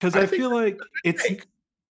Cuz 0.00 0.16
I 0.16 0.22
I, 0.22 0.26
feel 0.26 0.50
like 0.50 0.78
it's 1.04 1.26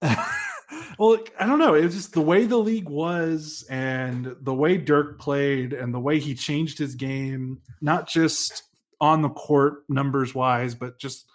well, 0.98 1.18
I 1.38 1.46
don't 1.46 1.58
know. 1.58 1.74
It 1.74 1.84
was 1.84 1.94
just 1.94 2.12
the 2.12 2.20
way 2.20 2.44
the 2.44 2.56
league 2.56 2.88
was 2.88 3.64
and 3.68 4.34
the 4.40 4.54
way 4.54 4.76
Dirk 4.76 5.18
played 5.18 5.72
and 5.72 5.92
the 5.92 6.00
way 6.00 6.18
he 6.18 6.34
changed 6.34 6.78
his 6.78 6.94
game, 6.94 7.60
not 7.80 8.08
just 8.08 8.64
on 9.00 9.22
the 9.22 9.28
court 9.30 9.84
numbers 9.88 10.34
wise, 10.34 10.74
but 10.74 10.98
just 10.98 11.28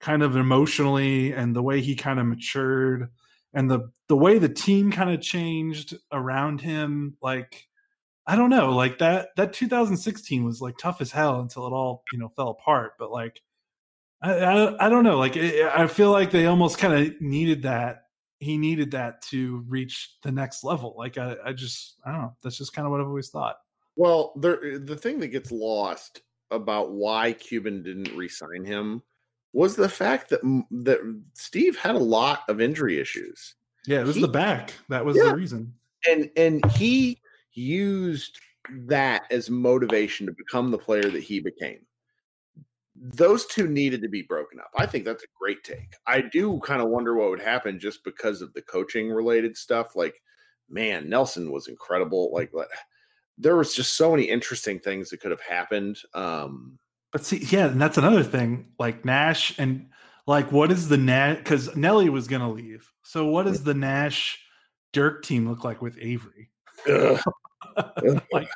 kind 0.00 0.22
of 0.22 0.36
emotionally 0.36 1.32
and 1.32 1.54
the 1.54 1.62
way 1.62 1.80
he 1.80 1.94
kind 1.96 2.20
of 2.20 2.26
matured 2.26 3.08
and 3.54 3.70
the 3.70 3.90
the 4.08 4.16
way 4.16 4.38
the 4.38 4.48
team 4.48 4.90
kind 4.90 5.10
of 5.10 5.20
changed 5.20 5.96
around 6.12 6.60
him 6.60 7.16
like 7.22 7.67
I 8.28 8.36
don't 8.36 8.50
know, 8.50 8.70
like 8.76 8.98
that 8.98 9.30
that 9.36 9.52
2016 9.54 10.44
was 10.44 10.60
like 10.60 10.76
tough 10.78 11.00
as 11.00 11.10
hell 11.10 11.40
until 11.40 11.66
it 11.66 11.70
all, 11.72 12.04
you 12.12 12.18
know, 12.18 12.28
fell 12.28 12.50
apart, 12.50 12.92
but 12.98 13.10
like 13.10 13.40
I 14.22 14.32
I, 14.34 14.86
I 14.86 14.88
don't 14.90 15.02
know, 15.04 15.16
like 15.18 15.36
it, 15.36 15.64
I 15.74 15.86
feel 15.86 16.10
like 16.12 16.30
they 16.30 16.46
almost 16.46 16.78
kind 16.78 16.92
of 16.92 17.20
needed 17.20 17.62
that 17.62 18.02
he 18.40 18.56
needed 18.58 18.90
that 18.92 19.22
to 19.22 19.64
reach 19.66 20.14
the 20.22 20.30
next 20.30 20.62
level. 20.62 20.94
Like 20.96 21.18
I, 21.18 21.36
I 21.44 21.52
just 21.52 21.96
I 22.04 22.12
don't 22.12 22.20
know. 22.20 22.36
That's 22.42 22.58
just 22.58 22.72
kind 22.74 22.86
of 22.86 22.92
what 22.92 23.00
I've 23.00 23.06
always 23.08 23.30
thought. 23.30 23.56
Well, 23.96 24.32
there, 24.36 24.62
eh, 24.74 24.78
the 24.80 24.94
thing 24.96 25.18
that 25.20 25.28
gets 25.28 25.50
lost 25.50 26.20
about 26.52 26.92
why 26.92 27.32
Cuban 27.32 27.82
didn't 27.82 28.14
re-sign 28.16 28.64
him 28.64 29.02
was 29.52 29.74
the 29.74 29.88
fact 29.88 30.28
that 30.30 30.40
that 30.70 31.00
Steve 31.34 31.76
had 31.78 31.94
a 31.94 31.98
lot 31.98 32.42
of 32.48 32.60
injury 32.60 33.00
issues, 33.00 33.54
Yeah, 33.86 34.00
it 34.00 34.06
was 34.06 34.16
He- 34.16 34.22
the 34.22 34.28
back. 34.28 34.74
That 34.90 35.04
was 35.04 35.16
Yeah. 35.16 35.30
the 35.30 35.36
reason. 35.36 35.74
and 36.06 36.30
and 36.36 36.64
he 36.72 37.20
used 37.58 38.38
that 38.86 39.24
as 39.30 39.50
motivation 39.50 40.26
to 40.26 40.32
become 40.32 40.70
the 40.70 40.78
player 40.78 41.10
that 41.10 41.22
he 41.22 41.40
became. 41.40 41.80
Those 42.96 43.46
two 43.46 43.68
needed 43.68 44.02
to 44.02 44.08
be 44.08 44.22
broken 44.22 44.58
up. 44.58 44.70
I 44.76 44.86
think 44.86 45.04
that's 45.04 45.22
a 45.22 45.38
great 45.38 45.62
take. 45.62 45.94
I 46.06 46.20
do 46.20 46.60
kind 46.64 46.82
of 46.82 46.88
wonder 46.88 47.14
what 47.14 47.30
would 47.30 47.40
happen 47.40 47.78
just 47.78 48.02
because 48.04 48.42
of 48.42 48.52
the 48.54 48.62
coaching 48.62 49.10
related 49.10 49.56
stuff. 49.56 49.94
Like, 49.94 50.20
man, 50.68 51.08
Nelson 51.08 51.52
was 51.52 51.68
incredible. 51.68 52.30
Like, 52.32 52.52
there 53.38 53.56
was 53.56 53.74
just 53.74 53.96
so 53.96 54.10
many 54.10 54.24
interesting 54.24 54.80
things 54.80 55.10
that 55.10 55.20
could 55.20 55.30
have 55.30 55.40
happened. 55.40 55.98
Um, 56.12 56.78
But 57.12 57.24
see, 57.24 57.38
yeah, 57.48 57.68
and 57.68 57.80
that's 57.80 57.98
another 57.98 58.24
thing. 58.24 58.66
Like 58.78 59.04
Nash 59.04 59.56
and 59.58 59.86
like 60.26 60.52
what 60.52 60.70
is 60.72 60.88
the 60.88 60.96
Nash 60.96 61.38
because 61.38 61.74
Nelly 61.76 62.08
was 62.10 62.26
gonna 62.26 62.50
leave. 62.50 62.92
So 63.02 63.26
what 63.26 63.46
does 63.46 63.62
the 63.62 63.74
Nash 63.74 64.44
Dirk 64.92 65.22
team 65.22 65.48
look 65.48 65.64
like 65.64 65.80
with 65.80 65.96
Avery? 66.00 66.50
like 68.32 68.48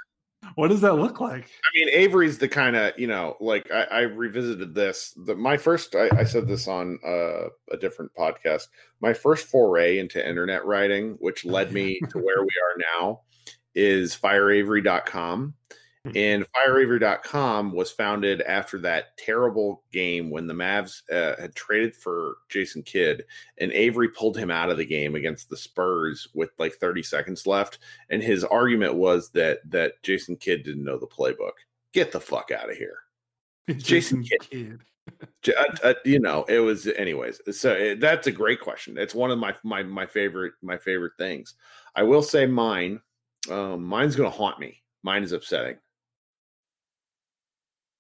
what 0.55 0.69
does 0.69 0.81
that 0.83 0.95
look 0.95 1.21
like? 1.21 1.45
I 1.45 1.71
mean, 1.79 1.89
Avery's 1.91 2.39
the 2.39 2.49
kind 2.49 2.77
of 2.77 2.99
you 2.99 3.07
know, 3.07 3.37
like 3.41 3.71
I, 3.71 3.83
I 3.85 4.01
revisited 4.01 4.75
this. 4.75 5.15
The, 5.25 5.35
my 5.35 5.57
first, 5.57 5.95
I, 5.95 6.11
I 6.17 6.25
said 6.25 6.47
this 6.47 6.69
on 6.69 6.99
uh, 7.07 7.49
a 7.71 7.77
different 7.81 8.13
podcast. 8.15 8.69
My 9.01 9.13
first 9.15 9.47
foray 9.47 9.99
into 9.99 10.27
internet 10.27 10.65
writing, 10.65 11.17
which 11.21 11.45
led 11.45 11.73
me 11.75 12.01
to 12.11 12.19
where 12.19 12.43
we 12.43 12.49
are 12.49 13.01
now, 13.01 13.21
is 13.75 14.17
fireavery.com. 14.17 15.41
Mm-hmm. 15.41 15.77
And 16.05 16.45
FireAvery.com 16.53 17.73
was 17.73 17.93
founded 17.93 18.43
after 18.43 18.79
that 18.81 19.17
terrible 19.17 19.85
game 19.93 20.31
when 20.31 20.49
the 20.49 20.55
Mavs 20.55 21.03
uh, 21.13 21.41
had 21.41 21.55
traded 21.55 21.95
for 21.95 22.39
Jason 22.49 22.83
Kidd, 22.83 23.25
and 23.59 23.71
Avery 23.71 24.09
pulled 24.09 24.37
him 24.37 24.51
out 24.51 24.69
of 24.69 24.79
the 24.79 24.85
game 24.85 25.15
against 25.15 25.49
the 25.49 25.57
Spurs 25.57 26.27
with 26.35 26.51
like 26.59 26.75
30 26.75 27.05
seconds 27.05 27.47
left. 27.47 27.79
And 28.11 28.21
his 28.21 28.43
argument 28.43 28.95
was 28.95 29.31
that 29.31 29.61
that 29.71 30.03
Jason 30.03 30.37
Kidd 30.37 30.65
didn't 30.65 30.83
know 30.83 30.99
the 30.99 31.07
playbook. 31.07 31.53
Get 31.93 32.11
the 32.11 32.21
fuck 32.21 32.51
out 32.51 32.69
of 32.69 32.77
here, 32.77 32.99
Jason, 33.69 34.25
Jason 34.25 34.25
Kidd. 34.25 34.81
Kidd. 35.43 35.55
Uh, 35.57 35.77
uh, 35.85 35.95
you 36.05 36.19
know, 36.19 36.45
it 36.49 36.59
was 36.59 36.89
anyways. 36.89 37.41
So 37.53 37.75
it, 37.75 38.01
that's 38.01 38.27
a 38.27 38.33
great 38.33 38.61
question. 38.61 38.99
It's 38.99 39.15
one 39.15 39.31
of 39.31 39.39
my 39.39 39.55
my 39.63 39.85
my 39.85 40.07
favorite 40.07 40.55
my 40.63 40.79
favorite 40.79 41.13
things. 41.17 41.55
I 41.95 42.03
will 42.03 42.23
say 42.23 42.45
mine. 42.45 43.01
Um, 43.49 43.85
mine's 43.85 44.17
going 44.17 44.31
to 44.31 44.37
haunt 44.37 44.59
me. 44.59 44.83
Mine 45.05 45.23
is 45.23 45.33
upsetting 45.33 45.77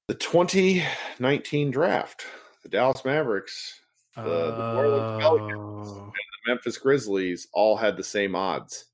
the 0.08 0.14
2019 0.14 1.70
draft, 1.70 2.26
the 2.62 2.68
Dallas 2.68 3.04
Mavericks, 3.04 3.80
the, 4.16 4.22
the 4.22 5.18
Pelicans, 5.20 5.88
oh. 5.88 6.02
and 6.04 6.12
the 6.12 6.50
Memphis 6.50 6.76
Grizzlies 6.76 7.48
all 7.52 7.76
had 7.76 7.96
the 7.96 8.04
same 8.04 8.34
odds. 8.34 8.86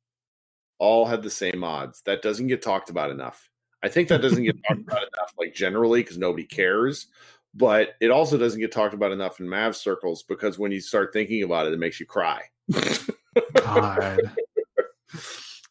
All 0.78 1.06
had 1.06 1.22
the 1.22 1.30
same 1.30 1.64
odds. 1.64 2.02
That 2.02 2.22
doesn't 2.22 2.46
get 2.46 2.62
talked 2.62 2.90
about 2.90 3.10
enough. 3.10 3.48
I 3.82 3.88
think 3.88 4.08
that 4.08 4.22
doesn't 4.22 4.44
get 4.44 4.56
talked 4.68 4.80
about 4.80 5.02
enough, 5.02 5.34
like 5.38 5.54
generally, 5.54 6.02
because 6.02 6.18
nobody 6.18 6.44
cares. 6.44 7.06
But 7.54 7.96
it 8.00 8.10
also 8.10 8.36
doesn't 8.36 8.60
get 8.60 8.70
talked 8.70 8.94
about 8.94 9.10
enough 9.10 9.40
in 9.40 9.46
Mavs 9.46 9.76
circles 9.76 10.22
because 10.22 10.58
when 10.58 10.70
you 10.70 10.80
start 10.80 11.12
thinking 11.12 11.42
about 11.42 11.66
it, 11.66 11.72
it 11.72 11.78
makes 11.78 11.98
you 11.98 12.06
cry. 12.06 12.42
God. 13.54 14.20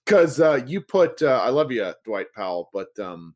Because 0.04 0.40
uh, 0.40 0.62
you 0.66 0.80
put, 0.80 1.22
uh, 1.22 1.42
I 1.44 1.50
love 1.50 1.70
you, 1.70 1.94
Dwight 2.06 2.28
Powell, 2.34 2.70
but 2.72 2.98
um, 2.98 3.36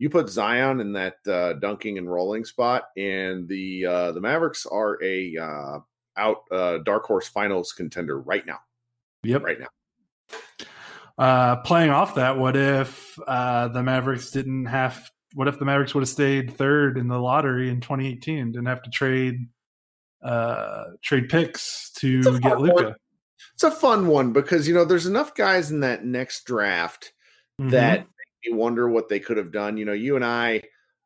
you 0.00 0.08
put 0.08 0.30
Zion 0.30 0.80
in 0.80 0.94
that 0.94 1.16
uh, 1.28 1.52
dunking 1.52 1.98
and 1.98 2.10
rolling 2.10 2.46
spot, 2.46 2.84
and 2.96 3.46
the 3.46 3.84
uh, 3.84 4.12
the 4.12 4.20
Mavericks 4.20 4.64
are 4.64 4.98
a 5.04 5.36
uh, 5.36 5.78
out 6.16 6.38
uh, 6.50 6.78
dark 6.78 7.04
horse 7.04 7.28
finals 7.28 7.72
contender 7.72 8.18
right 8.18 8.44
now. 8.46 8.58
Yep, 9.24 9.42
right 9.44 9.58
now. 9.60 10.66
Uh, 11.18 11.56
playing 11.56 11.90
off 11.90 12.14
that, 12.14 12.38
what 12.38 12.56
if 12.56 13.18
uh, 13.26 13.68
the 13.68 13.82
Mavericks 13.82 14.30
didn't 14.30 14.64
have? 14.64 15.10
What 15.34 15.48
if 15.48 15.58
the 15.58 15.66
Mavericks 15.66 15.94
would 15.94 16.00
have 16.00 16.08
stayed 16.08 16.56
third 16.56 16.96
in 16.96 17.06
the 17.06 17.18
lottery 17.18 17.68
in 17.68 17.82
2018? 17.82 18.52
Didn't 18.52 18.66
have 18.66 18.82
to 18.82 18.90
trade 18.90 19.48
uh, 20.22 20.84
trade 21.02 21.28
picks 21.28 21.90
to 21.98 22.40
get 22.40 22.58
Luka. 22.58 22.96
It's 23.52 23.64
a 23.64 23.70
fun 23.70 24.06
one 24.06 24.32
because 24.32 24.66
you 24.66 24.72
know 24.72 24.86
there's 24.86 25.04
enough 25.04 25.34
guys 25.34 25.70
in 25.70 25.80
that 25.80 26.06
next 26.06 26.46
draft 26.46 27.12
mm-hmm. 27.60 27.68
that 27.72 28.06
you 28.44 28.56
wonder 28.56 28.88
what 28.88 29.08
they 29.08 29.20
could 29.20 29.36
have 29.36 29.52
done. 29.52 29.76
You 29.76 29.84
know, 29.84 29.92
you 29.92 30.16
and 30.16 30.24
I, 30.24 30.62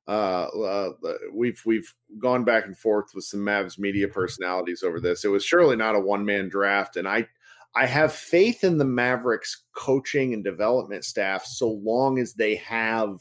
uh, 0.06 0.46
uh, 0.46 0.92
we've 1.32 1.60
we've 1.64 1.92
gone 2.18 2.44
back 2.44 2.66
and 2.66 2.76
forth 2.76 3.14
with 3.14 3.24
some 3.24 3.40
Mavs 3.40 3.78
media 3.78 4.08
personalities 4.08 4.82
over 4.82 5.00
this. 5.00 5.24
It 5.24 5.28
was 5.28 5.44
surely 5.44 5.76
not 5.76 5.96
a 5.96 6.00
one 6.00 6.24
man 6.24 6.48
draft, 6.48 6.96
and 6.96 7.08
I 7.08 7.26
I 7.74 7.86
have 7.86 8.12
faith 8.12 8.64
in 8.64 8.78
the 8.78 8.84
Mavericks 8.84 9.64
coaching 9.74 10.32
and 10.34 10.44
development 10.44 11.04
staff 11.04 11.44
so 11.44 11.70
long 11.70 12.18
as 12.18 12.34
they 12.34 12.56
have 12.56 13.18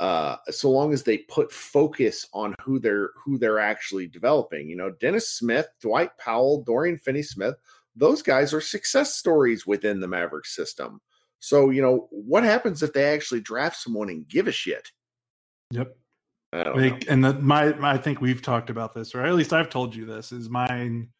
uh 0.00 0.36
so 0.48 0.70
long 0.70 0.92
as 0.92 1.02
they 1.02 1.18
put 1.18 1.50
focus 1.50 2.24
on 2.32 2.54
who 2.62 2.78
they're 2.78 3.10
who 3.24 3.36
they're 3.36 3.58
actually 3.58 4.06
developing. 4.06 4.68
You 4.68 4.76
know, 4.76 4.90
Dennis 5.00 5.28
Smith, 5.30 5.66
Dwight 5.82 6.16
Powell, 6.18 6.62
Dorian 6.62 6.98
Finney 6.98 7.22
Smith, 7.22 7.56
those 7.96 8.22
guys 8.22 8.54
are 8.54 8.60
success 8.60 9.16
stories 9.16 9.66
within 9.66 9.98
the 10.00 10.08
Mavericks 10.08 10.54
system. 10.54 11.00
So, 11.40 11.70
you 11.70 11.82
know, 11.82 12.08
what 12.10 12.44
happens 12.44 12.82
if 12.82 12.92
they 12.92 13.04
actually 13.04 13.40
draft 13.40 13.76
someone 13.76 14.08
and 14.08 14.28
give 14.28 14.48
a 14.48 14.52
shit? 14.52 14.88
Yep. 15.70 15.96
Like, 16.52 17.04
and 17.08 17.22
the, 17.22 17.34
my, 17.34 17.74
my, 17.74 17.92
I 17.92 17.98
think 17.98 18.20
we've 18.20 18.40
talked 18.40 18.70
about 18.70 18.94
this, 18.94 19.14
or 19.14 19.22
at 19.22 19.34
least 19.34 19.52
I've 19.52 19.68
told 19.68 19.94
you 19.94 20.06
this. 20.06 20.32
Is 20.32 20.48
mine, 20.48 21.10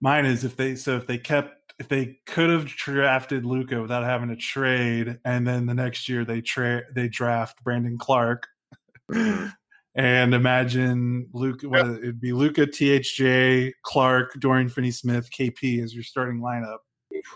mine 0.00 0.26
is 0.26 0.44
if 0.44 0.56
they 0.56 0.74
so 0.74 0.96
if 0.96 1.06
they 1.06 1.18
kept 1.18 1.72
if 1.78 1.88
they 1.88 2.18
could 2.26 2.50
have 2.50 2.66
drafted 2.66 3.46
Luka 3.46 3.80
without 3.80 4.02
having 4.02 4.28
to 4.30 4.36
trade, 4.36 5.20
and 5.24 5.46
then 5.46 5.66
the 5.66 5.74
next 5.74 6.08
year 6.08 6.24
they 6.24 6.40
trade 6.40 6.82
they 6.94 7.08
draft 7.08 7.62
Brandon 7.62 7.96
mm-hmm. 7.96 9.46
and 9.94 10.34
imagine 10.34 11.28
what 11.30 11.62
yep. 11.62 11.86
it'd 11.98 12.20
be 12.20 12.32
Luka, 12.32 12.66
THJ, 12.66 13.72
Clarke, 13.82 14.34
Dorian 14.40 14.68
Finney-Smith, 14.68 15.30
KP 15.30 15.82
as 15.82 15.94
your 15.94 16.04
starting 16.04 16.40
lineup. 16.40 16.78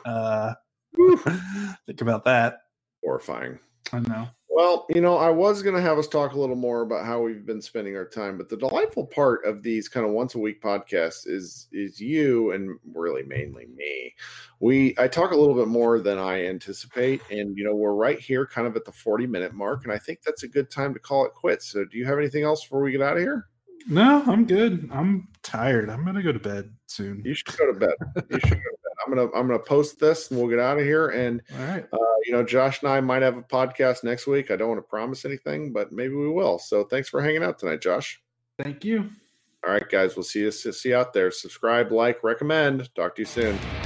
Uh, 0.05 0.55
Think 1.87 2.01
about 2.01 2.25
that. 2.25 2.61
Horrifying. 3.03 3.59
I 3.93 4.01
know. 4.01 4.29
Well, 4.57 4.87
you 4.89 5.03
know, 5.03 5.19
I 5.19 5.29
was 5.29 5.63
going 5.63 5.75
to 5.75 5.83
have 5.83 5.99
us 5.99 6.09
talk 6.09 6.33
a 6.33 6.41
little 6.41 6.57
more 6.57 6.81
about 6.81 7.05
how 7.05 7.21
we've 7.21 7.45
been 7.45 7.61
spending 7.61 7.95
our 7.95 8.09
time, 8.09 8.39
but 8.39 8.49
the 8.49 8.57
delightful 8.57 9.05
part 9.05 9.45
of 9.45 9.63
these 9.63 9.87
kind 9.87 10.07
of 10.07 10.13
once 10.13 10.35
a 10.35 10.39
week 10.39 10.63
podcasts 10.63 11.27
is 11.27 11.69
is 11.73 12.01
you 12.01 12.53
and 12.53 12.79
really 12.95 13.23
mainly 13.23 13.67
me. 13.67 14.15
We 14.61 14.95
I 14.97 15.09
talk 15.09 15.33
a 15.33 15.37
little 15.37 15.55
bit 15.55 15.69
more 15.69 16.01
than 16.01 16.17
I 16.17 16.47
anticipate, 16.47 17.21
and 17.31 17.55
you 17.55 17.65
know, 17.65 17.75
we're 17.75 17.93
right 17.93 18.19
here, 18.19 18.47
kind 18.47 18.67
of 18.67 18.75
at 18.77 18.87
the 18.87 18.93
forty 18.93 19.27
minute 19.27 19.53
mark, 19.53 19.85
and 19.85 19.93
I 19.93 19.99
think 19.99 20.23
that's 20.23 20.43
a 20.43 20.49
good 20.49 20.71
time 20.71 20.95
to 20.95 21.01
call 21.01 21.27
it 21.27 21.35
quits. 21.35 21.67
So, 21.67 21.85
do 21.85 21.99
you 21.99 22.07
have 22.07 22.17
anything 22.17 22.45
else 22.45 22.63
before 22.63 22.81
we 22.81 22.93
get 22.93 23.03
out 23.03 23.19
of 23.19 23.23
here? 23.23 23.49
No, 23.91 24.23
I'm 24.27 24.47
good. 24.47 24.89
I'm 24.91 25.29
tired. 25.43 25.91
I'm 25.91 26.03
gonna 26.03 26.23
go 26.23 26.33
to 26.33 26.39
bed 26.39 26.73
soon. 26.87 27.21
You 27.27 27.35
should 27.35 27.55
go 27.59 27.71
to 27.71 27.79
bed. 27.79 27.95
You 28.31 28.41
should 28.41 28.51
go 28.51 28.57
to 28.57 28.79
bed. 28.83 28.86
I'm 29.07 29.15
gonna 29.15 29.31
I'm 29.35 29.47
gonna 29.47 29.59
post 29.59 30.01
this 30.01 30.31
and 30.31 30.39
we'll 30.39 30.49
get 30.49 30.59
out 30.59 30.79
of 30.79 30.85
here. 30.85 31.09
And 31.09 31.43
right, 31.59 31.85
uh, 31.93 31.99
you 32.25 32.33
know, 32.33 32.43
Josh 32.43 32.83
and 32.83 32.91
I 32.91 33.01
might 33.01 33.23
have 33.23 33.37
a 33.37 33.43
podcast 33.43 34.05
next 34.05 34.27
week. 34.27 34.51
I 34.51 34.57
don't 34.57 34.69
want 34.69 34.79
to 34.79 34.89
promise 34.89 35.25
anything, 35.25 35.73
but 35.73 35.93
maybe 35.93 36.15
we 36.15 36.29
will. 36.29 36.59
So 36.59 36.85
thanks 36.85 37.09
for 37.09 37.23
hanging 37.23 37.45
out 37.45 37.59
tonight, 37.59 37.81
Josh. 37.81 38.21
Thank 38.59 38.85
you. 38.85 39.11
All 39.67 39.73
right, 39.73 39.89
guys. 39.89 40.17
We'll 40.17 40.25
see 40.25 40.41
you 40.41 40.51
see 40.51 40.91
you 40.91 40.97
out 40.97 41.13
there. 41.13 41.31
Subscribe, 41.31 41.91
like, 41.93 42.23
recommend. 42.23 42.95
Talk 42.95 43.17
to 43.17 43.23
you 43.23 43.27
soon. 43.27 43.86